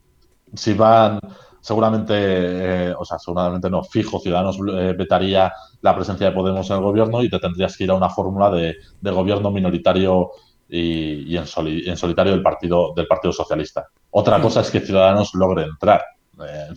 si 0.55 0.75
van, 0.75 1.21
seguramente, 1.61 2.15
eh, 2.17 2.95
o 2.99 3.05
sea, 3.05 3.19
seguramente 3.19 3.71
no, 3.71 3.83
fijo, 3.83 4.21
Ciudadanos 4.21 4.59
eh, 4.73 4.95
vetaría 4.97 5.53
la 5.81 5.95
presencia 5.95 6.27
de 6.27 6.33
Podemos 6.33 6.69
en 6.71 6.77
el 6.77 6.83
gobierno 6.83 7.23
y 7.23 7.31
te 7.31 7.39
tendrías 7.39 7.77
que 7.77 7.85
ir 7.85 7.91
a 7.91 7.95
una 7.95 8.11
fórmula 8.11 8.51
de, 8.51 8.77
gobierno 9.03 9.51
minoritario 9.51 10.31
y, 10.69 11.37
en, 11.37 11.47
solitario 11.47 12.33
del 12.33 12.43
partido, 12.43 12.93
del 12.95 13.07
partido 13.07 13.33
Socialista. 13.33 13.87
Otra 14.11 14.41
cosa 14.41 14.61
es 14.61 14.71
que 14.71 14.81
Ciudadanos 14.81 15.35
logre 15.35 15.65
entrar. 15.65 16.03
Eh, 16.47 16.69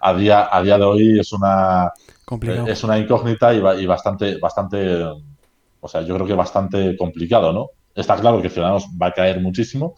a, 0.00 0.14
día, 0.14 0.48
a 0.50 0.62
día 0.62 0.78
de 0.78 0.84
hoy 0.84 1.18
es 1.18 1.32
una, 1.32 1.90
es 2.66 2.84
una 2.84 2.98
incógnita 2.98 3.52
y, 3.54 3.86
bastante, 3.86 4.38
bastante, 4.38 5.04
o 5.80 5.88
sea, 5.88 6.02
yo 6.02 6.14
creo 6.14 6.26
que 6.26 6.34
bastante 6.34 6.96
complicado, 6.96 7.52
¿no? 7.52 7.70
Está 7.94 8.16
claro 8.16 8.40
que 8.40 8.50
Ciudadanos 8.50 8.86
va 9.00 9.08
a 9.08 9.12
caer 9.12 9.40
muchísimo. 9.40 9.94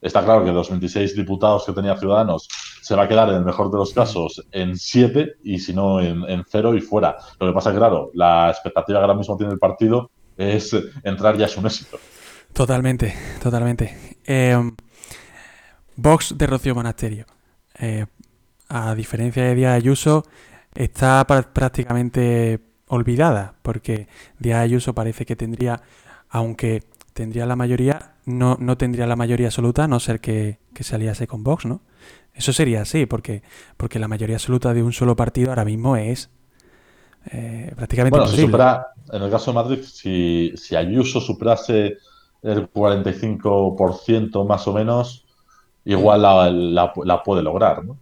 Está 0.00 0.24
claro 0.24 0.44
que 0.44 0.52
los 0.52 0.68
26 0.68 1.16
diputados 1.16 1.64
que 1.64 1.72
tenía 1.72 1.96
Ciudadanos 1.96 2.48
se 2.82 2.96
va 2.96 3.04
a 3.04 3.08
quedar 3.08 3.28
en 3.28 3.36
el 3.36 3.44
mejor 3.44 3.70
de 3.70 3.78
los 3.78 3.92
casos 3.92 4.44
en 4.50 4.76
7 4.76 5.34
y 5.44 5.58
si 5.58 5.72
no 5.72 6.00
en, 6.00 6.24
en 6.28 6.44
0 6.48 6.74
y 6.74 6.80
fuera. 6.80 7.16
Lo 7.38 7.46
que 7.46 7.52
pasa 7.52 7.70
es 7.70 7.74
que, 7.74 7.78
claro, 7.78 8.10
la 8.14 8.50
expectativa 8.50 8.98
que 8.98 9.02
ahora 9.02 9.14
mismo 9.14 9.36
tiene 9.36 9.52
el 9.52 9.58
partido 9.58 10.10
es 10.36 10.74
entrar 11.04 11.36
ya 11.36 11.46
es 11.46 11.56
un 11.56 11.66
éxito. 11.66 11.98
Totalmente, 12.52 13.14
totalmente. 13.42 14.16
Eh, 14.24 14.58
Vox 15.96 16.36
de 16.36 16.46
Rocío 16.46 16.74
Monasterio. 16.74 17.26
Eh, 17.78 18.06
a 18.68 18.94
diferencia 18.94 19.44
de 19.44 19.54
Díaz 19.54 19.76
Ayuso, 19.76 20.24
está 20.74 21.26
prácticamente 21.26 22.60
olvidada, 22.88 23.54
porque 23.62 24.08
Díaz 24.38 24.60
Ayuso 24.60 24.94
parece 24.94 25.24
que 25.24 25.36
tendría, 25.36 25.82
aunque 26.28 26.82
tendría 27.14 27.46
la 27.46 27.56
mayoría, 27.56 28.14
no, 28.24 28.56
no 28.60 28.76
tendría 28.76 29.06
la 29.06 29.16
mayoría 29.16 29.48
absoluta, 29.48 29.84
a 29.84 29.88
no 29.88 30.00
ser 30.00 30.20
que, 30.20 30.58
que 30.74 30.84
se 30.84 30.96
aliase 30.96 31.26
con 31.26 31.42
Vox, 31.42 31.66
¿no? 31.66 31.80
Eso 32.34 32.52
sería 32.52 32.82
así, 32.82 33.06
porque, 33.06 33.42
porque 33.76 33.98
la 33.98 34.08
mayoría 34.08 34.36
absoluta 34.36 34.72
de 34.72 34.82
un 34.82 34.92
solo 34.92 35.16
partido 35.16 35.50
ahora 35.50 35.64
mismo 35.64 35.96
es 35.96 36.30
eh, 37.30 37.72
prácticamente 37.76 38.18
bueno, 38.18 38.30
imposible. 38.30 38.58
en 39.12 39.22
el 39.22 39.30
caso 39.30 39.52
de 39.52 39.54
Madrid, 39.54 39.84
si, 39.84 40.52
si 40.56 40.74
Ayuso 40.74 41.20
superase 41.20 41.98
el 42.42 42.72
45% 42.72 44.46
más 44.46 44.66
o 44.66 44.72
menos, 44.72 45.26
igual 45.84 46.22
la, 46.22 46.50
la, 46.50 46.92
la 47.04 47.22
puede 47.22 47.42
lograr, 47.42 47.84
¿no? 47.84 47.96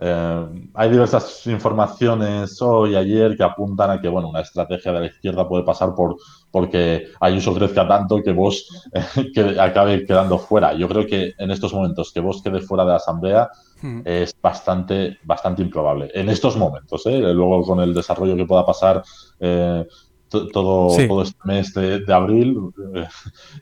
Eh, 0.00 0.68
hay 0.74 0.90
diversas 0.90 1.46
informaciones 1.46 2.60
hoy, 2.62 2.96
ayer, 2.96 3.36
que 3.36 3.42
apuntan 3.42 3.90
a 3.90 4.00
que 4.00 4.08
bueno, 4.08 4.28
una 4.28 4.40
estrategia 4.40 4.92
de 4.92 5.00
la 5.00 5.06
izquierda 5.06 5.48
puede 5.48 5.64
pasar 5.64 5.94
por 5.94 6.16
porque 6.50 7.08
Ayuso 7.20 7.54
crezca 7.54 7.86
tanto 7.86 8.22
que 8.22 8.32
vos 8.32 8.66
eh, 8.92 9.30
que 9.34 9.60
acabe 9.60 10.04
quedando 10.04 10.38
fuera. 10.38 10.72
Yo 10.74 10.88
creo 10.88 11.06
que 11.06 11.32
en 11.38 11.50
estos 11.50 11.72
momentos 11.74 12.12
que 12.12 12.20
vos 12.20 12.42
quede 12.42 12.60
fuera 12.60 12.84
de 12.84 12.90
la 12.90 12.96
Asamblea 12.96 13.50
hmm. 13.82 14.00
es 14.04 14.34
bastante, 14.40 15.18
bastante 15.24 15.62
improbable. 15.62 16.10
En 16.14 16.28
estos 16.28 16.56
momentos, 16.56 17.06
¿eh? 17.06 17.20
luego 17.20 17.62
con 17.62 17.80
el 17.80 17.94
desarrollo 17.94 18.36
que 18.36 18.46
pueda 18.46 18.64
pasar 18.66 19.02
todo, 20.28 20.96
todo 21.06 21.22
este 21.22 21.38
mes 21.44 21.74
de, 21.74 22.12
abril, 22.12 22.56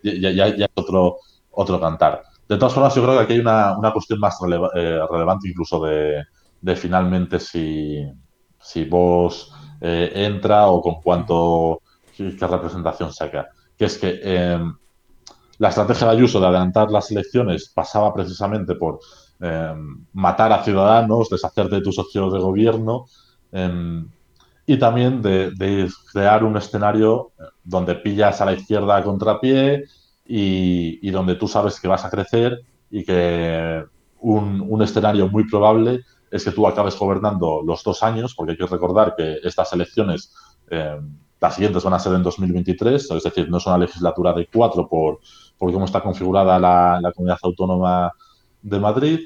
ya, 0.03 0.31
ya, 0.31 0.57
ya, 0.57 0.65
es 0.65 0.71
otro, 0.75 1.17
otro 1.51 1.81
cantar. 1.81 2.23
De 2.51 2.57
todas 2.57 2.75
formas, 2.75 2.93
yo 2.97 3.05
creo 3.05 3.17
que 3.17 3.23
aquí 3.23 3.33
hay 3.35 3.39
una, 3.39 3.79
una 3.79 3.93
cuestión 3.93 4.19
más 4.19 4.37
eh, 4.43 4.99
relevante 5.09 5.49
incluso 5.49 5.85
de, 5.85 6.25
de, 6.61 6.75
finalmente 6.75 7.39
si, 7.39 8.05
si 8.59 8.87
vos 8.87 9.55
eh, 9.81 10.11
entra 10.17 10.67
o 10.67 10.83
con 10.83 11.01
cuánto 11.01 11.81
qué, 12.17 12.35
representación 12.41 13.13
saca. 13.13 13.51
Que 13.79 13.85
es 13.85 13.97
que 13.97 14.19
em, 14.25 14.75
la 15.59 15.69
estrategia 15.69 16.09
de 16.09 16.15
Ayuso 16.15 16.41
de 16.41 16.49
adelantar 16.49 16.91
las 16.91 17.13
elecciones 17.13 17.69
pasaba 17.69 18.13
precisamente 18.13 18.75
por 18.75 18.99
em, 19.39 20.05
matar 20.13 20.53
a 20.53 20.65
ciudadanos, 20.65 21.31
deshacerte 21.31 21.77
de 21.77 21.83
tus 21.83 21.95
socios 21.95 22.33
de 22.33 22.41
gobierno 22.41 23.07
em, 23.53 24.11
y 24.67 24.77
también 24.77 25.23
de, 25.23 25.53
de, 25.53 25.89
crear 26.13 26.43
un 26.43 26.57
escenario 26.57 27.31
donde 27.63 27.95
pillas 27.95 28.41
a 28.41 28.47
la 28.47 28.55
izquierda 28.55 28.97
a 28.97 29.05
contrapié 29.05 29.85
y, 30.25 31.11
donde 31.11 31.35
tú 31.35 31.49
sabes 31.49 31.81
que 31.81 31.89
vas 31.89 32.05
a 32.05 32.11
crecer 32.11 32.63
y 32.91 33.05
que 33.05 33.85
un, 34.21 34.83
escenario 34.83 35.29
muy 35.29 35.49
probable 35.49 36.01
es 36.31 36.45
que 36.45 36.53
tú 36.53 36.67
acabes 36.67 36.99
gobernando 36.99 37.63
los 37.65 37.83
dos 37.83 38.03
años, 38.03 38.35
porque 38.35 38.53
hay 38.53 38.59
que 38.59 38.67
recordar 38.67 39.15
que 39.17 39.39
estas 39.43 39.73
elecciones, 39.73 40.33
eh, 40.71 41.01
las 41.41 41.55
siguientes 41.55 41.83
van 41.83 41.95
a 41.95 41.99
ser 41.99 42.15
en 42.15 42.23
2023, 42.23 43.11
es 43.11 43.23
decir, 43.23 43.51
no 43.51 43.57
es 43.57 43.67
una 43.67 43.79
legislatura 43.79 44.33
de 44.33 44.47
cuatro 44.47 44.89
por, 44.89 45.19
por 45.59 45.73
cómo 45.73 45.87
está 45.87 46.01
configurada 46.01 46.59
la, 46.59 47.13
comunidad 47.15 47.39
autónoma 47.43 48.13
de 48.63 48.79
Madrid. 48.79 49.21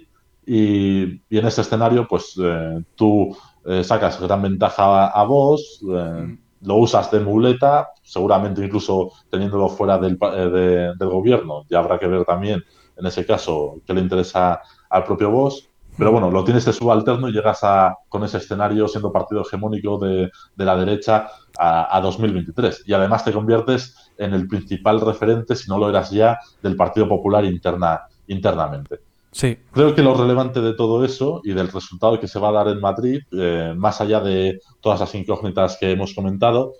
Y, 0.46 1.02
en 1.02 1.46
ese 1.46 1.60
escenario, 1.60 2.06
pues 2.08 2.38
eh, 2.42 2.82
tú 2.94 3.36
eh, 3.66 3.84
sacas 3.84 4.20
gran 4.20 4.42
ventaja 4.42 5.08
a, 5.08 5.24
vos, 5.24 5.80
mm 5.82 6.44
lo 6.64 6.76
usas 6.76 7.10
de 7.10 7.20
muleta, 7.20 7.88
seguramente 8.04 8.64
incluso 8.64 9.12
teniéndolo 9.30 9.68
fuera 9.68 9.98
del, 9.98 10.16
eh, 10.20 10.92
del 10.96 11.08
gobierno, 11.08 11.64
ya 11.68 11.80
habrá 11.80 11.98
que 11.98 12.06
ver 12.06 12.24
también 12.24 12.62
en 12.96 13.06
ese 13.06 13.26
caso 13.26 13.80
qué 13.86 13.94
le 13.94 14.00
interesa 14.00 14.60
al 14.90 15.04
propio 15.04 15.30
vos. 15.30 15.68
Pero 15.96 16.10
bueno, 16.10 16.28
lo 16.28 16.42
tienes 16.42 16.64
de 16.64 16.72
subalterno 16.72 17.28
y 17.28 17.32
llegas 17.32 17.60
a, 17.62 17.96
con 18.08 18.24
ese 18.24 18.38
escenario 18.38 18.88
siendo 18.88 19.12
partido 19.12 19.42
hegemónico 19.42 19.96
de, 19.98 20.28
de 20.56 20.64
la 20.64 20.76
derecha 20.76 21.28
a, 21.56 21.96
a, 21.96 22.00
2023. 22.00 22.82
Y 22.86 22.94
además 22.94 23.24
te 23.24 23.32
conviertes 23.32 23.94
en 24.18 24.34
el 24.34 24.48
principal 24.48 25.00
referente, 25.00 25.54
si 25.54 25.70
no 25.70 25.78
lo 25.78 25.88
eras 25.88 26.10
ya, 26.10 26.38
del 26.62 26.74
Partido 26.74 27.08
Popular 27.08 27.44
interna, 27.44 28.02
internamente. 28.26 29.00
Sí. 29.30 29.58
Creo 29.72 29.94
que 29.94 30.02
lo 30.02 30.14
relevante 30.14 30.60
de 30.60 30.74
todo 30.74 31.04
eso 31.04 31.40
y 31.44 31.52
del 31.52 31.68
resultado 31.68 32.18
que 32.20 32.28
se 32.28 32.38
va 32.38 32.48
a 32.48 32.52
dar 32.52 32.68
en 32.68 32.80
Madrid, 32.80 33.20
eh, 33.32 33.74
más 33.76 34.00
allá 34.00 34.20
de 34.20 34.60
todas 34.80 35.00
las 35.00 35.14
incógnitas 35.14 35.76
que 35.78 35.90
hemos 35.90 36.14
comentado, 36.14 36.74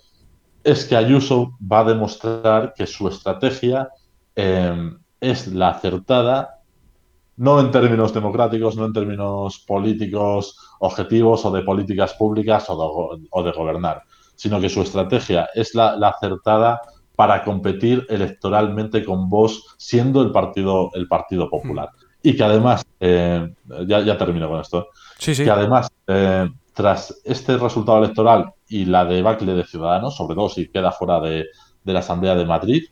es 0.65 0.85
que 0.85 0.95
Ayuso 0.95 1.55
va 1.61 1.81
a 1.81 1.83
demostrar 1.83 2.73
que 2.75 2.87
su 2.87 3.07
estrategia 3.07 3.87
eh, 4.35 4.91
es 5.21 5.47
la 5.47 5.69
acertada, 5.69 6.59
no 7.37 7.59
en 7.59 7.69
términos 7.69 8.13
democráticos, 8.13 8.75
no 8.75 8.85
en 8.85 8.93
términos 8.93 9.59
políticos 9.59 10.57
objetivos 10.79 11.45
o 11.45 11.51
de 11.51 11.61
políticas 11.61 12.15
públicas 12.15 12.65
o 12.69 13.43
de, 13.43 13.51
gobernar, 13.51 14.01
sino 14.35 14.59
que 14.59 14.69
su 14.69 14.81
estrategia 14.81 15.49
es 15.53 15.75
la, 15.75 15.95
la 15.97 16.09
acertada 16.09 16.81
para 17.15 17.43
competir 17.43 18.03
electoralmente 18.09 19.05
con 19.05 19.29
vos, 19.29 19.75
siendo 19.77 20.23
el 20.23 20.31
partido, 20.31 20.89
el 20.95 21.07
partido 21.07 21.47
popular. 21.47 21.89
Y 22.23 22.35
que 22.35 22.43
además, 22.43 22.83
eh, 22.99 23.53
ya, 23.85 24.01
ya, 24.01 24.17
termino 24.17 24.49
con 24.49 24.61
esto, 24.61 24.87
que 25.23 25.49
además, 25.49 25.89
eh, 26.07 26.49
tras 26.75 27.21
este 27.23 27.57
resultado 27.57 27.99
electoral 27.99 28.53
y 28.67 28.83
la 28.85 29.05
debacle 29.05 29.53
de 29.53 29.63
Ciudadanos, 29.63 30.15
sobre 30.15 30.35
todo 30.35 30.49
si 30.49 30.67
queda 30.67 30.91
fuera 30.91 31.21
de, 31.21 31.45
la 31.85 31.99
Asamblea 31.99 32.35
de 32.35 32.45
Madrid 32.45 32.83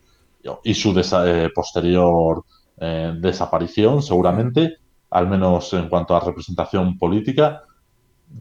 y 0.64 0.74
su 0.74 0.98
eh, 0.98 1.50
posterior 1.54 2.44
desaparición, 3.20 4.02
seguramente, 4.02 4.78
al 5.10 5.28
menos 5.28 5.72
en 5.74 5.88
cuanto 5.90 6.16
a 6.16 6.20
representación 6.20 6.98
política, 6.98 7.64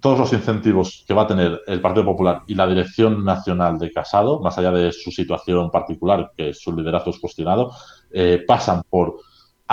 todos 0.00 0.18
los 0.18 0.32
incentivos 0.32 1.04
que 1.06 1.14
va 1.14 1.22
a 1.22 1.26
tener 1.26 1.60
el 1.66 1.80
Partido 1.80 2.06
Popular 2.06 2.42
y 2.46 2.54
la 2.54 2.66
dirección 2.66 3.24
nacional 3.24 3.78
de 3.78 3.92
Casado, 3.92 4.40
más 4.40 4.56
allá 4.58 4.72
de 4.72 4.90
su 4.90 5.10
situación 5.10 5.70
particular, 5.70 6.32
que 6.36 6.54
su 6.54 6.74
liderazgo 6.74 7.10
es 7.10 7.20
cuestionado, 7.20 7.72
pasan 8.46 8.82
por 8.88 9.16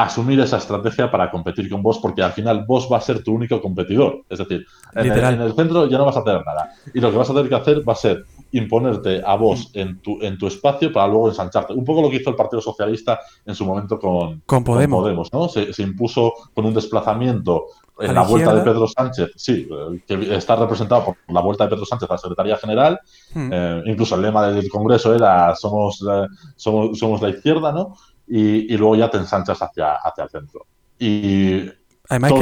asumir 0.03 0.39
esa 0.39 0.57
estrategia 0.57 1.11
para 1.11 1.29
competir 1.29 1.69
con 1.69 1.83
vos, 1.83 1.99
porque 1.99 2.21
al 2.21 2.31
final 2.31 2.65
vos 2.67 2.87
va 2.91 2.97
a 2.97 3.01
ser 3.01 3.23
tu 3.23 3.33
único 3.33 3.61
competidor. 3.61 4.23
Es 4.29 4.39
decir, 4.39 4.65
en 4.95 5.11
el, 5.41 5.53
centro 5.53 5.87
ya 5.87 5.97
no 5.97 6.05
vas 6.05 6.17
a 6.17 6.23
tener 6.23 6.45
nada. 6.45 6.71
Y 6.93 6.99
lo 6.99 7.11
que 7.11 7.17
vas 7.17 7.29
a 7.29 7.33
tener 7.33 7.49
que 7.49 7.55
hacer 7.55 7.87
va 7.87 7.93
a 7.93 7.97
ser 7.97 8.23
imponerte 8.51 9.21
a 9.25 9.35
vos 9.35 9.71
en 9.73 9.99
tu, 9.99 10.21
en 10.21 10.37
tu 10.37 10.47
espacio 10.47 10.91
para 10.91 11.07
luego 11.07 11.29
ensancharte. 11.29 11.73
Un 11.73 11.83
poco 11.83 12.01
lo 12.01 12.09
que 12.09 12.17
hizo 12.17 12.29
el 12.29 12.35
Partido 12.35 12.61
Socialista 12.61 13.19
en 13.45 13.55
su 13.55 13.65
momento 13.65 13.99
con, 13.99 14.41
con 14.45 14.63
Podemos. 14.63 15.31
¿no? 15.33 15.49
Se, 15.49 15.81
impuso 15.81 16.33
con 16.53 16.65
un 16.65 16.73
desplazamiento 16.73 17.65
en 17.99 18.15
la, 18.15 18.21
vuelta 18.21 18.55
de 18.55 18.61
Pedro 18.61 18.87
Sánchez, 18.87 19.31
sí, 19.35 19.67
que 20.07 20.33
está 20.33 20.55
representado 20.55 21.03
por 21.03 21.15
la 21.27 21.41
vuelta 21.41 21.65
de 21.65 21.71
Pedro 21.71 21.85
Sánchez 21.85 22.09
a 22.09 22.13
la 22.13 22.17
Secretaría 22.17 22.55
General. 22.55 22.99
Hmm. 23.33 23.49
Eh, 23.51 23.83
incluso 23.87 24.15
el 24.15 24.21
lema 24.21 24.47
del 24.47 24.69
Congreso 24.69 25.13
era 25.13 25.53
somos, 25.55 26.01
eh, 26.09 26.27
somos, 26.55 26.97
somos 26.97 27.21
la 27.21 27.29
izquierda, 27.29 27.73
¿no? 27.73 27.95
Y, 28.29 28.77
luego 28.77 28.95
ya 28.95 29.09
te 29.09 29.17
ensanchas 29.17 29.61
hacia, 29.61 29.95
hacia 29.95 30.23
el 30.23 30.29
centro. 30.29 30.65
Y 30.99 31.69
Además 32.09 32.33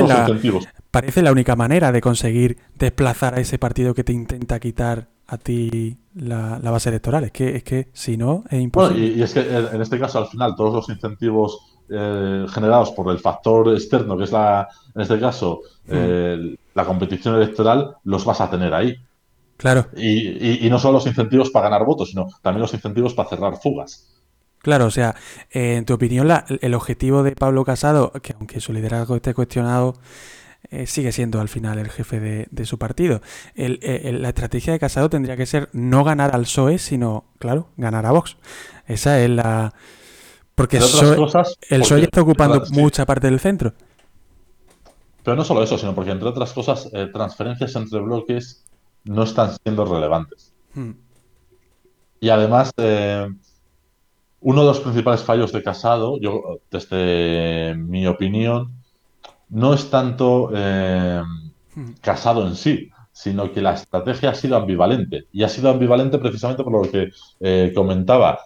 que 0.41 0.59
parece 0.91 1.21
la 1.21 1.31
única 1.31 1.55
manera 1.55 1.91
de 1.91 2.01
conseguir 2.01 2.57
desplazar 2.75 3.35
a 3.35 3.39
ese 3.39 3.59
partido 3.59 3.93
que 3.93 4.03
te 4.03 4.13
intenta 4.13 4.59
quitar 4.59 5.09
a 5.27 5.37
ti 5.37 5.97
la, 6.15 6.59
base 6.59 6.89
electoral. 6.89 7.25
Es 7.25 7.31
que, 7.31 7.55
es 7.57 7.63
que 7.63 7.89
si 7.93 8.15
no, 8.15 8.43
es 8.49 8.61
imposible. 8.61 9.07
y, 9.07 9.21
es 9.21 9.33
que 9.33 9.41
en 9.41 9.81
este 9.81 9.99
caso, 9.99 10.19
al 10.19 10.27
final, 10.27 10.55
todos 10.55 10.73
los 10.73 10.89
incentivos 10.89 11.77
eh, 11.89 12.45
generados 12.49 12.91
por 12.91 13.11
el 13.11 13.19
factor 13.19 13.73
externo, 13.73 14.17
que 14.17 14.23
es 14.23 14.31
la, 14.31 14.67
en 14.95 15.01
este 15.01 15.19
caso, 15.19 15.61
mm. 15.85 15.91
eh, 15.91 16.55
la 16.73 16.85
competición 16.85 17.35
electoral, 17.35 17.95
los 18.05 18.23
vas 18.23 18.41
a 18.41 18.49
tener 18.49 18.73
ahí. 18.73 18.95
Claro. 19.57 19.87
Y, 19.97 20.67
no 20.69 20.79
solo 20.79 20.93
los 20.93 21.07
incentivos 21.07 21.49
para 21.49 21.69
ganar 21.69 21.85
votos, 21.85 22.09
sino 22.11 22.27
también 22.41 22.61
los 22.61 22.73
incentivos 22.73 23.13
para 23.13 23.29
cerrar 23.29 23.57
fugas. 23.57 24.07
Claro, 24.67 24.87
o 24.87 24.91
sea, 24.91 25.15
en 25.51 25.85
tu 25.85 25.93
opinión, 25.93 26.29
el 26.59 26.73
objetivo 26.73 27.23
de 27.23 27.31
Pablo 27.37 27.63
Casado, 27.63 28.11
que 28.21 28.33
aunque 28.33 28.59
su 28.59 28.73
liderazgo 28.73 29.15
esté 29.15 29.33
cuestionado, 29.33 29.93
eh, 30.69 30.87
sigue 30.87 31.13
siendo 31.13 31.39
al 31.39 31.47
final 31.47 31.79
el 31.79 31.89
jefe 31.89 32.19
de, 32.51 32.65
su 32.65 32.77
partido. 32.77 33.21
Eh, 33.55 34.11
la 34.19 34.27
estrategia 34.27 34.73
de 34.73 34.79
Casado 34.79 35.09
tendría 35.09 35.37
que 35.37 35.45
ser 35.45 35.69
no 35.71 36.03
ganar 36.03 36.35
al 36.35 36.41
PSOE, 36.41 36.79
sino, 36.79 37.23
claro, 37.39 37.69
ganar 37.77 38.05
a 38.05 38.11
Vox. 38.11 38.35
Esa 38.87 39.21
es 39.21 39.29
la... 39.29 39.73
Porque 40.53 40.79
el 40.79 40.83
PSOE, 40.83 42.03
está 42.03 42.21
ocupando 42.21 42.61
mucha 42.71 43.05
parte 43.05 43.27
del 43.27 43.39
centro. 43.39 43.73
Pero 45.23 45.37
no 45.37 45.45
solo 45.45 45.63
eso, 45.63 45.77
sino 45.77 45.95
porque, 45.95 46.11
entre 46.11 46.27
otras 46.27 46.51
cosas, 46.51 46.89
eh, 46.91 47.07
transferencias 47.13 47.73
entre 47.77 48.01
bloques 48.01 48.65
no 49.05 49.23
están 49.23 49.55
siendo 49.63 49.85
relevantes. 49.85 50.51
Hmm. 50.73 50.91
Y 52.19 52.27
además, 52.27 52.73
uno 54.41 54.61
de 54.61 54.67
los 54.67 54.79
principales 54.79 55.21
fallos 55.21 55.51
de 55.51 55.63
Casado, 55.63 56.19
yo, 56.19 56.59
desde 56.69 57.75
mi 57.75 58.05
opinión, 58.07 58.73
no 59.49 59.73
es 59.73 59.89
tanto 59.89 60.51
eh, 60.53 61.21
hmm. 61.75 61.91
casado 62.01 62.47
en 62.47 62.55
sí, 62.55 62.89
sino 63.11 63.51
que 63.51 63.61
la 63.61 63.73
estrategia 63.73 64.29
ha 64.29 64.35
sido 64.35 64.57
ambivalente. 64.57 65.25
Y 65.31 65.43
ha 65.43 65.49
sido 65.49 65.69
ambivalente 65.69 66.19
precisamente 66.19 66.63
por 66.63 66.73
lo 66.73 66.91
que 66.91 67.09
eh, 67.39 67.71
comentaba. 67.73 68.39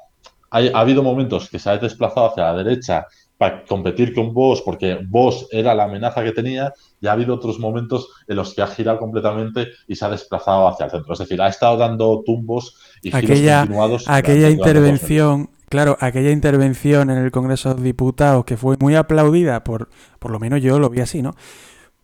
ha 0.50 0.80
habido 0.80 1.04
momentos 1.04 1.50
que 1.50 1.60
se 1.60 1.70
ha 1.70 1.78
desplazado 1.78 2.28
hacia 2.28 2.44
la 2.44 2.64
derecha 2.64 3.08
para 3.38 3.66
competir 3.66 4.14
con 4.14 4.34
vos, 4.34 4.62
porque 4.62 5.00
vos 5.10 5.48
era 5.52 5.74
la 5.74 5.86
amenaza 5.86 6.24
que 6.24 6.32
tenía, 6.32 6.72
y 7.02 7.08
ha 7.08 7.14
habido 7.14 7.34
otros 7.34 7.58
momentos 7.60 8.08
en 8.28 8.36
los 8.36 8.54
que 8.54 8.62
ha 8.62 8.68
girado 8.68 9.00
completamente 9.00 9.68
y 9.88 9.96
se 9.96 10.06
ha 10.06 10.10
desplazado 10.10 10.68
hacia 10.68 10.86
el 10.86 10.92
centro. 10.92 11.14
Es 11.14 11.20
decir, 11.20 11.42
ha 11.42 11.50
estado 11.50 11.76
dando 11.76 12.22
tumbos 12.24 12.78
y 13.02 13.14
aquella, 13.14 13.62
continuados. 13.62 14.08
Aquella 14.08 14.50
intervención 14.50 15.50
Claro, 15.72 15.98
aquella 16.02 16.32
intervención 16.32 17.10
en 17.12 17.18
el 17.18 17.32
Congreso 17.32 17.74
de 17.74 17.82
Diputados 17.82 18.44
que 18.44 18.58
fue 18.58 18.76
muy 18.82 18.96
aplaudida, 18.96 19.64
por, 19.64 19.88
por 20.20 20.30
lo 20.30 20.38
menos 20.38 20.62
yo 20.62 20.80
lo 20.80 20.90
vi 20.90 21.00
así, 21.00 21.22
¿no? 21.22 21.34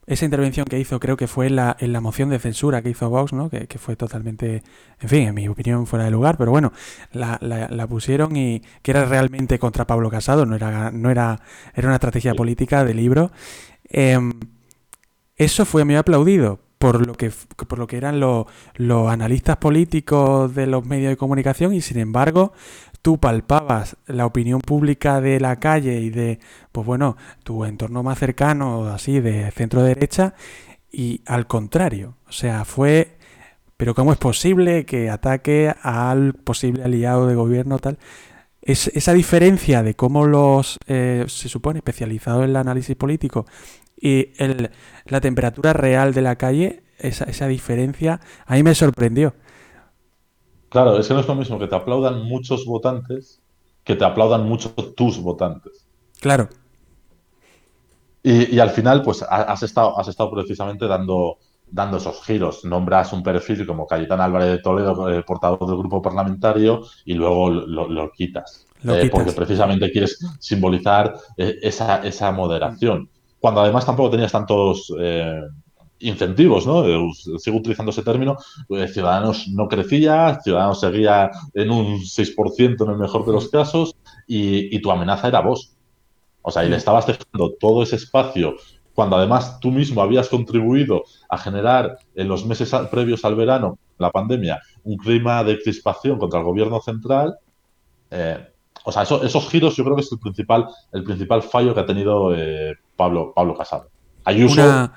Esa 0.06 0.24
intervención 0.24 0.66
que 0.68 0.80
hizo, 0.80 1.02
creo 1.02 1.18
que 1.18 1.28
fue 1.28 1.48
en 1.48 1.58
la, 1.58 1.76
en 1.78 1.92
la 1.92 2.00
moción 2.00 2.30
de 2.30 2.40
censura 2.40 2.82
que 2.82 2.92
hizo 2.92 3.10
Vox, 3.10 3.34
¿no? 3.34 3.50
Que, 3.50 3.68
fue 3.78 3.98
totalmente, 3.98 4.64
en 5.02 5.10
fin, 5.10 5.28
en 5.28 5.36
mi 5.36 5.50
opinión, 5.50 5.86
fuera 5.86 6.06
de 6.06 6.12
lugar, 6.12 6.38
pero 6.38 6.50
bueno, 6.50 6.72
la, 7.12 7.38
la, 7.42 7.88
pusieron 7.88 8.38
y 8.38 8.62
que 8.82 8.92
era 8.92 9.04
realmente 9.04 9.60
contra 9.60 9.86
Pablo 9.86 10.10
Casado, 10.10 10.46
no 10.46 10.56
era, 10.56 10.92
no 10.92 11.12
era, 11.12 11.42
era 11.76 11.90
una 11.90 11.96
estrategia 11.96 12.34
política 12.36 12.86
de 12.86 12.94
libro. 12.94 13.32
Em, 13.84 14.40
eso 15.36 15.66
fue 15.66 15.84
muy 15.84 15.98
aplaudido 15.98 16.62
por 16.78 17.06
lo 17.06 17.16
que, 17.16 17.32
por 17.68 17.80
lo 17.80 17.88
que 17.88 17.98
eran 17.98 18.20
los, 18.20 18.46
los 18.76 19.10
analistas 19.10 19.58
políticos 19.58 20.54
de 20.54 20.68
los 20.68 20.86
medios 20.86 21.10
de 21.10 21.18
comunicación 21.18 21.74
y 21.74 21.82
sin 21.82 21.98
embargo 21.98 22.54
tú 23.08 23.18
palpabas 23.20 23.96
la 24.06 24.26
opinión 24.26 24.60
pública 24.60 25.22
de 25.22 25.40
la 25.40 25.62
calle 25.62 26.02
y 26.02 26.10
de, 26.10 26.40
pues 26.74 26.86
bueno, 26.86 27.16
tu 27.46 27.64
entorno 27.64 28.04
más 28.04 28.20
cercano, 28.20 28.86
así, 28.88 29.22
de 29.22 29.50
centro 29.52 29.82
derecha, 29.82 30.34
y 30.92 31.22
al 31.26 31.48
contrario, 31.48 32.18
o 32.28 32.34
sea, 32.34 32.66
fue, 32.66 33.16
pero 33.78 33.96
¿cómo 33.96 34.12
es 34.12 34.18
posible 34.18 34.86
que 34.86 35.10
ataque 35.10 35.74
al 35.84 36.34
posible 36.34 36.84
aliado 36.84 37.28
de 37.28 37.36
gobierno 37.36 37.80
tal? 37.80 37.98
Es, 38.62 38.88
esa 38.88 39.14
diferencia 39.14 39.84
de 39.84 39.96
cómo 39.96 40.26
los, 40.26 40.78
eh, 40.88 41.24
se 41.30 41.48
supone, 41.48 41.80
especializados 41.80 42.44
en 42.44 42.50
el 42.50 42.56
análisis 42.58 42.98
político 42.98 43.46
y 43.96 44.34
el, 44.38 44.70
la 45.06 45.22
temperatura 45.22 45.72
real 45.72 46.14
de 46.14 46.24
la 46.24 46.36
calle, 46.36 46.84
esa, 46.98 47.24
esa 47.24 47.48
diferencia, 47.48 48.20
a 48.46 48.56
mí 48.56 48.64
me 48.64 48.76
sorprendió. 48.76 49.34
Claro, 50.70 50.98
es 50.98 51.08
que 51.08 51.14
no 51.14 51.22
es 51.22 51.28
lo 51.28 51.36
mismo 51.36 51.58
que 51.58 51.68
te 51.68 51.76
aplaudan 51.76 52.24
muchos 52.24 52.66
votantes 52.66 53.42
que 53.88 53.96
te 53.96 54.04
aplaudan 54.04 54.46
mucho 54.46 54.72
tus 54.72 55.18
votantes. 55.22 55.88
Claro. 56.20 56.50
Y, 58.22 58.60
al 58.60 58.72
final, 58.72 59.02
pues 59.02 59.24
has 59.24 59.64
estado, 59.64 59.98
has 59.98 60.10
estado 60.10 60.30
precisamente 60.30 60.86
dando, 60.86 61.38
dando 61.72 61.96
esos 61.96 62.22
giros. 62.26 62.66
Nombras 62.66 63.14
un 63.14 63.24
perfil 63.24 63.66
como 63.66 63.88
Cayetán 63.88 64.20
Álvarez 64.20 64.50
de 64.50 64.58
Toledo, 64.58 65.08
el 65.08 65.24
portador 65.24 65.66
del 65.66 65.78
grupo 65.78 66.02
parlamentario, 66.02 66.82
y 67.06 67.14
luego 67.14 67.50
lo, 67.50 68.12
quitas. 68.12 68.68
Eh, 68.84 69.10
porque 69.10 69.32
precisamente 69.32 69.90
quieres 69.90 70.20
simbolizar 70.38 71.16
eh, 71.38 71.56
esa, 71.62 72.06
esa 72.06 72.30
moderación. 72.34 73.10
Cuando 73.40 73.62
además 73.62 73.86
tampoco 73.86 74.10
tenías 74.10 74.34
tantos. 74.34 74.94
Eh, 76.00 76.08
incentivos, 76.08 76.66
¿no? 76.68 76.86
Eh, 76.86 77.12
sigo 77.40 77.58
utilizando 77.58 77.92
ese 77.92 78.04
término. 78.04 78.38
Eh, 78.70 78.88
Ciudadanos 78.88 79.48
no 79.50 79.68
crecía, 79.68 80.40
Ciudadanos 80.44 80.80
seguía 80.80 81.32
en 81.54 81.72
un 81.72 82.00
6% 82.00 82.84
en 82.84 82.92
el 82.92 82.98
mejor 82.98 83.26
de 83.26 83.34
los 83.34 83.50
casos 83.50 83.96
y, 84.28 84.80
tu 84.80 84.92
amenaza 84.92 85.28
era 85.28 85.42
vos. 85.42 85.74
O 86.42 86.52
sea, 86.52 86.66
y 86.66 86.70
le 86.70 86.78
estabas 86.78 87.08
dejando 87.08 87.54
todo 87.60 87.84
ese 87.84 87.98
espacio 87.98 88.56
cuando 88.94 89.16
además 89.16 89.60
tú 89.60 89.70
mismo 89.70 90.02
habías 90.02 90.28
contribuido 90.28 91.04
a 91.30 91.38
generar 91.38 92.00
en 92.16 92.28
los 92.28 92.46
meses 92.46 92.74
previos 92.90 93.24
al 93.26 93.36
verano, 93.36 93.78
la 94.00 94.12
pandemia, 94.12 94.60
un 94.84 94.98
clima 94.98 95.44
de 95.44 95.60
crispación 95.62 96.18
contra 96.18 96.40
el 96.40 96.46
gobierno 96.46 96.82
central. 96.82 97.38
Eh, 98.10 98.40
o 98.84 98.92
sea, 98.92 99.04
esos 99.04 99.50
giros 99.50 99.76
yo 99.76 99.84
creo 99.84 99.96
que 99.96 100.02
es 100.02 100.12
el 100.12 100.20
principal, 100.20 100.68
el 100.94 101.04
principal 101.04 101.44
fallo 101.44 101.76
que 101.76 101.82
ha 101.82 101.86
tenido 101.86 102.32
Pablo, 102.96 103.34
Pablo 103.36 103.56
Casado. 103.56 103.90
Ayuso, 104.28 104.92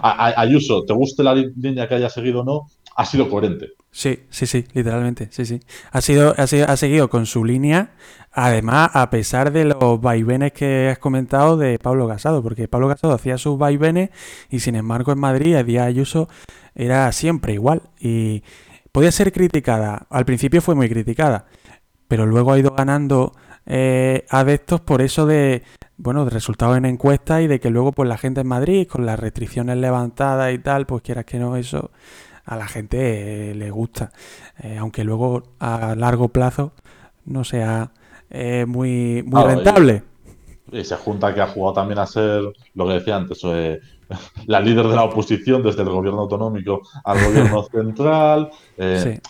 Ayuso, 0.00 0.84
te 0.84 0.92
guste 0.92 1.24
la 1.24 1.34
línea 1.34 1.88
que 1.88 1.96
haya 1.96 2.08
seguido 2.08 2.42
o 2.42 2.44
no, 2.44 2.66
ha 2.94 3.04
sido 3.04 3.28
coherente. 3.28 3.70
Sí, 3.90 4.20
sí, 4.30 4.46
sí, 4.46 4.64
literalmente, 4.72 5.26
sí, 5.32 5.44
sí. 5.44 5.58
Ha, 5.90 6.00
sido, 6.00 6.34
ha, 6.38 6.42
ha 6.44 6.76
seguido 6.76 7.10
con 7.10 7.26
su 7.26 7.44
línea, 7.44 7.94
además, 8.30 8.90
a 8.94 9.10
pesar 9.10 9.50
de 9.50 9.64
los 9.64 10.00
vaivenes 10.00 10.52
que 10.52 10.90
has 10.90 10.98
comentado 10.98 11.56
de 11.56 11.80
Pablo 11.80 12.06
Casado, 12.06 12.44
porque 12.44 12.68
Pablo 12.68 12.86
Casado 12.86 13.12
hacía 13.12 13.38
sus 13.38 13.58
vaivenes 13.58 14.10
y 14.50 14.60
sin 14.60 14.76
embargo 14.76 15.10
en 15.10 15.18
Madrid, 15.18 15.56
a 15.56 15.64
día 15.64 15.84
Ayuso 15.84 16.28
era 16.76 17.10
siempre 17.10 17.54
igual 17.54 17.82
y 17.98 18.44
podía 18.92 19.10
ser 19.10 19.32
criticada. 19.32 20.06
Al 20.10 20.24
principio 20.24 20.62
fue 20.62 20.76
muy 20.76 20.88
criticada, 20.88 21.46
pero 22.06 22.24
luego 22.24 22.52
ha 22.52 22.58
ido 22.60 22.70
ganando 22.70 23.32
eh, 23.72 24.26
adeptos 24.30 24.80
por 24.80 25.00
eso 25.00 25.26
de, 25.26 25.62
bueno, 25.96 26.24
de 26.24 26.30
resultados 26.30 26.76
en 26.76 26.86
encuestas 26.86 27.42
y 27.42 27.46
de 27.46 27.60
que 27.60 27.70
luego 27.70 27.92
pues 27.92 28.08
la 28.08 28.18
gente 28.18 28.40
en 28.40 28.48
Madrid 28.48 28.88
con 28.88 29.06
las 29.06 29.18
restricciones 29.20 29.76
levantadas 29.76 30.52
y 30.52 30.58
tal, 30.58 30.86
pues 30.86 31.02
quieras 31.02 31.24
que 31.24 31.38
no, 31.38 31.54
eso 31.56 31.92
a 32.44 32.56
la 32.56 32.66
gente 32.66 33.50
eh, 33.50 33.54
le 33.54 33.70
gusta. 33.70 34.10
Eh, 34.60 34.76
aunque 34.76 35.04
luego 35.04 35.44
a 35.60 35.94
largo 35.94 36.30
plazo 36.30 36.72
no 37.26 37.44
sea 37.44 37.92
eh, 38.28 38.64
muy, 38.66 39.22
muy 39.24 39.44
rentable. 39.44 40.02
Y, 40.72 40.82
se 40.82 40.96
junta 40.96 41.32
que 41.32 41.40
ha 41.40 41.46
jugado 41.46 41.74
también 41.74 42.00
a 42.00 42.06
ser, 42.06 42.42
lo 42.74 42.86
que 42.88 42.94
decía 42.94 43.14
antes, 43.14 43.40
la 44.46 44.60
líder 44.60 44.88
de 44.88 44.96
la 44.96 45.04
oposición 45.04 45.62
desde 45.62 45.82
el 45.82 45.90
gobierno 45.90 46.22
autonómico 46.22 46.82
al 47.04 47.24
gobierno 47.24 47.62
central, 47.70 48.50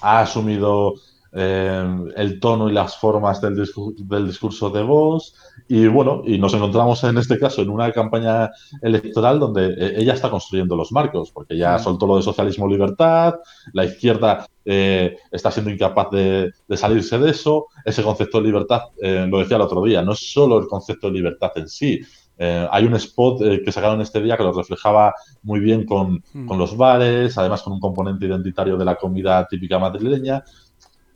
ha 0.00 0.20
asumido 0.20 0.94
eh, 1.32 2.10
el 2.16 2.40
tono 2.40 2.68
y 2.68 2.72
las 2.72 2.96
formas 2.96 3.40
del, 3.40 3.54
del, 3.54 4.26
discurso 4.26 4.68
de 4.70 4.82
voz. 4.82 5.36
Y 5.68 5.86
bueno, 5.86 6.22
y 6.26 6.38
nos 6.38 6.54
encontramos 6.54 7.04
en 7.04 7.18
este 7.18 7.38
caso 7.38 7.62
en 7.62 7.70
una 7.70 7.92
campaña 7.92 8.50
electoral 8.82 9.38
donde 9.38 9.68
eh, 9.68 9.94
ella 9.98 10.14
está 10.14 10.28
construyendo 10.28 10.74
los 10.74 10.90
marcos, 10.90 11.30
porque 11.30 11.56
ya 11.56 11.78
soltó 11.78 12.08
lo 12.08 12.16
de 12.16 12.22
socialismo-libertad, 12.22 13.34
la 13.72 13.84
izquierda 13.84 14.48
eh, 14.64 15.18
está 15.30 15.52
siendo 15.52 15.70
incapaz 15.70 16.10
de, 16.10 16.52
salirse 16.76 17.16
de 17.18 17.30
eso. 17.30 17.66
Ese 17.84 18.02
concepto 18.02 18.38
de 18.38 18.44
libertad, 18.48 18.82
lo 19.00 19.38
decía 19.38 19.56
el 19.56 19.62
otro 19.62 19.84
día, 19.84 20.02
no 20.02 20.12
es 20.12 20.32
solo 20.32 20.58
el 20.58 20.66
concepto 20.66 21.06
de 21.06 21.12
libertad 21.12 21.52
en 21.54 21.68
sí. 21.68 22.00
hay 22.38 22.84
un 22.84 22.94
spot 22.94 23.42
que 23.64 23.70
sacaron 23.70 24.00
este 24.00 24.20
día 24.20 24.36
que 24.36 24.42
lo 24.42 24.52
reflejaba 24.52 25.14
muy 25.42 25.60
bien 25.60 25.84
con, 25.84 26.22
hmm. 26.32 26.46
con 26.46 26.58
los 26.58 26.76
bares, 26.76 27.38
además 27.38 27.62
con 27.62 27.74
un 27.74 27.80
componente 27.80 28.26
identitario 28.26 28.76
de 28.76 28.84
la 28.84 28.96
comida 28.96 29.46
típica 29.48 29.78
madrileña. 29.78 30.42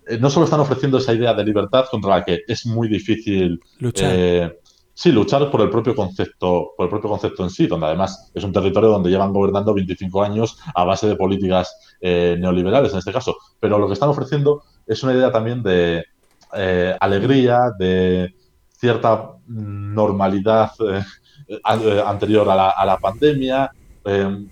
Eh, 0.06 0.18
no 0.18 0.30
solo 0.30 0.44
están 0.44 0.60
ofreciendo 0.60 0.98
esa 0.98 1.14
idea 1.14 1.34
de 1.34 1.44
libertad 1.44 1.86
contra 1.90 2.18
la 2.18 2.24
que 2.24 2.42
es 2.46 2.66
muy 2.66 2.88
difícil 2.88 3.60
luchar. 3.78 4.12
Eh, 4.14 4.58
sí, 4.92 5.12
luchar 5.12 5.50
por 5.50 5.62
el 5.62 5.70
propio 5.70 5.94
concepto, 5.94 6.72
por 6.76 6.84
el 6.84 6.90
propio 6.90 7.10
concepto 7.10 7.42
en 7.42 7.50
sí, 7.50 7.66
donde 7.66 7.86
además 7.86 8.30
es 8.34 8.44
un 8.44 8.52
territorio 8.52 8.90
donde 8.90 9.10
llevan 9.10 9.32
gobernando 9.32 9.74
25 9.74 10.22
años 10.22 10.58
a 10.74 10.84
base 10.84 11.08
de 11.08 11.16
políticas 11.16 11.96
eh, 12.00 12.36
neoliberales 12.38 12.92
en 12.92 12.98
este 12.98 13.12
caso. 13.12 13.36
Pero 13.60 13.78
lo 13.78 13.86
que 13.86 13.94
están 13.94 14.10
ofreciendo 14.10 14.62
es 14.86 15.02
una 15.02 15.14
idea 15.14 15.32
también 15.32 15.62
de 15.62 16.04
alegría, 17.00 17.72
de 17.76 18.32
cierta 18.78 19.32
normalidad 19.48 20.70
anterior 21.64 22.48
a 22.48 22.86
la, 22.86 22.98
pandemia, 22.98 23.72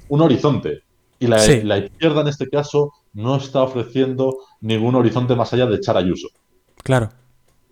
un 0.08 0.20
horizonte. 0.20 0.82
Y 1.20 1.28
la, 1.28 1.36
la 1.62 1.78
izquierda 1.78 2.22
en 2.22 2.26
este 2.26 2.50
caso 2.50 2.90
no 3.12 3.36
está 3.36 3.62
ofreciendo 3.62 4.38
ningún 4.60 4.94
horizonte 4.94 5.34
más 5.34 5.52
allá 5.52 5.66
de 5.66 5.76
echar 5.76 5.96
a 5.96 6.00
Ayuso. 6.00 6.28
Claro. 6.82 7.10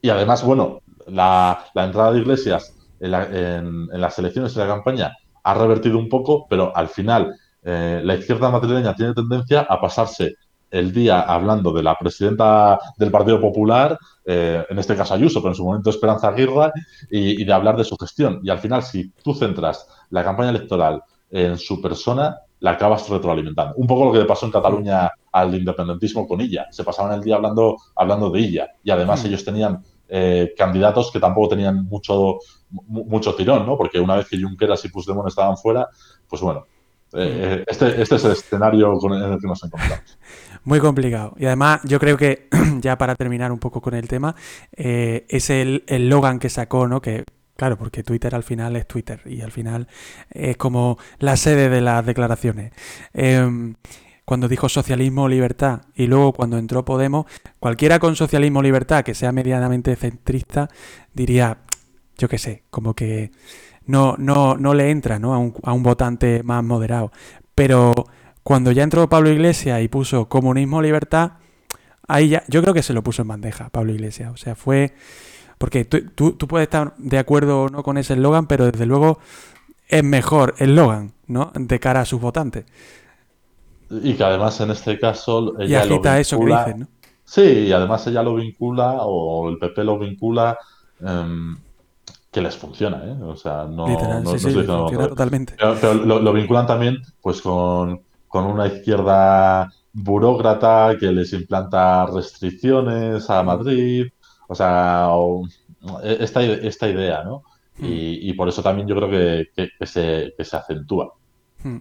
Y 0.02 0.10
además, 0.10 0.44
bueno, 0.44 0.80
la, 1.06 1.66
entrada 1.74 2.12
de 2.12 2.20
Iglesias 2.20 2.74
en, 3.00 3.88
las 3.88 4.18
elecciones 4.18 4.54
y 4.54 4.58
la 4.58 4.66
campaña 4.66 5.16
ha 5.42 5.54
revertido 5.54 5.98
un 5.98 6.08
poco, 6.08 6.46
pero 6.48 6.76
al 6.76 6.88
final 6.88 7.34
eh, 7.62 8.00
la 8.04 8.14
izquierda 8.14 8.50
madrileña 8.50 8.94
tiene 8.94 9.14
tendencia 9.14 9.60
a 9.62 9.80
pasarse 9.80 10.36
el 10.70 10.92
día 10.92 11.20
hablando 11.20 11.72
de 11.72 11.82
la 11.82 11.96
presidenta 11.98 12.78
del 12.96 13.10
Partido 13.10 13.40
Popular, 13.40 13.98
eh, 14.24 14.64
en 14.68 14.78
este 14.78 14.94
caso 14.94 15.14
Ayuso, 15.14 15.40
pero 15.40 15.50
en 15.50 15.56
su 15.56 15.64
momento 15.64 15.90
Esperanza 15.90 16.28
Aguirre, 16.28 16.70
y, 17.10 17.44
de 17.44 17.52
hablar 17.52 17.76
de 17.76 17.84
su 17.84 17.96
gestión. 17.96 18.40
Y 18.42 18.50
al 18.50 18.60
final, 18.60 18.82
si 18.82 19.10
tú 19.22 19.34
centras 19.34 19.88
la 20.10 20.22
campaña 20.22 20.50
electoral 20.50 21.02
en 21.30 21.58
su 21.58 21.80
persona, 21.80 22.36
la 22.60 22.72
acabas 22.72 23.08
retroalimentando. 23.08 23.74
Un 23.76 23.86
poco 23.86 24.04
lo 24.04 24.12
que 24.12 24.18
le 24.18 24.24
pasó 24.24 24.46
en 24.46 24.52
Cataluña 24.52 25.10
al 25.32 25.54
independentismo 25.54 26.26
con 26.26 26.40
ella. 26.40 26.66
Se 26.70 26.84
pasaban 26.84 27.12
el 27.12 27.22
día 27.22 27.36
hablando, 27.36 27.76
hablando 27.96 28.30
de 28.30 28.40
ella. 28.40 28.68
Y 28.84 28.90
además 28.90 29.22
mm. 29.22 29.26
ellos 29.26 29.44
tenían 29.44 29.82
eh, 30.08 30.52
candidatos 30.56 31.10
que 31.10 31.20
tampoco 31.20 31.48
tenían 31.48 31.84
mucho, 31.86 32.38
mucho 32.70 33.34
tirón, 33.34 33.66
¿no? 33.66 33.76
Porque 33.76 33.98
una 33.98 34.16
vez 34.16 34.28
que 34.28 34.40
Junqueras 34.40 34.84
y 34.84 34.88
Puigdemont 34.88 35.28
estaban 35.28 35.56
fuera, 35.56 35.88
pues 36.28 36.42
bueno, 36.42 36.66
eh, 37.14 37.64
este, 37.66 38.02
este, 38.02 38.16
es 38.16 38.24
el 38.24 38.32
escenario 38.32 38.92
con 38.98 39.14
el 39.14 39.40
que 39.40 39.46
nos 39.46 39.64
encontramos. 39.64 40.18
Muy 40.64 40.80
complicado. 40.80 41.34
Y 41.38 41.46
además, 41.46 41.80
yo 41.84 41.98
creo 41.98 42.18
que, 42.18 42.48
ya 42.80 42.98
para 42.98 43.14
terminar 43.14 43.52
un 43.52 43.58
poco 43.58 43.80
con 43.80 43.94
el 43.94 44.06
tema, 44.06 44.34
eh, 44.76 45.24
es 45.28 45.48
el 45.48 45.82
Logan 45.88 46.38
que 46.38 46.50
sacó, 46.50 46.86
¿no? 46.86 47.00
Que, 47.00 47.24
claro, 47.60 47.76
porque 47.76 48.02
Twitter 48.02 48.34
al 48.34 48.42
final 48.42 48.74
es 48.76 48.86
Twitter 48.86 49.20
y 49.26 49.42
al 49.42 49.52
final 49.52 49.86
es 50.30 50.56
como 50.56 50.96
la 51.18 51.36
sede 51.36 51.68
de 51.68 51.82
las 51.82 52.06
declaraciones. 52.06 52.72
Em, 53.12 53.74
cuando 54.24 54.48
dijo 54.48 54.70
socialismo 54.70 55.28
libertad 55.28 55.82
y 55.94 56.06
luego 56.06 56.32
cuando 56.32 56.56
entró 56.56 56.86
Podemos, 56.86 57.26
cualquiera 57.58 57.98
con 57.98 58.16
socialismo 58.16 58.62
libertad 58.62 59.04
que 59.04 59.14
sea 59.14 59.30
medianamente 59.30 59.94
centrista 59.94 60.70
diría, 61.12 61.58
yo 62.16 62.30
qué 62.30 62.38
sé, 62.38 62.62
como 62.70 62.94
que 62.94 63.30
no, 63.84 64.14
no, 64.16 64.56
no 64.56 64.72
le 64.72 64.90
entra 64.90 65.18
¿no? 65.18 65.34
A, 65.34 65.38
un, 65.38 65.52
a 65.62 65.74
un 65.74 65.82
votante 65.82 66.42
más 66.42 66.64
moderado. 66.64 67.12
Pero 67.54 67.92
cuando 68.42 68.72
ya 68.72 68.84
entró 68.84 69.06
Pablo 69.10 69.28
Iglesias 69.28 69.82
y 69.82 69.88
puso 69.88 70.30
comunismo, 70.30 70.80
libertad, 70.80 71.32
ahí 72.08 72.30
ya, 72.30 72.42
yo 72.48 72.62
creo 72.62 72.72
que 72.72 72.82
se 72.82 72.94
lo 72.94 73.02
puso 73.02 73.20
en 73.20 73.28
bandeja 73.28 73.68
Pablo 73.68 73.92
Iglesias. 73.92 74.32
O 74.32 74.38
sea, 74.38 74.54
fue. 74.54 74.94
Porque 75.60 75.84
tú, 75.84 76.32
tú, 76.32 76.48
puedes 76.48 76.68
estar 76.68 76.94
de 76.96 77.18
acuerdo 77.18 77.64
o 77.64 77.68
no 77.68 77.82
con 77.82 77.98
ese 77.98 78.14
eslogan, 78.14 78.46
pero 78.46 78.64
desde 78.64 78.86
luego 78.86 79.18
es 79.88 80.02
mejor 80.02 80.54
el 80.56 80.70
eslogan, 80.70 81.12
¿no? 81.26 81.52
De 81.54 81.78
cara 81.78 82.00
a 82.00 82.04
sus 82.06 82.18
votantes. 82.18 82.64
Y 83.90 84.14
que 84.14 84.24
además 84.24 84.58
en 84.62 84.70
este 84.70 84.98
caso. 84.98 85.60
Ella 85.60 85.84
y 85.84 85.88
agita 85.88 86.18
eso 86.18 86.40
que 86.40 86.46
dicen, 86.46 86.80
¿no? 86.80 86.88
Sí, 87.26 87.42
y 87.42 87.72
además 87.72 88.06
ella 88.06 88.22
lo 88.22 88.36
vincula, 88.36 89.02
o 89.02 89.50
el 89.50 89.58
PP 89.58 89.84
lo 89.84 89.98
vincula. 89.98 90.58
Em, 90.98 91.58
que 92.30 92.40
les 92.40 92.56
funciona, 92.56 93.02
¿eh? 93.04 93.22
O 93.22 93.36
sea, 93.36 93.64
no, 93.64 93.86
no, 93.86 94.38
sí, 94.38 94.50
funciona 94.50 95.08
totalmente. 95.08 95.56
Pero, 95.58 95.92
lo, 95.92 96.32
vinculan 96.32 96.66
también 96.66 97.02
pues 97.20 97.42
con, 97.42 98.00
una 98.32 98.66
izquierda 98.66 99.70
burócrata 99.92 100.96
que 100.98 101.12
les 101.12 101.34
implanta 101.34 102.06
restricciones 102.06 103.28
a 103.28 103.42
Madrid, 103.42 104.06
o 104.50 104.54
sea, 104.56 105.08
esta, 106.02 106.42
esta 106.42 106.88
idea, 106.88 107.22
¿no? 107.22 107.44
Hmm. 107.78 107.86
Y, 107.86 108.32
por 108.32 108.48
eso 108.48 108.64
también 108.64 108.88
yo 108.88 108.96
creo 108.96 109.08
que, 109.08 109.70
que, 109.78 109.86
se, 109.86 110.34
se, 110.36 110.56
acentúa. 110.56 111.14
Hmm. 111.62 111.78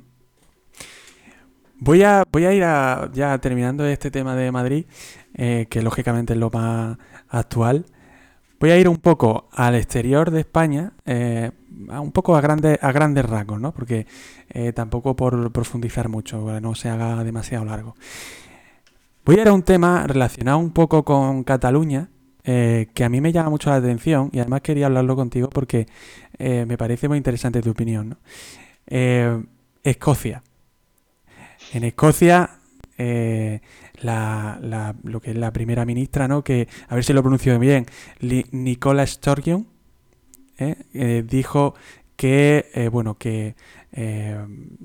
Voy 1.79 2.03
a, 2.03 2.23
voy 2.31 2.45
a 2.45 2.53
ir 2.53 2.63
a, 2.63 3.09
ya 3.11 3.35
terminando 3.39 3.87
este 3.87 4.11
tema 4.11 4.35
de 4.35 4.51
Madrid, 4.51 4.85
eh, 5.33 5.65
que 5.67 5.81
lógicamente 5.81 6.33
es 6.33 6.39
lo 6.39 6.51
más 6.51 6.99
actual. 7.27 7.85
Voy 8.59 8.69
a 8.69 8.77
ir 8.77 8.87
un 8.87 8.97
poco 8.97 9.49
al 9.51 9.73
exterior 9.73 10.29
de 10.29 10.41
España, 10.41 10.93
eh, 11.05 11.49
un 11.89 12.11
poco 12.11 12.35
a, 12.35 12.41
grande, 12.41 12.77
a 12.79 12.91
grandes 12.91 13.25
rasgos, 13.25 13.59
¿no? 13.59 13.73
Porque 13.73 14.05
eh, 14.49 14.73
tampoco 14.73 15.15
por 15.15 15.51
profundizar 15.51 16.07
mucho, 16.07 16.59
no 16.61 16.75
se 16.75 16.89
haga 16.89 17.23
demasiado 17.23 17.65
largo. 17.65 17.95
Voy 19.25 19.39
a 19.39 19.41
ir 19.41 19.47
a 19.47 19.53
un 19.53 19.63
tema 19.63 20.05
relacionado 20.05 20.59
un 20.59 20.71
poco 20.71 21.03
con 21.03 21.43
Cataluña, 21.43 22.09
eh, 22.51 22.87
que 22.95 23.03
a 23.03 23.09
mí 23.09 23.21
me 23.21 23.31
llama 23.31 23.51
mucho 23.51 23.69
la 23.69 23.75
atención 23.75 24.31
y 24.33 24.39
además 24.39 24.61
quería 24.61 24.87
hablarlo 24.87 25.15
contigo 25.15 25.49
porque 25.49 25.85
me 26.39 26.77
parece 26.77 27.07
muy 27.07 27.17
interesante 27.17 27.61
tu 27.61 27.71
opinión. 27.71 28.09
¿no? 28.09 28.17
Escocia. 29.83 30.41
En 31.73 31.83
Escocia 31.83 32.49
la, 32.97 34.95
lo 35.03 35.19
que 35.19 35.31
es 35.31 35.37
la 35.37 35.51
primera 35.51 35.85
ministra, 35.85 36.27
¿no? 36.27 36.43
Que, 36.43 36.67
a 36.87 36.95
ver 36.95 37.03
si 37.03 37.13
lo 37.13 37.21
pronuncio 37.21 37.59
bien, 37.59 37.85
Nicola 38.51 39.05
Sturgeon, 39.05 39.67
¿eh? 40.57 40.75
Eh, 40.93 41.23
dijo 41.27 41.75
que, 42.15 42.69
eh, 42.73 42.87
bueno, 42.89 43.17
que 43.17 43.55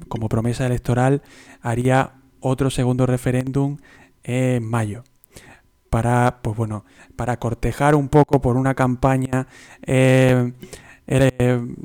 como 0.09 0.29
promesa 0.29 0.67
electoral 0.67 1.23
haría 1.61 2.15
otro 2.41 2.71
segundo 2.71 3.07
referéndum 3.07 3.77
en 4.23 4.65
mayo 4.65 5.05
para, 5.95 6.41
pues 6.43 6.57
bueno, 6.57 6.85
para 7.15 7.37
cortejar 7.39 7.95
un 7.95 8.09
poco 8.09 8.41
por 8.41 8.57
una 8.57 8.75
campaña 8.75 9.47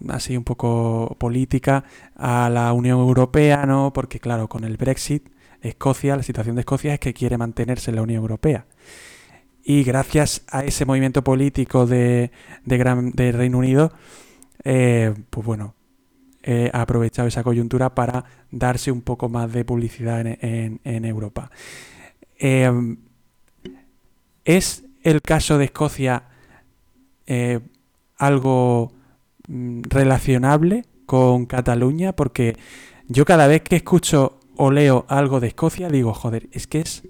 así 0.07 0.35
un 0.35 0.43
poco 0.43 1.15
política 1.19 1.83
a 2.15 2.49
la 2.49 2.73
Unión 2.73 2.97
Europea, 2.97 3.67
¿no? 3.67 3.93
Porque 3.93 4.19
claro, 4.19 4.49
con 4.49 4.63
el 4.63 4.77
Brexit 4.77 5.29
Escocia, 5.61 6.17
la 6.17 6.23
situación 6.23 6.55
de 6.55 6.61
Escocia 6.61 6.95
es 6.95 6.99
que 6.99 7.13
quiere 7.13 7.37
mantenerse 7.37 7.91
en 7.91 7.97
la 7.97 8.01
Unión 8.01 8.21
Europea. 8.23 8.65
Y 9.63 9.83
gracias 9.83 10.41
a 10.49 10.63
ese 10.63 10.85
movimiento 10.85 11.23
político 11.23 11.85
de, 11.85 12.31
de, 12.65 13.31
Reino 13.31 13.59
Unido, 13.59 13.93
eh, 14.63 15.13
pues 15.29 15.45
bueno, 15.45 15.75
ha 16.73 16.81
aprovechado 16.81 17.27
esa 17.27 17.43
coyuntura 17.43 17.93
para 17.93 18.25
darse 18.49 18.91
un 18.91 19.01
poco 19.01 19.29
más 19.29 19.53
de 19.53 19.65
publicidad 19.65 20.25
en, 20.25 21.05
Europa. 21.05 21.51
Em, 22.39 22.97
¿Es 24.45 24.85
el 25.03 25.21
caso 25.21 25.57
de 25.57 25.65
Escocia 25.65 26.23
eh, 27.25 27.59
algo 28.17 28.93
mm, 29.47 29.81
relacionable 29.89 30.85
con 31.05 31.45
Cataluña? 31.45 32.13
Porque 32.13 32.55
yo 33.07 33.25
cada 33.25 33.47
vez 33.47 33.61
que 33.61 33.77
escucho 33.77 34.39
o 34.55 34.71
leo 34.71 35.05
algo 35.07 35.39
de 35.39 35.47
Escocia, 35.47 35.89
digo, 35.89 36.13
joder, 36.13 36.49
es 36.51 36.67
que 36.67 36.81
es 36.81 37.03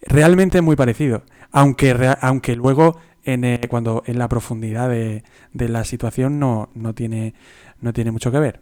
realmente 0.00 0.60
muy 0.62 0.76
parecido. 0.76 1.22
Aunque, 1.50 2.14
aunque 2.20 2.56
luego, 2.56 2.98
en, 3.24 3.44
eh, 3.44 3.60
cuando 3.68 4.02
en 4.06 4.18
la 4.18 4.28
profundidad 4.28 4.88
de, 4.88 5.22
la 5.52 5.84
situación, 5.84 6.38
no, 6.38 6.70
no, 6.74 6.94
tiene, 6.94 7.34
no 7.80 7.92
tiene 7.92 8.10
mucho 8.10 8.30
que 8.30 8.38
ver. 8.38 8.60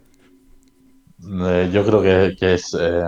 Eh, 1.25 1.69
yo 1.71 1.85
creo 1.85 2.01
que, 2.01 2.53
es. 2.53 2.75
Eh, 2.79 3.03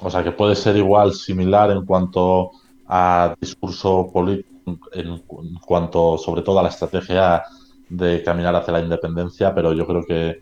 o 0.00 0.10
sea, 0.10 0.22
que 0.22 0.32
puede 0.32 0.54
ser 0.54 0.76
igual, 0.76 1.14
similar 1.14 1.70
en 1.70 1.84
cuanto 1.84 2.50
a 2.88 3.34
discurso 3.40 4.10
político, 4.12 4.90
en 4.92 5.22
cuanto 5.64 6.18
sobre 6.18 6.42
todo 6.42 6.58
a 6.58 6.62
la 6.62 6.68
estrategia 6.68 7.42
de 7.88 8.22
caminar 8.22 8.54
hacia 8.56 8.72
la 8.72 8.80
independencia, 8.80 9.54
pero 9.54 9.72
yo 9.72 9.86
creo 9.86 10.04
que, 10.04 10.40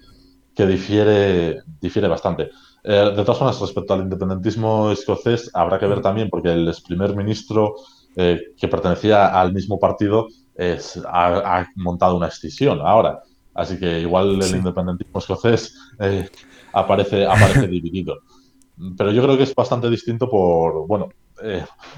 que 0.54 0.66
difiere, 0.66 1.62
difiere 1.80 2.08
bastante. 2.08 2.50
Eh, 2.82 3.12
de 3.16 3.22
todas 3.22 3.38
formas, 3.38 3.60
respecto 3.60 3.94
al 3.94 4.02
independentismo 4.02 4.90
escocés, 4.90 5.50
habrá 5.54 5.78
que 5.78 5.86
ver 5.86 6.02
también, 6.02 6.28
porque 6.28 6.52
el 6.52 6.68
ex 6.68 6.80
primer 6.80 7.16
ministro 7.16 7.74
eh, 8.16 8.40
que 8.56 8.68
pertenecía 8.68 9.40
al 9.40 9.52
mismo 9.52 9.78
partido 9.78 10.28
ha, 11.06 11.66
montado 11.76 12.16
una 12.16 12.28
escisión 12.28 12.80
ahora. 12.82 13.22
Así 13.54 13.78
que 13.78 14.00
igual 14.00 14.42
el 14.42 14.56
independentismo 14.56 15.18
escocés 15.18 15.76
eh, 15.98 16.28
aparece, 16.72 17.26
aparece 17.26 17.66
dividido. 17.68 18.18
Pero 18.96 19.12
yo 19.12 19.22
creo 19.22 19.36
que 19.36 19.44
es 19.44 19.54
bastante 19.54 19.88
distinto 19.88 20.28
por, 20.28 20.86
bueno, 20.86 21.08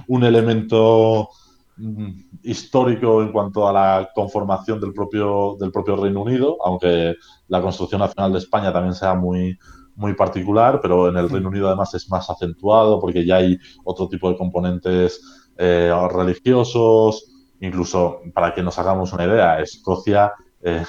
un 0.09 0.25
elemento 0.25 1.29
mm, 1.77 2.11
histórico 2.43 3.23
en 3.23 3.33
cuanto 3.33 3.69
a 3.69 3.73
la 3.73 4.09
conformación 4.15 4.81
del 4.81 4.93
propio, 4.93 5.57
del 5.59 5.73
propio 5.73 5.97
Reino 5.97 6.23
Unido, 6.23 6.59
aunque 6.65 7.15
la 7.49 7.61
construcción 7.61 8.01
nacional 8.01 8.33
de 8.33 8.39
España 8.39 8.73
también 8.73 8.95
sea 8.95 9.15
muy, 9.15 9.59
muy 9.97 10.15
particular, 10.15 10.81
pero 10.81 11.09
en 11.09 11.17
el 11.17 11.29
Reino 11.29 11.49
Unido 11.49 11.69
además 11.69 11.95
es 11.95 12.09
más 12.11 12.29
acentuado 12.31 13.01
porque 13.01 13.25
ya 13.25 13.37
hay 13.37 13.59
otro 13.85 14.09
tipo 14.09 14.31
de 14.31 14.37
componentes 14.37 15.21
eh, 15.57 15.93
religiosos, 16.13 17.27
incluso 17.61 18.21
para 18.35 18.55
que 18.55 18.63
nos 18.63 18.79
hagamos 18.79 19.13
una 19.13 19.25
idea, 19.25 19.61
Escocia, 19.61 20.33
eh, 20.63 20.85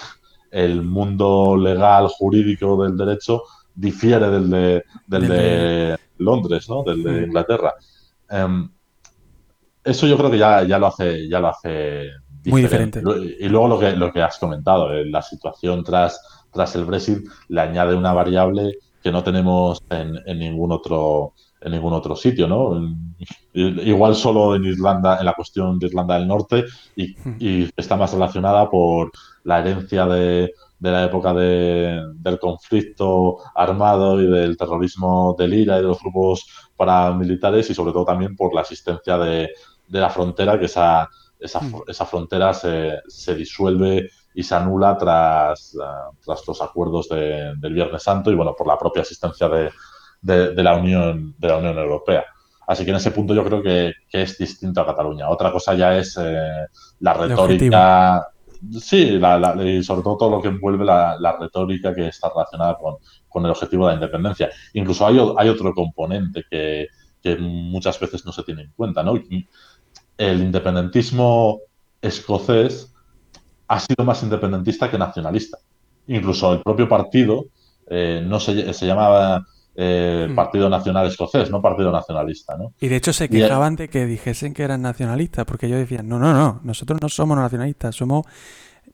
el 0.51 0.83
mundo 0.83 1.55
legal, 1.57 2.07
jurídico 2.07 2.81
del 2.83 2.97
derecho 2.97 3.43
difiere 3.73 4.29
del 4.29 4.49
de, 4.49 4.83
del 5.05 5.27
de 5.27 5.97
Londres, 6.17 6.67
¿no? 6.69 6.83
del 6.83 7.03
de 7.03 7.23
Inglaterra. 7.23 7.73
Em, 8.29 8.69
eso 9.83 10.05
yo 10.07 10.17
creo 10.17 10.29
que 10.29 10.37
ya, 10.37 10.63
ya 10.63 10.77
lo 10.77 10.87
hace, 10.87 11.27
ya 11.29 11.39
lo 11.39 11.47
hace 11.47 12.09
Muy 12.45 12.61
diferente. 12.61 13.01
Y 13.39 13.47
luego 13.47 13.67
lo 13.67 13.79
que, 13.79 13.91
lo 13.95 14.11
que 14.11 14.21
has 14.21 14.37
comentado, 14.37 14.93
eh, 14.93 15.05
la 15.05 15.21
situación 15.21 15.83
tras, 15.83 16.19
tras 16.51 16.75
el 16.75 16.85
Brexit 16.85 17.25
le 17.49 17.61
añade 17.61 17.95
una 17.95 18.13
variable 18.13 18.77
que 19.01 19.11
no 19.11 19.23
tenemos 19.23 19.81
en, 19.89 20.15
ningún 20.37 20.71
otro 20.71 21.33
en 21.61 21.71
ningún 21.71 21.93
otro 21.93 22.15
sitio, 22.15 22.47
¿no? 22.47 22.79
Igual 23.53 24.15
solo 24.15 24.55
en 24.55 24.65
Irlanda, 24.65 25.17
en 25.17 25.25
la 25.25 25.33
cuestión 25.33 25.79
de 25.79 25.87
Irlanda 25.87 26.19
del 26.19 26.27
Norte, 26.27 26.65
y, 26.95 27.69
está 27.75 27.95
más 27.95 28.13
relacionada 28.13 28.69
por 28.69 29.11
la 29.43 29.59
herencia 29.59 30.05
de, 30.05 30.53
de 30.79 30.91
la 30.91 31.05
época 31.05 31.33
del 31.33 32.39
conflicto 32.39 33.37
armado 33.55 34.21
y 34.21 34.27
del 34.27 34.57
terrorismo 34.57 35.35
del 35.37 35.53
IRA 35.53 35.77
y 35.77 35.81
de 35.81 35.87
los 35.87 35.99
grupos 35.99 36.45
paramilitares 36.75 37.69
y 37.69 37.73
sobre 37.73 37.91
todo 37.91 38.05
también 38.05 38.35
por 38.35 38.53
la 38.53 38.61
existencia 38.61 39.17
de, 39.17 39.49
la 39.89 40.09
frontera, 40.09 40.59
que 40.59 40.65
esa, 40.65 41.09
esa, 41.39 41.61
mm. 41.61 41.83
esa 41.87 42.05
frontera 42.05 42.53
se, 42.53 42.99
se, 43.07 43.35
disuelve 43.35 44.09
y 44.33 44.43
se 44.43 44.53
anula 44.53 44.97
tras, 44.97 45.75
tras 46.23 46.47
los 46.47 46.61
acuerdos 46.61 47.09
del 47.09 47.73
Viernes 47.73 48.03
Santo 48.03 48.31
y 48.31 48.35
bueno, 48.35 48.53
por 48.55 48.67
la 48.67 48.77
propia 48.77 49.01
existencia 49.01 49.49
de, 49.49 49.71
de, 50.21 50.63
la, 50.63 50.75
Unión, 50.75 51.35
de 51.37 51.47
la 51.47 51.57
Unión 51.57 51.77
Europea. 51.77 52.25
Así 52.67 52.83
que 52.83 52.91
en 52.91 52.97
ese 52.97 53.11
punto 53.11 53.33
yo 53.33 53.43
creo 53.45 53.63
que, 53.63 53.93
es 54.11 54.37
distinto 54.37 54.81
a 54.81 54.85
Cataluña. 54.85 55.29
Otra 55.29 55.51
cosa 55.51 55.73
ya 55.73 55.97
es 55.97 56.17
eh, 56.21 56.67
la 56.99 57.13
retórica. 57.13 58.27
Sí, 58.79 59.19
y 59.19 59.83
sobre 59.83 60.01
todo 60.01 60.17
todo 60.17 60.29
lo 60.29 60.41
que 60.41 60.47
envuelve 60.47 60.85
la, 60.85 61.37
retórica 61.39 61.93
que 61.93 62.07
está 62.07 62.29
relacionada 62.29 62.77
con, 62.77 63.45
el 63.45 63.51
objetivo 63.51 63.85
de 63.85 63.91
la 63.91 63.95
independencia. 63.95 64.49
Incluso 64.73 65.05
hay, 65.05 65.19
hay 65.37 65.49
otro 65.49 65.73
componente 65.73 66.43
que, 66.49 66.87
muchas 67.39 67.99
veces 67.99 68.25
no 68.25 68.31
se 68.31 68.43
tiene 68.43 68.61
en 68.61 68.71
cuenta, 68.73 69.03
¿no? 69.03 69.15
El 70.17 70.41
independentismo 70.41 71.59
escocés 72.01 72.93
ha 73.67 73.79
sido 73.81 74.05
más 74.05 74.23
independentista 74.23 74.89
que 74.89 74.97
nacionalista. 74.97 75.57
Incluso 76.07 76.53
el 76.53 76.61
propio 76.61 76.87
partido 76.87 77.47
eh, 77.89 78.23
no 78.25 78.39
se, 78.39 78.73
se 78.73 78.85
llamaba 78.85 79.45
eh, 79.79 80.25
hmm. 80.27 80.35
Partido 80.35 80.69
Nacional 80.69 81.05
Escocés, 81.05 81.51
no 81.51 81.61
Partido 81.61 81.91
Nacionalista. 81.91 82.57
¿no? 82.57 82.73
Y 82.81 82.87
de 82.87 82.95
hecho 82.95 83.13
se 83.13 83.29
quejaban 83.29 83.75
de 83.75 83.89
que 83.89 84.07
dijesen 84.07 84.55
que 84.55 84.63
eran 84.63 84.81
nacionalistas, 84.81 85.45
porque 85.45 85.67
ellos 85.67 85.77
decían, 85.77 86.09
no, 86.09 86.17
no, 86.17 86.33
no, 86.33 86.59
nosotros 86.63 86.99
no 86.99 87.07
somos 87.09 87.37
nacionalistas, 87.37 87.95
somos 87.95 88.25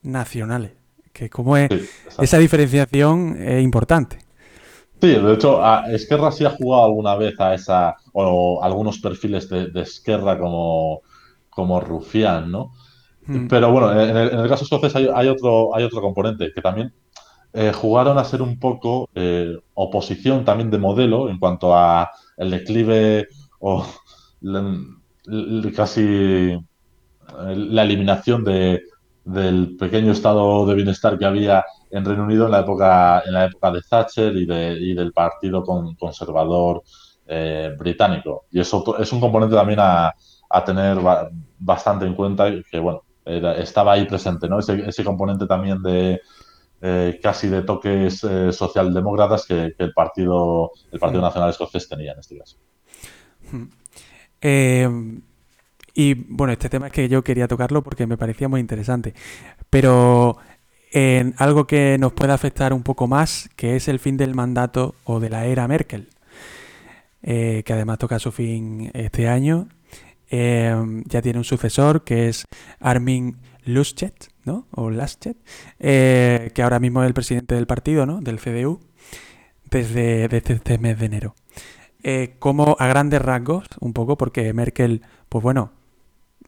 nacionales. 0.01 0.73
Que 1.13 1.29
como 1.29 1.55
es 1.55 1.69
esa 2.19 2.37
diferenciación 2.37 3.37
es 3.39 3.63
importante. 3.63 4.17
Sí, 4.99 5.09
de 5.09 5.33
hecho, 5.33 5.61
Esquerra 5.87 6.31
sí 6.31 6.43
ha 6.43 6.49
jugado 6.49 6.85
alguna 6.85 7.15
vez 7.15 7.39
a 7.39 7.53
esa, 7.53 7.95
o 8.11 8.61
algunos 8.61 8.99
perfiles 8.99 9.47
de, 9.47 9.69
Esquerra 9.75 10.37
como, 10.37 11.01
como 11.49 11.79
rufián, 11.79 12.51
¿no? 12.51 12.73
Hmm. 13.25 13.47
Pero 13.47 13.71
bueno, 13.71 13.91
en 14.01 14.17
el, 14.17 14.49
caso 14.49 14.65
escocés 14.65 14.95
hay, 14.95 15.27
otro, 15.27 15.73
hay 15.75 15.83
otro 15.85 16.01
componente 16.01 16.51
que 16.53 16.61
también 16.61 16.93
eh, 17.53 17.71
jugaron 17.73 18.17
a 18.17 18.23
ser 18.23 18.41
un 18.41 18.59
poco 18.59 19.09
eh, 19.15 19.55
oposición 19.75 20.43
también 20.43 20.71
de 20.71 20.79
modelo 20.79 21.29
en 21.29 21.37
cuanto 21.39 21.75
a 21.75 22.09
el 22.37 22.51
declive 22.51 23.27
o 23.59 23.85
casi 25.75 26.57
la 27.55 27.83
eliminación 27.83 28.43
de, 28.43 28.81
del 29.23 29.77
pequeño 29.77 30.11
estado 30.11 30.65
de 30.65 30.75
bienestar 30.75 31.17
que 31.17 31.25
había 31.25 31.63
en 31.91 32.03
Reino 32.03 32.23
Unido 32.23 32.45
en 32.45 32.51
la 32.51 32.61
época, 32.61 33.23
en 33.25 33.33
la 33.33 33.45
época 33.45 33.71
de 33.71 33.81
Thatcher 33.81 34.35
y, 34.35 34.45
de, 34.45 34.77
y 34.79 34.93
del 34.93 35.13
Partido 35.13 35.63
Conservador 35.63 36.83
eh, 37.27 37.73
británico. 37.77 38.45
Y 38.51 38.59
eso 38.59 38.83
es 38.99 39.11
un 39.13 39.19
componente 39.21 39.55
también 39.55 39.79
a, 39.79 40.11
a 40.49 40.63
tener 40.65 40.97
bastante 41.59 42.05
en 42.05 42.15
cuenta 42.15 42.51
que, 42.69 42.79
bueno, 42.79 43.03
estaba 43.25 43.93
ahí 43.93 44.05
presente, 44.05 44.49
¿no? 44.49 44.59
Ese, 44.59 44.87
ese 44.87 45.03
componente 45.03 45.45
también 45.45 45.81
de, 45.81 46.19
eh, 46.85 47.17
casi 47.23 47.47
de 47.47 47.61
toques 47.61 48.25
eh, 48.25 48.51
socialdemócratas 48.51 49.45
que, 49.45 49.73
el 49.77 49.93
partido 49.93 50.71
el 50.91 50.99
partido 50.99 51.21
mm. 51.21 51.25
nacional 51.25 51.49
escocés 51.49 51.87
tenía 51.87 52.11
en 52.11 52.19
este 52.19 52.37
caso 52.37 52.57
mm. 53.53 53.63
eh, 54.41 54.89
y 55.93 56.13
bueno 56.13 56.51
este 56.51 56.67
tema 56.67 56.87
es 56.87 56.91
que 56.91 57.07
yo 57.07 57.23
quería 57.23 57.47
tocarlo 57.47 57.83
porque 57.83 58.05
me 58.05 58.17
parecía 58.17 58.49
muy 58.49 58.59
interesante 58.59 59.13
pero 59.69 60.35
en 60.91 61.33
algo 61.37 61.67
que 61.67 61.97
nos 61.97 62.11
puede 62.11 62.33
afectar 62.33 62.73
un 62.73 62.83
poco 62.83 63.07
más 63.07 63.49
que 63.55 63.77
es 63.77 63.87
el 63.87 63.99
fin 63.99 64.17
del 64.17 64.35
mandato 64.35 64.93
o 65.05 65.21
de 65.21 65.29
la 65.29 65.45
era 65.45 65.69
Merkel 65.69 66.09
que 67.21 67.63
además 67.69 67.97
toca 67.99 68.19
su 68.19 68.33
fin 68.33 68.91
este 68.93 69.29
año 69.29 69.69
ya 70.29 71.21
tiene 71.21 71.37
un 71.37 71.45
sucesor 71.45 72.03
que 72.03 72.27
es 72.27 72.43
Armin 72.81 73.37
Luschet, 73.63 74.32
¿no? 74.45 74.67
O 74.71 74.89
Laschet, 74.89 75.37
eh, 75.79 76.51
que 76.53 76.63
ahora 76.63 76.79
mismo 76.79 77.03
es 77.03 77.07
el 77.07 77.13
presidente 77.13 77.55
del 77.55 77.67
partido, 77.67 78.05
¿no? 78.05 78.21
Del 78.21 78.39
CDU, 78.39 78.79
desde, 79.69 80.25
este 80.35 80.77
mes 80.77 80.99
de 80.99 81.05
enero. 81.05 81.35
Eh, 82.03 82.35
como 82.39 82.75
a 82.79 82.87
grandes 82.87 83.21
rasgos, 83.21 83.65
un 83.79 83.93
poco, 83.93 84.17
porque 84.17 84.53
Merkel, 84.53 85.01
pues 85.29 85.41
bueno, 85.41 85.71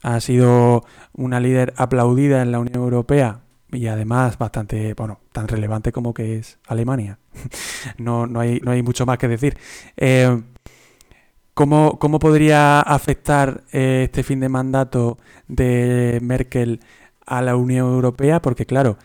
ha 0.01 0.19
sido 0.19 0.83
una 1.13 1.39
líder 1.39 1.73
aplaudida 1.77 2.41
en 2.41 2.51
la 2.51 2.59
Unión 2.59 2.83
Europea 2.83 3.41
y 3.71 3.87
además 3.87 4.37
bastante, 4.37 4.93
bueno, 4.93 5.19
tan 5.31 5.47
relevante 5.47 5.91
como 5.91 6.13
que 6.13 6.37
es 6.37 6.59
Alemania. 6.67 7.19
no, 7.97 8.27
no, 8.27 8.39
hay, 8.39 8.59
no 8.61 8.71
hay 8.71 8.83
mucho 8.83 9.05
más 9.05 9.17
que 9.17 9.27
decir. 9.27 9.57
Eh, 9.97 10.41
¿cómo, 11.53 11.97
¿Cómo 11.99 12.19
podría 12.19 12.81
afectar 12.81 13.63
este 13.71 14.23
fin 14.23 14.39
de 14.41 14.49
mandato 14.49 15.17
de 15.47 16.19
Merkel 16.21 16.81
a 17.25 17.41
la 17.41 17.55
Unión 17.55 17.87
Europea, 17.93 18.41
porque 18.41 18.65
claro, 18.65 18.97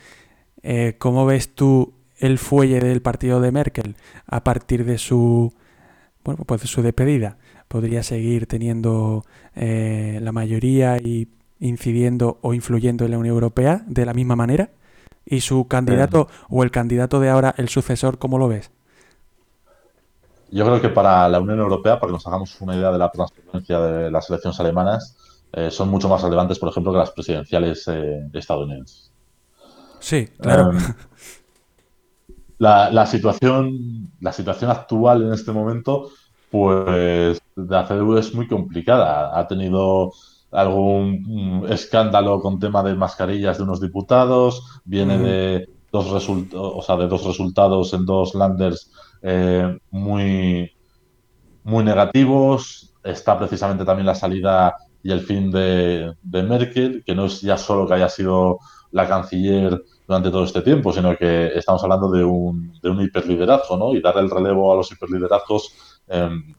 eh, 0.63 0.97
¿cómo 0.99 1.27
ves 1.27 1.55
tú 1.55 1.95
el 2.19 2.39
fuelle 2.39 2.81
del 2.81 3.03
partido 3.03 3.41
de 3.41 3.53
Merkel 3.53 3.97
a 4.27 4.45
partir 4.45 4.85
de 4.85 4.99
su, 4.99 5.53
bueno, 6.25 6.45
pues 6.45 6.63
de 6.63 6.67
su 6.67 6.83
despedida? 6.83 7.39
¿Podría 7.69 8.03
seguir 8.03 8.47
teniendo 8.47 9.25
eh, 9.55 10.19
la 10.23 10.33
mayoría 10.33 10.99
y 10.99 11.29
incidiendo 11.61 12.39
o 12.43 12.55
influyendo 12.55 13.05
en 13.05 13.13
la 13.13 13.19
Unión 13.19 13.35
Europea 13.35 13.83
de 13.87 14.05
la 14.05 14.15
misma 14.15 14.37
manera? 14.37 14.71
¿Y 15.25 15.41
su 15.43 15.69
candidato 15.69 16.29
o 16.49 16.65
el 16.65 16.71
candidato 16.71 17.21
de 17.21 17.29
ahora, 17.29 17.55
el 17.57 17.69
sucesor, 17.69 18.19
cómo 18.19 18.39
lo 18.39 18.49
ves? 18.49 18.71
Yo 20.51 20.65
creo 20.65 20.81
que 20.81 20.89
para 20.89 21.29
la 21.29 21.39
Unión 21.39 21.61
Europea, 21.61 22.01
para 22.01 22.11
que 22.11 22.15
nos 22.15 22.27
hagamos 22.27 22.61
una 22.61 22.75
idea 22.75 22.91
de 22.91 22.99
la 22.99 23.11
transferencia 23.11 23.79
de 23.79 24.11
las 24.11 24.29
elecciones 24.29 24.59
alemanas, 24.59 25.17
eh, 25.53 25.71
son 25.71 25.89
mucho 25.89 26.09
más 26.09 26.23
relevantes, 26.23 26.59
por 26.59 26.69
ejemplo, 26.69 26.93
que 26.93 26.99
las 26.99 27.11
presidenciales 27.11 27.87
eh, 27.89 28.29
estadounidenses. 28.33 29.13
Sí, 29.99 30.29
claro. 30.39 30.73
Em, 30.73 30.79
la, 32.59 33.07
situación, 33.07 34.13
la 34.21 34.33
situación 34.33 34.71
actual 34.71 35.23
en 35.23 35.33
este 35.33 35.53
momento, 35.53 36.11
pues 36.51 37.41
la 37.57 37.87
CDU 37.87 38.17
es 38.17 38.35
muy 38.35 38.49
complicada. 38.49 39.39
Ha 39.39 39.47
tenido 39.47 40.13
algún 40.51 41.67
escándalo 41.69 42.41
con 42.41 42.59
tema 42.59 42.83
de 42.83 42.95
mascarillas 42.95 43.59
de 43.59 43.65
unos 43.65 43.81
diputados, 43.81 44.81
viene 44.85 45.19
de 45.19 45.69
dos 45.93 46.29
o 46.55 46.83
sea, 46.83 46.97
de 46.97 47.09
dos 47.09 47.25
resultados 47.25 47.93
en 47.95 48.05
dos 48.05 48.35
landers 48.35 48.91
eh, 49.23 49.79
muy, 49.91 50.73
muy 51.65 51.85
negativos. 51.85 52.95
Está 53.03 53.39
precisamente 53.39 53.85
también 53.85 54.07
la 54.07 54.15
salida 54.15 54.77
y 55.03 55.13
el 55.13 55.21
fin 55.21 55.51
de, 55.51 56.15
Merkel, 56.23 57.03
que 57.05 57.15
no 57.15 57.27
es 57.27 57.41
ya 57.41 57.57
solo 57.57 57.87
que 57.87 57.95
haya 57.95 58.09
sido 58.09 58.59
la 58.93 59.09
canciller 59.09 59.83
durante 60.07 60.31
todo 60.31 60.45
este 60.45 60.63
tiempo, 60.63 60.93
sino 60.93 61.17
que 61.17 61.47
estamos 61.55 61.83
hablando 61.83 62.11
de 62.11 62.25
un, 62.25 62.79
de 62.83 62.91
un 62.91 63.01
hiperliderazgo, 63.01 63.77
¿no? 63.77 63.95
Y 63.95 64.03
dar 64.03 64.19
el 64.19 64.31
relevo 64.31 64.73
a 64.73 64.77
los 64.77 64.91
hiperliderazgos 64.91 65.73
em, 66.09 66.55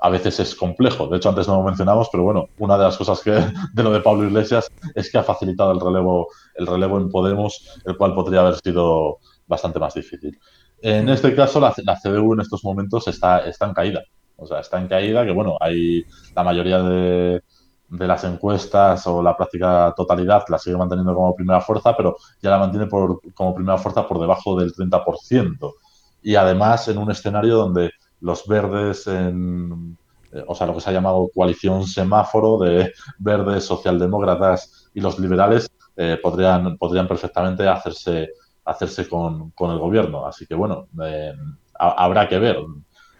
a 0.00 0.08
veces 0.08 0.40
es 0.40 0.54
complejo. 0.54 1.06
De 1.06 1.18
hecho, 1.18 1.28
antes 1.28 1.46
no 1.46 1.56
lo 1.56 1.62
mencionamos, 1.62 2.08
pero 2.10 2.24
bueno, 2.24 2.48
una 2.58 2.76
de 2.76 2.84
las 2.84 2.96
cosas 2.96 3.20
que 3.20 3.30
de 3.30 3.82
lo 3.82 3.92
de 3.92 4.00
Pablo 4.00 4.26
Iglesias 4.26 4.70
es 4.94 5.10
que 5.10 5.18
ha 5.18 5.22
facilitado 5.22 5.72
el 5.72 5.80
relevo, 5.80 6.28
el 6.54 6.66
relevo 6.66 6.98
en 6.98 7.10
Podemos, 7.10 7.80
el 7.84 7.96
cual 7.96 8.14
podría 8.14 8.40
haber 8.40 8.56
sido 8.56 9.18
bastante 9.46 9.78
más 9.78 9.94
difícil. 9.94 10.38
En 10.80 11.08
este 11.08 11.34
caso, 11.34 11.60
la, 11.60 11.74
la 11.84 11.98
CDU 11.98 12.34
en 12.34 12.40
estos 12.40 12.64
momentos 12.64 13.06
está, 13.08 13.46
está 13.46 13.66
en 13.66 13.74
caída. 13.74 14.02
O 14.36 14.46
sea, 14.46 14.60
está 14.60 14.80
en 14.80 14.88
caída, 14.88 15.24
que 15.24 15.30
bueno, 15.30 15.56
hay 15.60 16.04
la 16.34 16.42
mayoría 16.42 16.82
de, 16.82 17.42
de 17.88 18.06
las 18.06 18.24
encuestas 18.24 19.06
o 19.06 19.22
la 19.22 19.36
práctica 19.36 19.92
totalidad 19.96 20.44
la 20.48 20.58
sigue 20.58 20.76
manteniendo 20.76 21.14
como 21.14 21.34
primera 21.34 21.60
fuerza, 21.60 21.96
pero 21.96 22.16
ya 22.40 22.50
la 22.50 22.58
mantiene 22.58 22.86
por, 22.86 23.20
como 23.34 23.54
primera 23.54 23.78
fuerza 23.78 24.06
por 24.06 24.18
debajo 24.18 24.58
del 24.58 24.72
30%. 24.72 25.74
Y 26.22 26.34
además 26.36 26.88
en 26.88 26.98
un 26.98 27.10
escenario 27.10 27.56
donde 27.56 27.90
los 28.20 28.46
verdes, 28.46 29.06
en, 29.06 29.96
eh, 30.32 30.44
o 30.46 30.54
sea, 30.54 30.66
lo 30.66 30.74
que 30.74 30.80
se 30.80 30.90
ha 30.90 30.92
llamado 30.92 31.30
coalición 31.34 31.86
semáforo 31.86 32.58
de 32.58 32.92
verdes, 33.18 33.64
socialdemócratas 33.64 34.90
y 34.94 35.00
los 35.00 35.18
liberales, 35.18 35.70
eh, 35.96 36.18
podrían, 36.20 36.76
podrían 36.76 37.06
perfectamente 37.06 37.68
hacerse, 37.68 38.30
hacerse 38.64 39.08
con, 39.08 39.50
con 39.50 39.70
el 39.70 39.78
gobierno. 39.78 40.26
Así 40.26 40.46
que 40.46 40.54
bueno, 40.54 40.88
eh, 41.02 41.32
habrá 41.78 42.28
que 42.28 42.38
ver. 42.38 42.56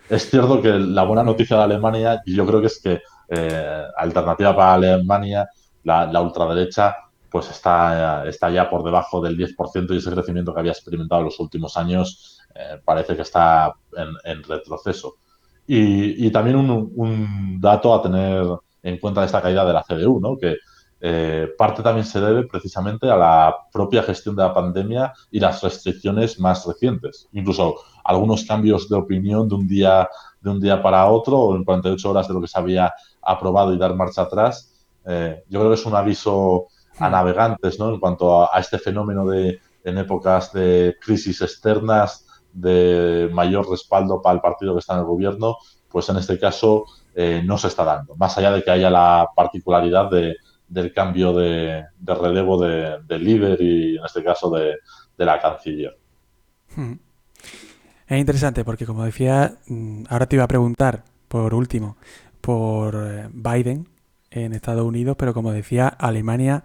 Es 0.09 0.29
cierto 0.31 0.61
que 0.61 0.71
la 0.71 1.05
buena 1.05 1.23
noticia 1.23 1.57
de 1.57 1.63
Alemania, 1.63 2.23
yo 2.27 2.47
creo 2.47 2.61
que 2.61 2.67
es 2.67 2.81
que 2.83 3.01
eh, 3.37 3.83
alternativa 3.97 4.55
para 4.55 4.75
Alemania, 4.75 5.49
la, 5.85 6.21
ultraderecha, 6.21 6.97
pues 7.31 7.51
está, 7.51 8.27
está 8.27 8.51
ya 8.51 8.71
por 8.71 8.85
debajo 8.85 9.21
del 9.21 9.37
10% 9.37 9.93
y 9.93 9.97
ese 9.99 10.13
crecimiento 10.13 10.55
que 10.55 10.61
había 10.61 10.73
experimentado 10.73 11.21
en 11.21 11.27
los 11.27 11.41
últimos 11.41 11.77
años 11.77 12.41
eh, 12.55 12.81
parece 12.85 13.17
que 13.17 13.23
está 13.23 13.75
en, 14.25 14.43
retroceso. 14.43 15.17
Y, 15.67 16.31
también 16.31 16.57
un, 16.57 17.59
dato 17.61 17.95
a 17.95 18.03
tener 18.03 18.47
en 18.83 18.99
cuenta 18.99 19.21
de 19.21 19.27
esta 19.27 19.43
caída 19.43 19.65
de 19.65 19.73
la 19.73 19.83
CDU, 19.83 20.21
¿no? 20.21 20.37
que 20.37 20.57
eh, 21.07 21.53
parte 21.59 21.83
también 21.83 22.07
se 22.07 22.19
debe 22.19 22.47
precisamente 22.47 23.11
a 23.11 23.17
la 23.19 23.55
propia 23.71 24.03
gestión 24.03 24.35
de 24.35 24.43
la 24.43 24.55
pandemia 24.55 25.13
y 25.31 25.39
las 25.39 25.63
restricciones 25.63 26.41
más 26.41 26.65
recientes. 26.65 27.29
Incluso 27.33 27.75
algunos 28.03 28.45
cambios 28.45 28.89
de 28.89 28.97
opinión 28.97 29.47
de 29.47 29.55
un 29.55 29.69
día, 29.69 30.09
de 30.41 30.49
un 30.49 30.59
día 30.59 30.83
para 30.83 31.05
otro 31.05 31.39
o 31.39 31.57
en 31.57 31.65
48 31.65 32.11
horas 32.11 32.27
de 32.27 32.33
lo 32.33 32.41
que 32.41 32.47
se 32.47 32.59
había 32.59 32.91
aprobado 33.21 33.75
y 33.75 33.79
dar 33.79 33.95
marcha 33.95 34.23
atrás. 34.23 34.87
Eh, 35.05 35.45
yo 35.51 35.61
creo 35.61 35.73
que 35.73 35.79
es 35.79 35.85
un 35.85 35.95
aviso 35.95 36.69
a 36.99 37.11
navegantes 37.11 37.79
¿no? 37.79 37.91
en 37.91 38.01
cuanto 38.01 38.43
a, 38.43 38.59
este 38.59 38.79
fenómeno 38.79 39.27
de 39.27 39.61
en 39.85 39.99
épocas 39.99 40.55
de 40.55 40.97
crisis 41.05 41.43
externas, 41.43 42.25
de 42.51 43.29
mayor 43.31 43.69
respaldo 43.69 44.23
para 44.23 44.37
el 44.37 44.41
partido 44.41 44.73
que 44.73 44.79
está 44.79 44.95
en 44.95 45.01
el 45.01 45.05
gobierno, 45.05 45.59
pues 45.87 46.09
en 46.09 46.17
este 46.17 46.39
caso 46.39 46.87
eh, 47.15 47.43
no 47.45 47.59
se 47.59 47.69
está 47.69 47.85
dando. 47.85 48.17
Más 48.17 48.39
allá 48.39 48.53
de 48.53 48.63
que 48.65 48.71
haya 48.71 48.89
la 48.89 49.29
particularidad 49.37 50.11
de, 50.11 50.37
del 50.69 50.93
cambio 50.93 51.33
de, 51.33 51.85
relevo 52.01 52.61
de, 52.61 53.19
líder 53.19 53.61
y 53.61 53.97
en 53.97 54.05
este 54.05 54.23
caso 54.23 54.51
de, 54.51 54.77
la 55.17 55.41
canciller. 55.41 55.97
Hmm. 56.75 56.95
Es 58.07 58.19
interesante 58.19 58.65
porque 58.65 58.87
como 58.87 59.05
decía, 59.05 59.59
mm, 59.67 60.05
ahora 60.09 60.27
te 60.27 60.37
iba 60.37 60.45
a 60.45 60.49
preguntar 60.49 61.05
por 61.29 61.55
último 61.55 61.97
por 62.41 62.95
eh, 62.95 63.29
Biden 63.33 63.89
en 64.31 64.53
Estados 64.53 64.85
Unidos, 64.85 65.17
pero 65.19 65.33
como 65.33 65.53
decía, 65.53 65.89
Alemania, 65.89 66.65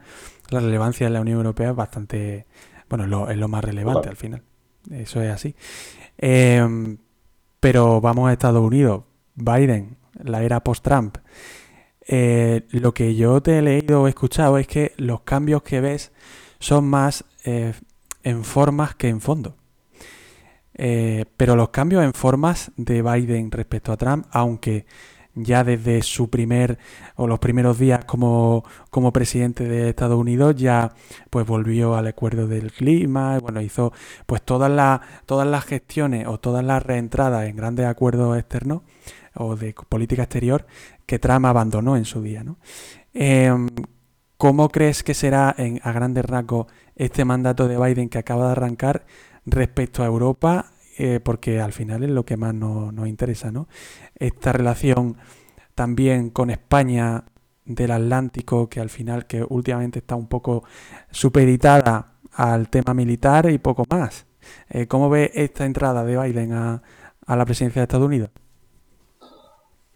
la 0.49 0.59
relevancia 0.59 1.07
de 1.07 1.13
la 1.13 1.21
Unión 1.21 1.37
Europea 1.37 1.69
es 1.69 1.75
bastante, 1.75 2.47
bueno, 2.89 3.29
es 3.29 3.37
lo, 3.37 3.47
más 3.47 3.63
relevante 3.63 4.09
al 4.09 4.15
final. 4.15 4.43
Eso 4.91 5.21
es 5.21 5.31
así. 5.31 5.55
Em, 6.17 6.97
pero 7.59 8.01
vamos 8.01 8.29
a 8.29 8.33
Estados 8.33 8.61
Unidos. 8.61 9.03
Biden, 9.35 9.97
la 10.23 10.43
era 10.43 10.63
post-Trump. 10.63 11.17
Eh, 12.11 12.65
lo 12.71 12.91
que 12.91 13.13
yo 13.13 13.39
te 13.39 13.59
he 13.59 13.61
leído 13.61 14.01
o 14.01 14.07
escuchado 14.07 14.57
es 14.57 14.65
que 14.65 14.93
los 14.97 15.21
cambios 15.21 15.61
que 15.61 15.79
ves 15.79 16.11
son 16.57 16.85
más 16.85 17.23
eh, 17.45 17.73
en 18.23 18.43
formas 18.43 18.95
que 18.95 19.09
en 19.09 19.21
fondo. 19.21 19.55
Eh, 20.73 21.25
pero 21.37 21.55
los 21.55 21.69
cambios 21.69 22.03
en 22.03 22.13
formas 22.13 22.71
de 22.77 23.03
Biden 23.03 23.51
respecto 23.51 23.91
a 23.91 23.97
Trump, 23.97 24.25
aunque 24.31 24.87
ya 25.35 25.63
desde 25.63 26.01
su 26.01 26.31
primer 26.31 26.79
o 27.15 27.27
los 27.27 27.37
primeros 27.37 27.77
días 27.77 28.03
como, 28.05 28.63
como 28.89 29.13
presidente 29.13 29.65
de 29.65 29.89
Estados 29.89 30.17
Unidos 30.17 30.55
ya 30.55 30.93
pues 31.29 31.45
volvió 31.45 31.95
al 31.95 32.07
acuerdo 32.07 32.47
del 32.47 32.71
clima, 32.71 33.37
bueno, 33.37 33.61
hizo 33.61 33.93
pues 34.25 34.41
todas 34.41 34.71
las 34.71 35.01
todas 35.27 35.47
las 35.47 35.63
gestiones 35.65 36.27
o 36.27 36.39
todas 36.39 36.65
las 36.65 36.81
reentradas 36.81 37.47
en 37.47 37.55
grandes 37.55 37.85
acuerdos 37.85 38.37
externos 38.37 38.81
o 39.35 39.55
de 39.55 39.73
política 39.87 40.23
exterior 40.23 40.65
que 41.05 41.19
Trump 41.19 41.45
abandonó 41.45 41.97
en 41.97 42.05
su 42.05 42.21
día. 42.21 42.43
¿no? 42.43 42.57
Em, 43.13 43.67
¿Cómo 44.37 44.69
crees 44.69 45.03
que 45.03 45.13
será 45.13 45.49
a 45.49 45.91
grandes 45.91 46.23
rasgos 46.23 46.67
este 46.95 47.25
mandato 47.25 47.67
de 47.67 47.77
Biden 47.77 48.07
que 48.07 48.19
acaba 48.19 48.45
de 48.45 48.51
arrancar 48.53 49.05
respecto 49.45 50.01
a 50.01 50.05
Europa? 50.05 50.71
Eh, 50.97 51.21
porque 51.21 51.61
al 51.61 51.71
final 51.71 52.03
es 52.03 52.09
lo 52.09 52.25
que 52.25 52.35
más 52.35 52.53
nos, 52.53 53.07
interesa, 53.07 53.51
¿no? 53.51 53.69
Esta 54.15 54.51
relación 54.51 55.15
también 55.73 56.29
con 56.29 56.49
España 56.49 57.23
del 57.63 57.91
Atlántico, 57.91 58.67
que 58.67 58.81
al 58.81 58.89
final, 58.89 59.25
que 59.25 59.45
últimamente 59.47 59.99
está 59.99 60.15
un 60.15 60.27
poco 60.27 60.65
supeditada 61.09 62.15
al 62.33 62.69
tema 62.69 62.93
militar 62.93 63.49
y 63.49 63.59
poco 63.59 63.85
más. 63.89 64.25
Eh, 64.69 64.87
¿Cómo 64.87 65.09
ve 65.09 65.31
esta 65.33 65.65
entrada 65.65 66.03
de 66.03 66.17
Biden 66.17 66.51
a, 66.51 66.81
a 67.25 67.35
la 67.37 67.45
presidencia 67.45 67.81
de 67.81 67.83
Estados 67.83 68.05
Unidos? 68.07 68.29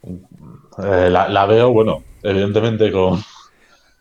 Eh, 0.04 1.10
la, 1.10 1.46
veo, 1.46 1.72
bueno, 1.72 2.04
evidentemente 2.22 2.92
con, 2.92 3.20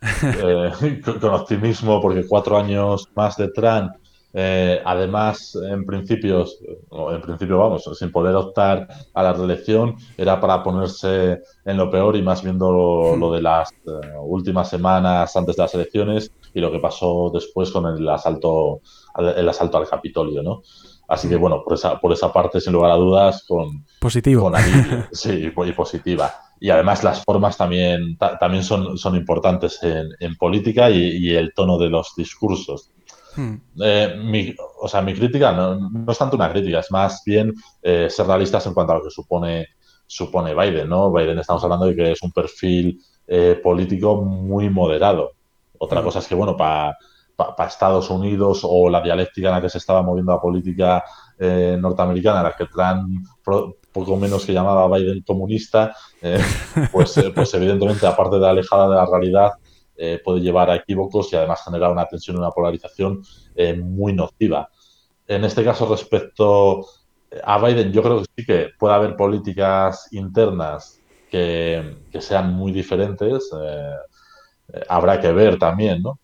eh, 0.23 1.01
con, 1.05 1.35
optimismo, 1.35 2.01
porque 2.01 2.27
cuatro 2.27 2.59
años 2.59 3.09
más 3.15 3.37
de 3.37 3.49
Trump, 3.49 3.93
eh, 4.35 4.81
además, 4.85 5.57
en 5.63 5.85
principios, 5.85 6.59
en 6.91 7.21
principio 7.21 7.59
vamos, 7.59 7.89
sin 7.99 8.11
poder 8.11 8.35
optar 8.35 8.89
a 9.13 9.23
la 9.23 9.35
reelección, 9.35 9.95
era 10.17 10.41
para 10.41 10.63
ponerse 10.63 11.43
en 11.67 11.77
lo 11.77 11.91
peor 11.91 12.17
y 12.17 12.23
más 12.23 12.43
viendo 12.43 12.73
lo, 13.17 13.33
de 13.33 13.43
las 13.43 13.69
últimas 14.23 14.71
semanas 14.71 15.37
antes 15.37 15.57
de 15.57 15.63
las 15.63 15.75
elecciones 15.75 16.33
y 16.55 16.61
lo 16.61 16.73
que 16.73 16.79
pasó 16.79 17.31
después 17.33 17.71
con 17.71 17.87
el 17.87 18.09
asalto, 18.09 18.81
el 19.37 19.49
asalto 19.49 19.77
al 19.77 19.89
Capitolio, 19.89 20.43
¿no? 20.43 20.63
Así 21.09 21.29
que 21.29 21.37
bueno, 21.37 21.63
por 21.63 21.75
esa, 21.75 22.01
por 22.01 22.13
esa 22.13 22.33
parte, 22.33 22.61
sin 22.61 22.73
lugar 22.73 22.91
a 22.91 22.97
dudas, 22.97 23.45
con... 23.47 23.85
Positivo. 24.01 24.51
sí, 25.13 25.51
y 25.53 25.73
positiva. 25.73 26.35
Y 26.61 26.71
además 26.71 27.03
las 27.03 27.25
formas 27.25 27.57
también, 27.57 28.17
también 28.17 28.63
son, 28.63 28.97
son 28.97 29.17
importantes 29.17 29.81
en, 29.83 30.37
política 30.37 30.91
y, 30.91 31.35
el 31.35 31.53
tono 31.55 31.77
de 31.77 31.91
los 31.91 32.15
discursos. 32.17 32.93
Hmm. 33.35 33.57
Eh, 33.83 34.15
mi, 34.23 34.55
o 34.81 34.87
sea, 34.87 35.03
mi 35.03 35.13
crítica 35.13 35.53
no, 35.53 35.91
es 36.11 36.19
tanto 36.19 36.37
una 36.37 36.53
crítica, 36.53 36.81
es 36.81 36.91
más 36.91 37.23
bien 37.25 37.53
eh, 37.83 38.09
ser 38.09 38.27
realistas 38.27 38.65
en 38.67 38.75
cuanto 38.75 38.93
a 38.93 38.97
lo 38.99 39.03
que 39.03 39.11
supone, 39.11 39.69
supone 40.07 40.55
Biden, 40.55 40.89
¿no? 40.89 41.13
Biden 41.13 41.39
estamos 41.39 41.65
hablando 41.65 41.87
de 41.87 41.97
que 41.97 42.13
es 42.13 42.23
un 42.23 42.31
perfil 42.31 43.03
eh, 43.27 43.61
político 43.61 44.23
muy 44.23 44.71
moderado. 44.71 45.33
Otra 45.79 46.01
hmm. 46.01 46.05
cosa 46.05 46.21
es 46.21 46.29
que, 46.29 46.35
bueno, 46.35 46.57
para 46.57 46.97
para 47.57 47.69
Estados 47.69 48.11
Unidos 48.11 48.61
o 48.65 48.89
la 48.89 49.01
dialéctica 49.01 49.49
en 49.49 49.55
la 49.55 49.61
que 49.61 49.69
se 49.69 49.79
estaba 49.79 50.03
moviendo 50.03 50.33
la 50.33 50.41
política 50.41 51.05
eh, 51.39 51.77
norteamericana, 51.79 52.39
en 52.39 52.45
la 52.45 52.53
que 52.53 52.67
Trump 52.67 53.27
poco 53.93 54.17
menos 54.17 54.47
que 54.47 54.53
llamaba 54.53 54.97
Biden 54.97 55.23
comunista, 55.23 55.95
eh, 56.21 56.39
pues, 56.93 57.17
eh, 57.19 57.33
pues 57.35 57.53
evidentemente, 57.55 58.07
aparte 58.07 58.39
de 58.39 58.49
alejada 58.49 58.89
de 58.89 58.95
la 58.95 59.07
realidad, 59.07 59.53
puede 60.25 60.41
llevar 60.41 60.69
a 60.69 60.75
equívocos 60.75 61.33
y 61.33 61.37
además 61.37 61.63
generar 61.65 61.93
una 61.93 62.07
tensión 62.07 62.37
y 62.37 62.41
una 62.41 62.51
polarización 62.51 63.23
muy 63.85 64.13
nociva. 64.13 64.69
En 65.29 65.45
este 65.45 65.63
caso, 65.63 65.87
respecto 65.89 66.85
a 67.45 67.65
Biden, 67.65 67.93
yo 67.93 68.03
creo 68.03 68.19
que 68.19 68.25
sí 68.37 68.45
que 68.45 68.71
puede 68.77 68.95
haber 68.95 69.15
políticas 69.15 70.09
internas 70.11 71.01
que, 71.31 71.99
que 72.11 72.21
sean 72.21 72.53
muy 72.53 72.73
diferentes. 72.73 73.49
habrá 74.89 75.21
que 75.21 75.31
ver 75.31 75.57
también, 75.57 76.03
¿no? 76.03 76.19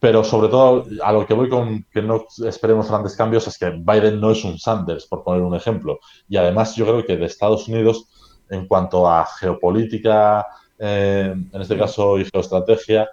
Pero 0.00 0.24
sobre 0.24 0.48
todo, 0.48 0.86
a 1.02 1.12
lo 1.12 1.26
que 1.26 1.34
voy 1.34 1.50
con 1.50 1.84
que 1.92 2.00
no 2.00 2.24
esperemos 2.46 2.88
grandes 2.88 3.14
cambios 3.14 3.46
es 3.46 3.58
que 3.58 3.70
Biden 3.70 4.18
no 4.18 4.30
es 4.30 4.42
un 4.44 4.58
Sanders, 4.58 5.06
por 5.06 5.22
poner 5.22 5.42
un 5.42 5.54
ejemplo. 5.54 5.98
Y 6.26 6.38
además 6.38 6.74
yo 6.74 6.86
creo 6.86 7.04
que 7.04 7.18
de 7.18 7.26
Estados 7.26 7.68
Unidos, 7.68 8.08
en 8.48 8.66
cuanto 8.66 9.06
a 9.06 9.26
geopolítica, 9.26 10.46
eh, 10.78 11.34
en 11.52 11.60
este 11.60 11.76
caso 11.76 12.18
y 12.18 12.24
geoestrategia, 12.24 13.10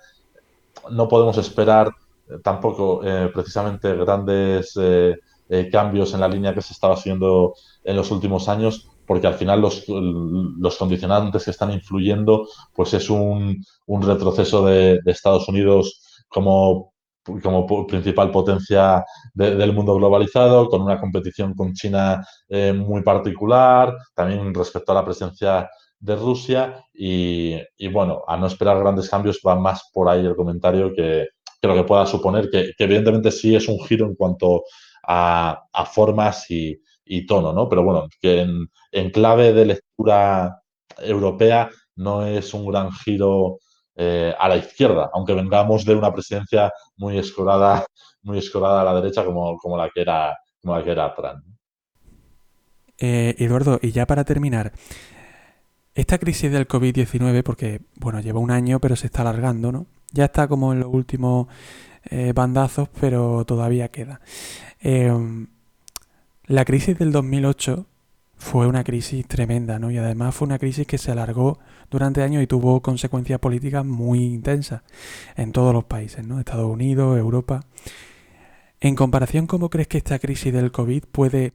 no 0.89 1.09
podemos 1.09 1.37
esperar 1.37 1.89
eh, 2.29 2.35
tampoco 2.41 3.01
eh, 3.03 3.29
precisamente 3.33 3.93
grandes 3.93 4.73
cambios 5.71 6.13
en 6.13 6.19
la 6.19 6.27
línea 6.27 6.53
que 6.53 6.61
se 6.61 6.73
estaba 6.73 6.97
siguiendo 6.97 7.53
en 7.83 7.95
los 7.95 8.11
últimos 8.11 8.49
años, 8.49 8.89
porque 9.05 9.27
al 9.27 9.35
final 9.35 9.61
los, 9.61 9.85
los 9.87 10.75
condicionantes 10.75 11.45
que 11.45 11.51
están 11.51 11.71
influyendo, 11.71 12.47
pues 12.73 12.93
es 12.93 13.09
un, 13.09 13.63
un 13.85 14.01
retroceso 14.01 14.65
de, 14.65 14.99
de 15.01 15.11
Estados 15.11 15.47
Unidos 15.47 16.01
como, 16.27 16.93
como 17.23 17.87
principal 17.87 18.31
potencia 18.31 19.03
del 19.33 19.73
mundo 19.73 19.95
globalizado, 19.95 20.69
con 20.69 20.81
una 20.81 20.99
competición 20.99 21.53
con 21.53 21.73
China 21.73 22.25
eh, 22.47 22.73
muy 22.73 23.03
particular, 23.03 23.95
también 24.13 24.53
respecto 24.53 24.91
a 24.91 24.95
la 24.95 25.05
presencia 25.05 25.69
de 25.99 26.15
Rusia 26.15 26.83
y, 26.93 27.59
bueno, 27.91 28.23
a 28.27 28.37
no 28.37 28.47
esperar 28.47 28.79
grandes 28.79 29.09
cambios 29.09 29.39
va 29.45 29.55
más 29.55 29.89
por 29.93 30.09
ahí 30.09 30.25
el 30.25 30.35
comentario 30.35 30.93
que, 30.93 31.27
que 31.61 31.67
lo 31.67 31.75
que 31.75 31.83
pueda 31.83 32.05
suponer, 32.05 32.49
que, 32.49 32.71
evidentemente 32.77 33.31
sí 33.31 33.55
es 33.55 33.67
un 33.67 33.79
giro 33.79 34.05
en 34.05 34.15
cuanto 34.15 34.63
a, 35.07 35.63
formas 35.91 36.45
y, 36.49 36.79
tono, 37.25 37.53
¿no? 37.53 37.69
Pero 37.69 37.83
bueno, 37.83 38.07
que 38.21 38.41
en, 38.41 38.67
en 38.91 39.09
clave 39.11 39.53
de 39.53 39.65
lectura 39.65 40.61
europea 40.99 41.69
no 41.95 42.25
es 42.25 42.53
un 42.53 42.67
gran 42.67 42.91
giro 42.91 43.59
eh, 43.99 44.31
a 44.37 44.47
la 44.47 44.57
izquierda, 44.57 45.09
aunque 45.11 45.33
vengamos 45.33 45.83
de 45.83 45.95
una 45.95 46.13
presidencia 46.13 46.71
muy 46.97 47.17
escorada, 47.17 47.83
muy 48.21 48.37
escorada 48.37 48.81
a 48.81 48.83
la 48.83 48.93
derecha 48.93 49.25
como, 49.25 49.57
como 49.57 49.75
la 49.75 49.89
que 49.89 50.01
era, 50.01 50.37
como 50.61 50.77
la 50.77 50.83
que 50.83 50.91
era 50.91 51.15
Trump. 51.15 51.43
Eh, 52.99 53.33
Eduardo, 53.39 53.79
y 53.81 53.91
ya 53.91 54.05
para 54.05 54.23
terminar, 54.23 54.71
esta 55.95 56.19
crisis 56.19 56.51
del 56.51 56.67
COVID-19, 56.67 57.41
porque 57.41 57.81
bueno, 57.95 58.19
lleva 58.19 58.39
un 58.39 58.51
año, 58.51 58.79
pero 58.79 58.95
se 58.95 59.07
está 59.07 59.21
alargando, 59.23 59.71
¿no? 59.71 59.87
Ya 60.11 60.25
está 60.25 60.47
como 60.47 60.73
en 60.73 60.81
los 60.81 60.93
últimos 60.93 61.47
eh, 62.11 62.33
bandazos, 62.35 62.89
pero 63.01 63.45
todavía 63.45 63.89
queda. 63.89 64.21
la 66.45 66.65
crisis 66.65 66.99
del 66.99 67.11
2008 67.11 67.87
fue 68.37 68.67
una 68.67 68.83
crisis 68.83 69.27
tremenda, 69.27 69.79
¿no? 69.79 69.91
Y 69.91 69.97
además 69.97 70.35
fue 70.35 70.45
una 70.45 70.59
crisis 70.59 70.85
que 70.85 70.97
se 70.97 71.11
alargó 71.11 71.59
durante 71.89 72.21
años 72.21 72.43
y 72.43 72.47
tuvo 72.47 72.81
consecuencias 72.81 73.39
políticas 73.39 73.83
muy 73.85 74.23
intensas 74.23 74.81
en 75.35 75.51
todos 75.51 75.73
los 75.73 75.85
países, 75.85 76.25
¿no? 76.25 76.39
Estados 76.39 76.69
Unidos, 76.69 77.17
Europa. 77.17 77.61
En 78.79 78.95
comparación, 78.95 79.47
¿cómo 79.47 79.69
crees 79.69 79.87
que 79.87 79.97
esta 79.97 80.19
crisis 80.19 80.53
del 80.53 80.71
COVID 80.71 81.03
puede 81.11 81.53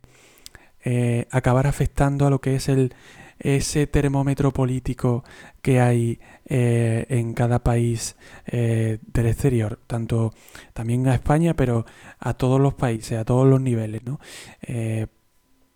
eh, 0.85 1.27
acabar 1.31 1.69
afectando 1.69 2.27
a 2.27 2.31
lo 2.31 2.41
que 2.41 2.57
es 2.57 2.69
el, 2.69 2.95
ese 3.39 3.87
termómetro 3.87 4.53
político 4.53 5.23
que 5.63 5.81
hay 5.81 6.19
eh, 6.47 7.07
en 7.09 7.33
cada 7.35 7.63
país 7.63 8.17
eh, 8.47 8.99
del 9.13 9.27
exterior, 9.27 9.79
tanto 9.87 10.35
también 10.73 11.07
a 11.07 11.15
España, 11.15 11.55
pero 11.55 11.87
a 12.19 12.35
todos 12.35 12.61
los 12.61 12.75
países, 12.75 13.19
a 13.19 13.25
todos 13.25 13.47
los 13.47 13.61
niveles, 13.61 14.03
¿no? 14.05 14.19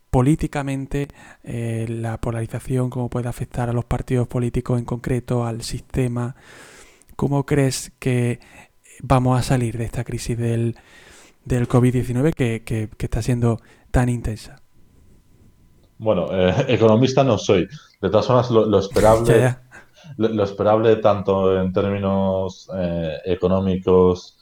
Eh, 0.06 0.10
políticamente 0.10 1.08
la 1.88 2.18
polarización, 2.20 2.90
cómo 2.90 3.10
puede 3.10 3.28
afectar 3.28 3.68
a 3.68 3.72
los 3.72 3.84
partidos 3.84 4.26
políticos 4.26 4.78
en 4.78 4.84
concreto, 4.84 5.44
al 5.44 5.62
sistema. 5.62 6.36
¿Cómo 7.16 7.44
crees 7.44 7.92
que 7.98 8.40
vamos 9.02 9.38
a 9.38 9.42
salir 9.42 9.76
de 9.76 9.84
esta 9.84 10.04
crisis 10.04 10.36
del, 10.38 10.76
del 11.44 11.68
COVID-19 11.68 12.34
que, 12.34 12.62
que, 12.64 12.88
está 12.98 13.22
siendo 13.22 13.60
tan 13.90 14.08
intensa? 14.08 14.62
Bueno, 15.98 16.28
economista 16.68 17.22
no 17.22 17.38
soy. 17.38 17.68
De 18.00 18.10
todas 18.10 18.26
formas, 18.26 18.50
lo, 18.50 18.78
esperable, 18.78 19.56
lo, 20.16 20.44
esperable 20.44 20.96
tanto 20.96 21.60
en 21.60 21.72
términos 21.72 22.68
eh, 22.76 23.18
económicos 23.26 24.35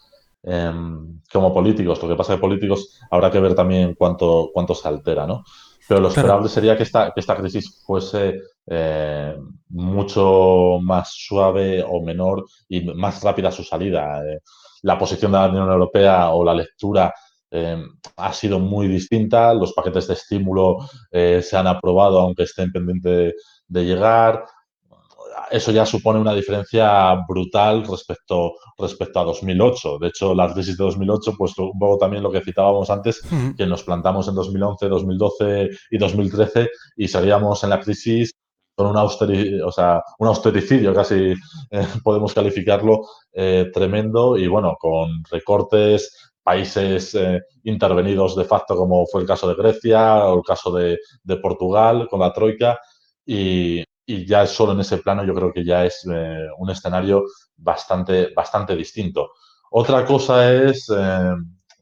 em, 0.44 1.20
como 1.32 1.52
políticos. 1.52 2.02
Lo 2.02 2.08
que 2.08 2.16
pasa 2.16 2.34
que 2.34 2.40
políticos 2.40 3.00
habrá 3.10 3.30
que 3.30 3.40
ver 3.40 3.54
también 3.54 3.94
cuánto, 3.96 4.50
cuánto 4.52 4.74
se 4.74 4.88
altera, 4.88 5.26
¿no? 5.26 5.44
Pero 5.86 6.00
lo 6.00 6.08
esperable 6.08 6.48
sería 6.48 6.76
que 6.76 6.82
esta, 6.82 7.12
que 7.12 7.20
esta 7.20 7.36
crisis 7.36 7.82
fuese 7.86 8.40
eh, 8.66 9.36
mucho 9.68 10.78
más 10.80 11.12
suave 11.12 11.84
o 11.86 12.02
menor 12.02 12.46
y 12.68 12.82
más 12.94 13.22
rápida 13.22 13.50
su 13.50 13.62
salida. 13.64 14.22
Eh, 14.26 14.40
la 14.82 14.98
posición 14.98 15.32
de 15.32 15.38
la 15.38 15.48
Unión 15.48 15.70
Europea 15.70 16.30
o 16.30 16.44
la 16.44 16.54
lectura 16.54 17.12
em, 17.50 17.86
ha 18.16 18.32
sido 18.32 18.58
muy 18.58 18.88
distinta. 18.88 19.52
Los 19.52 19.72
paquetes 19.74 20.06
de 20.08 20.14
estímulo 20.14 20.78
se 21.10 21.56
han 21.56 21.66
aprobado, 21.66 22.20
aunque 22.20 22.44
estén 22.44 22.72
pendientes 22.72 23.34
de 23.66 23.84
llegar 23.84 24.44
eso 25.50 25.72
ya 25.72 25.86
supone 25.86 26.20
una 26.20 26.34
diferencia 26.34 27.14
brutal 27.28 27.86
respecto, 27.86 28.54
respecto 28.78 29.20
a 29.20 29.24
2008. 29.24 29.98
De 29.98 30.08
hecho, 30.08 30.34
la 30.34 30.52
crisis 30.52 30.76
de 30.76 30.84
2008, 30.84 31.34
pues 31.36 31.56
un 31.58 31.78
poco 31.78 31.98
también 31.98 32.22
lo 32.22 32.30
que 32.30 32.40
citábamos 32.40 32.90
antes, 32.90 33.22
que 33.56 33.66
nos 33.66 33.82
plantamos 33.82 34.28
en 34.28 34.34
2011, 34.34 34.88
2012 34.88 35.70
y 35.90 35.98
2013 35.98 36.70
y 36.96 37.08
seguíamos 37.08 37.62
en 37.64 37.70
la 37.70 37.80
crisis 37.80 38.32
con 38.74 38.88
un, 38.88 38.96
o 38.96 39.72
sea, 39.72 40.02
un 40.18 40.28
austericidio, 40.28 40.92
casi 40.92 41.34
eh, 41.70 41.86
podemos 42.02 42.34
calificarlo, 42.34 43.02
eh, 43.32 43.70
tremendo 43.72 44.36
y 44.36 44.48
bueno, 44.48 44.76
con 44.78 45.22
recortes, 45.30 46.32
países 46.42 47.14
eh, 47.14 47.40
intervenidos 47.62 48.36
de 48.36 48.44
facto, 48.44 48.76
como 48.76 49.06
fue 49.06 49.22
el 49.22 49.26
caso 49.26 49.48
de 49.48 49.54
Grecia 49.54 50.26
o 50.26 50.38
el 50.38 50.42
caso 50.44 50.72
de, 50.72 50.98
de 51.22 51.36
Portugal 51.36 52.08
con 52.10 52.20
la 52.20 52.32
Troika. 52.32 52.78
Y, 53.24 53.82
y 54.06 54.26
ya 54.26 54.46
solo 54.46 54.72
en 54.72 54.80
ese 54.80 54.98
plano 54.98 55.24
yo 55.24 55.34
creo 55.34 55.52
que 55.52 55.64
ya 55.64 55.84
es 55.84 56.06
eh, 56.10 56.46
un 56.58 56.70
escenario 56.70 57.24
bastante, 57.56 58.32
bastante 58.34 58.76
distinto. 58.76 59.30
Otra 59.70 60.04
cosa 60.04 60.52
es, 60.52 60.88
eh, 60.94 61.30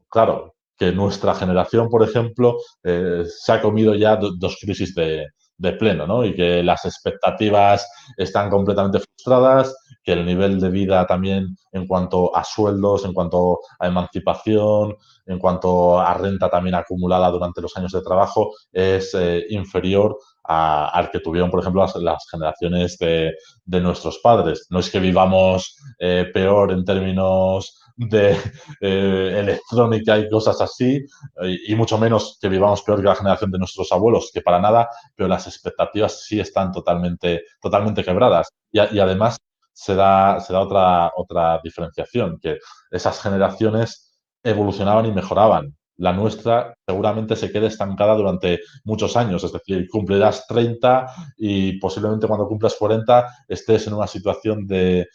claro, 0.08 0.54
que 0.76 0.92
nuestra 0.92 1.34
generación, 1.34 1.88
por 1.88 2.02
ejemplo, 2.02 2.56
eh, 2.82 3.24
se 3.26 3.52
ha 3.52 3.60
comido 3.60 3.94
ya 3.94 4.16
dos 4.16 4.56
crisis 4.60 4.94
de, 4.94 5.26
de 5.58 5.72
pleno, 5.72 6.06
¿no? 6.06 6.24
Y 6.24 6.34
que 6.34 6.62
las 6.62 6.84
expectativas 6.84 7.88
están 8.16 8.50
completamente 8.50 9.00
frustradas, 9.00 9.74
que 10.02 10.12
el 10.12 10.24
nivel 10.24 10.58
de 10.60 10.70
vida 10.70 11.06
también 11.06 11.56
en 11.72 11.86
cuanto 11.86 12.34
a 12.34 12.42
sueldos, 12.42 13.04
en 13.04 13.12
cuanto 13.12 13.60
a 13.78 13.86
emancipación, 13.86 14.96
en 15.26 15.38
cuanto 15.38 16.00
a 16.00 16.14
renta 16.14 16.48
también 16.50 16.74
acumulada 16.74 17.30
durante 17.30 17.60
los 17.60 17.76
años 17.76 17.92
de 17.92 18.02
trabajo, 18.02 18.52
es 18.72 19.16
inferior 19.50 20.18
al 20.44 21.10
que 21.10 21.20
tuvieron, 21.20 21.50
por 21.50 21.60
ejemplo, 21.60 21.86
las, 22.00 22.26
generaciones 22.30 22.98
de, 22.98 23.34
nuestros 23.80 24.18
padres. 24.18 24.66
No 24.70 24.80
es 24.80 24.90
que 24.90 25.00
vivamos 25.00 25.76
eh, 25.98 26.30
peor 26.32 26.72
en 26.72 26.84
términos 26.84 27.78
de 27.96 28.36
eh, 28.80 29.36
electrónica 29.38 30.18
y 30.18 30.28
cosas 30.28 30.60
así, 30.60 31.04
y, 31.66 31.74
mucho 31.74 31.98
menos 31.98 32.38
que 32.40 32.48
vivamos 32.48 32.82
peor 32.82 33.00
que 33.00 33.08
la 33.08 33.14
generación 33.14 33.50
de 33.50 33.58
nuestros 33.58 33.92
abuelos, 33.92 34.30
que 34.32 34.40
para 34.40 34.60
nada, 34.60 34.88
pero 35.14 35.28
las 35.28 35.46
expectativas 35.46 36.24
sí 36.24 36.40
están 36.40 36.72
totalmente, 36.72 37.42
totalmente 37.60 38.02
quebradas. 38.04 38.48
Y, 38.70 38.80
y 38.80 39.00
además 39.00 39.38
se 39.72 39.94
da, 39.94 40.40
se 40.40 40.52
da 40.52 40.60
otra, 40.60 41.12
otra 41.16 41.60
diferenciación, 41.62 42.38
que 42.40 42.58
esas 42.90 43.20
generaciones 43.20 44.20
evolucionaban 44.42 45.06
y 45.06 45.12
mejoraban 45.12 45.76
la 45.98 46.12
nuestra 46.12 46.74
seguramente 46.86 47.36
se 47.36 47.50
quede 47.50 47.66
estancada 47.66 48.14
durante 48.14 48.60
muchos 48.84 49.16
años, 49.16 49.44
es 49.44 49.52
decir, 49.52 49.88
cumplirás 49.88 50.46
30 50.46 51.06
y 51.36 51.78
posiblemente 51.78 52.26
cuando 52.26 52.48
cumplas 52.48 52.74
40 52.78 53.26
estés 53.48 53.86
en 53.86 53.94
una 53.94 54.06
situación 54.06 54.66
de, 54.66 55.06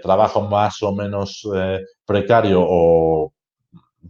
trabajo 0.00 0.42
más 0.42 0.82
o 0.82 0.94
menos 0.94 1.46
eh, 1.54 1.80
precario 2.04 2.60
o 2.62 3.32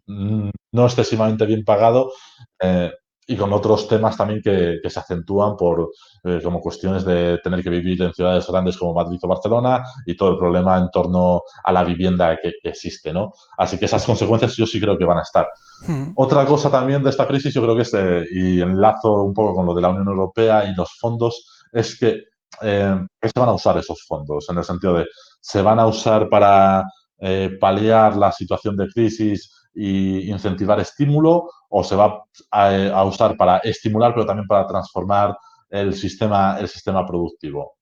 mm, 0.06 0.50
no 0.72 0.84
excesivamente 0.84 1.46
bien 1.46 1.64
pagado, 1.64 2.12
eh, 2.60 2.92
y 3.26 3.36
con 3.36 3.52
otros 3.52 3.88
temas 3.88 4.16
también 4.16 4.40
que, 4.40 4.78
se 4.88 5.00
acentúan 5.00 5.56
por 5.56 5.90
eh, 6.22 6.40
como 6.42 6.60
cuestiones 6.60 7.04
de 7.04 7.38
tener 7.42 7.62
que 7.62 7.70
vivir 7.70 8.00
en 8.02 8.14
ciudades 8.14 8.46
grandes 8.46 8.76
como 8.76 8.94
Madrid 8.94 9.18
o 9.22 9.28
Barcelona 9.28 9.84
y 10.06 10.16
todo 10.16 10.30
el 10.30 10.38
problema 10.38 10.78
en 10.78 10.90
torno 10.90 11.42
a 11.64 11.72
la 11.72 11.82
vivienda 11.82 12.38
que, 12.40 12.52
existe, 12.62 13.12
¿no? 13.12 13.32
Así 13.58 13.78
que 13.78 13.86
esas 13.86 14.04
consecuencias 14.04 14.56
yo 14.56 14.66
sí 14.66 14.80
creo 14.80 14.96
que 14.96 15.04
van 15.04 15.18
a 15.18 15.22
estar. 15.22 15.48
Hmm. 15.86 16.12
Otra 16.14 16.44
cosa 16.46 16.70
también 16.70 17.02
de 17.02 17.10
esta 17.10 17.26
crisis, 17.26 17.52
yo 17.52 17.62
creo 17.62 17.74
que 17.74 17.82
es, 17.82 17.94
eh, 17.94 18.26
y 18.30 18.60
enlazo 18.60 19.24
un 19.24 19.34
poco 19.34 19.56
con 19.56 19.66
lo 19.66 19.74
de 19.74 19.82
la 19.82 19.88
Unión 19.88 20.06
Europea 20.06 20.64
y 20.64 20.74
los 20.74 20.96
fondos, 20.98 21.64
es 21.72 21.98
que 21.98 22.22
eh, 22.62 23.06
se 23.22 23.40
van 23.40 23.48
a 23.48 23.54
usar 23.54 23.76
esos 23.78 24.04
fondos? 24.06 24.48
En 24.48 24.58
el 24.58 24.64
sentido 24.64 24.94
de, 24.94 25.06
¿se 25.40 25.62
van 25.62 25.80
a 25.80 25.86
usar 25.86 26.28
para 26.28 26.84
paliar 27.58 28.14
la 28.14 28.30
situación 28.30 28.76
de 28.76 28.88
crisis 28.88 29.50
y 29.76 30.30
incentivar 30.30 30.80
estímulo 30.80 31.50
o 31.68 31.84
se 31.84 31.94
va 31.94 32.24
a, 32.50 33.04
usar 33.04 33.36
para 33.36 33.58
estimular, 33.58 34.14
pero 34.14 34.26
también 34.26 34.48
para 34.48 34.66
transformar 34.66 35.36
el 35.68 35.94
sistema, 35.94 36.58
el 36.58 36.66
sistema 36.68 37.06
productivo. 37.06 37.76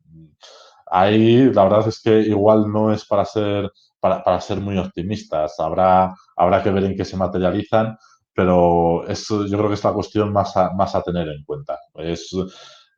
Ahí 0.86 1.52
la 1.52 1.64
verdad 1.64 1.88
es 1.88 2.02
que 2.02 2.20
igual 2.20 2.70
no 2.70 2.92
es 2.92 3.06
para 3.06 3.24
ser, 3.24 3.70
para, 4.00 4.40
ser 4.40 4.60
muy 4.60 4.76
optimistas. 4.76 5.58
Habrá, 5.60 6.14
habrá 6.36 6.62
que 6.62 6.70
ver 6.70 6.84
en 6.84 6.96
qué 6.96 7.04
se 7.04 7.16
materializan, 7.16 7.96
pero 8.34 9.06
eso 9.06 9.46
yo 9.46 9.56
creo 9.56 9.68
que 9.68 9.74
es 9.74 9.84
la 9.84 9.92
cuestión 9.92 10.32
más 10.32 10.56
a, 10.56 10.72
más 10.74 10.94
a 10.96 11.02
tener 11.02 11.28
en 11.28 11.44
cuenta. 11.44 11.78
Es, 11.94 12.30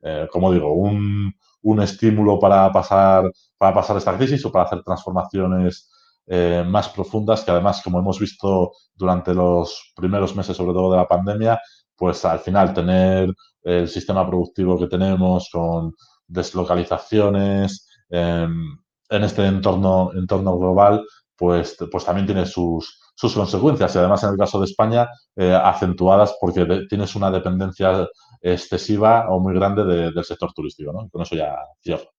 eh, 0.03 0.26
como 0.32 0.53
digo, 0.53 0.72
un, 0.72 1.34
un 1.62 1.82
estímulo 1.82 2.38
para 2.38 2.72
pasar, 2.72 3.30
para 3.59 3.74
pasar 3.74 3.97
esta 3.99 4.16
crisis 4.16 4.44
o 4.47 4.53
para 4.53 4.64
hacer 4.64 4.82
transformaciones 4.82 5.90
eh, 6.27 6.64
más 6.66 6.89
profundas 6.89 7.43
que 7.43 7.51
además, 7.51 7.81
como 7.83 7.99
hemos 8.01 8.18
visto 8.18 8.72
durante 8.95 9.35
los 9.35 9.93
primeros 9.95 10.35
meses, 10.35 10.57
sobre 10.57 10.72
todo 10.72 10.91
de 10.91 10.99
la 10.99 11.09
pandemia, 11.09 11.61
pues 11.97 12.24
al 12.24 12.41
final 12.41 12.74
tener 12.74 13.33
el 13.62 13.89
sistema 13.89 14.27
productivo 14.27 14.79
que 14.79 14.87
tenemos 14.87 15.49
con 15.53 15.93
deslocalizaciones 16.27 17.89
em, 18.11 18.79
en 19.09 19.24
este 19.24 19.47
entorno, 19.47 20.11
entorno 20.14 20.59
global, 20.59 21.05
pues, 21.37 21.77
pues 21.91 22.05
también 22.05 22.27
tiene 22.27 22.47
sus, 22.47 23.01
sus 23.14 23.35
consecuencias 23.35 23.95
y 23.95 23.99
además 23.99 24.22
en 24.24 24.31
el 24.31 24.37
caso 24.37 24.59
de 24.59 24.66
España 24.66 25.09
eh, 25.37 25.53
acentuadas 25.55 26.37
porque 26.41 26.87
tienes 26.89 27.14
una 27.14 27.31
dependencia 27.31 28.07
excesiva 28.41 29.27
o 29.31 29.41
muy 29.41 29.55
grande 29.55 29.85
del 29.85 30.24
sector 30.24 30.53
turístico. 30.53 30.93
¿no? 30.93 31.09
Con 31.11 31.22
eso 31.22 31.35
ya 31.35 31.57
cierro. 31.83 32.11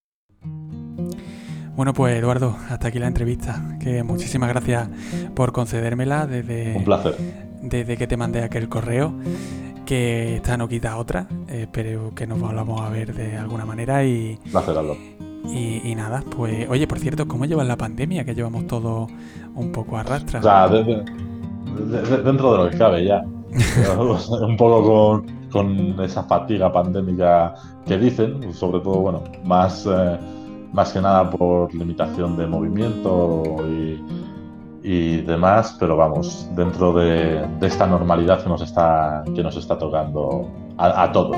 Bueno, 1.78 1.94
pues 1.94 2.18
Eduardo, 2.18 2.56
hasta 2.72 2.88
aquí 2.88 2.98
la 2.98 3.06
entrevista. 3.06 3.78
Que 3.80 4.02
muchísimas 4.02 4.50
gracias 4.50 4.90
por 5.36 5.52
concedérmela 5.52 6.26
desde. 6.26 6.76
Un 6.76 6.84
placer. 6.84 7.16
Desde 7.62 7.96
que 7.98 8.08
te 8.08 8.18
mandé 8.18 8.42
aquel 8.42 8.68
correo. 8.68 9.14
Que 9.86 10.38
esta 10.38 10.58
no 10.58 10.68
quita 10.68 10.98
otra. 10.98 11.28
espero 11.48 12.16
que 12.16 12.26
nos 12.26 12.40
volvamos 12.40 12.82
a 12.82 12.90
ver 12.90 13.14
de 13.14 13.38
alguna 13.38 13.64
manera 13.64 14.04
y. 14.04 14.40
Un 14.46 14.52
placer, 14.52 14.76
Aldo. 14.76 14.98
Y, 15.46 15.94
nada, 15.96 16.24
pues, 16.36 16.68
oye, 16.68 16.88
por 16.88 16.98
cierto, 16.98 17.28
¿cómo 17.28 17.46
llevas 17.46 17.68
la 17.68 17.78
pandemia? 17.78 18.26
Que 18.26 18.34
llevamos 18.34 18.66
todo 18.66 19.08
un 19.54 19.72
poco 19.72 20.00
a. 20.00 20.02
O 20.02 20.42
sea, 20.42 20.68
dentro 20.68 22.54
de 22.54 22.58
lo 22.58 22.70
que 22.72 22.78
cabe 22.78 23.06
ya. 23.06 23.22
un 24.42 24.58
poco 24.58 24.84
con, 24.84 25.50
con, 25.52 26.04
esa 26.04 26.24
fatiga 26.24 26.72
pandémica 26.72 27.54
que 27.86 28.00
dicen, 28.00 28.52
sobre 28.52 28.80
todo, 28.80 28.96
bueno, 28.96 29.24
más. 29.44 29.86
Eh, 29.86 30.18
más 30.78 30.94
que 30.94 31.02
nada 31.02 31.28
por 31.28 31.74
limitación 31.74 32.38
de 32.38 32.46
movimiento 32.46 33.44
y, 34.84 35.18
demás, 35.24 35.76
pero 35.80 35.98
vamos, 35.98 36.48
dentro 36.56 36.94
de, 36.94 37.46
esta 37.62 37.88
normalidad 37.88 38.42
que 38.42 38.48
nos 38.48 38.62
está, 38.62 39.24
que 39.36 39.44
nos 39.44 39.58
está 39.58 39.78
tocando 39.78 40.50
a, 40.78 41.12
todos. 41.12 41.36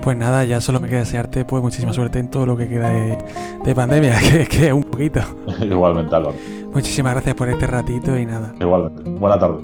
Pues 0.00 0.16
nada, 0.16 0.44
ya 0.44 0.60
solo 0.60 0.80
me 0.80 0.88
queda 0.88 1.00
desearte 1.00 1.44
pues 1.44 1.62
muchísima 1.62 1.92
suerte 1.92 2.18
en 2.18 2.28
todo 2.28 2.46
lo 2.46 2.56
que 2.56 2.68
queda 2.68 2.88
de, 2.88 3.74
pandemia, 3.74 4.18
que, 4.50 4.66
es 4.66 4.72
un 4.72 4.84
poquito. 4.84 5.20
Igualmente, 5.60 6.16
Álvaro. 6.16 6.36
Muchísimas 6.72 7.12
gracias 7.12 7.34
por 7.36 7.48
este 7.50 7.66
ratito 7.66 8.18
y 8.18 8.26
nada. 8.26 8.54
Igualmente. 8.58 9.08
Buena 9.08 9.38
tarde. 9.38 9.58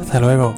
Hasta 0.00 0.20
luego. 0.20 0.54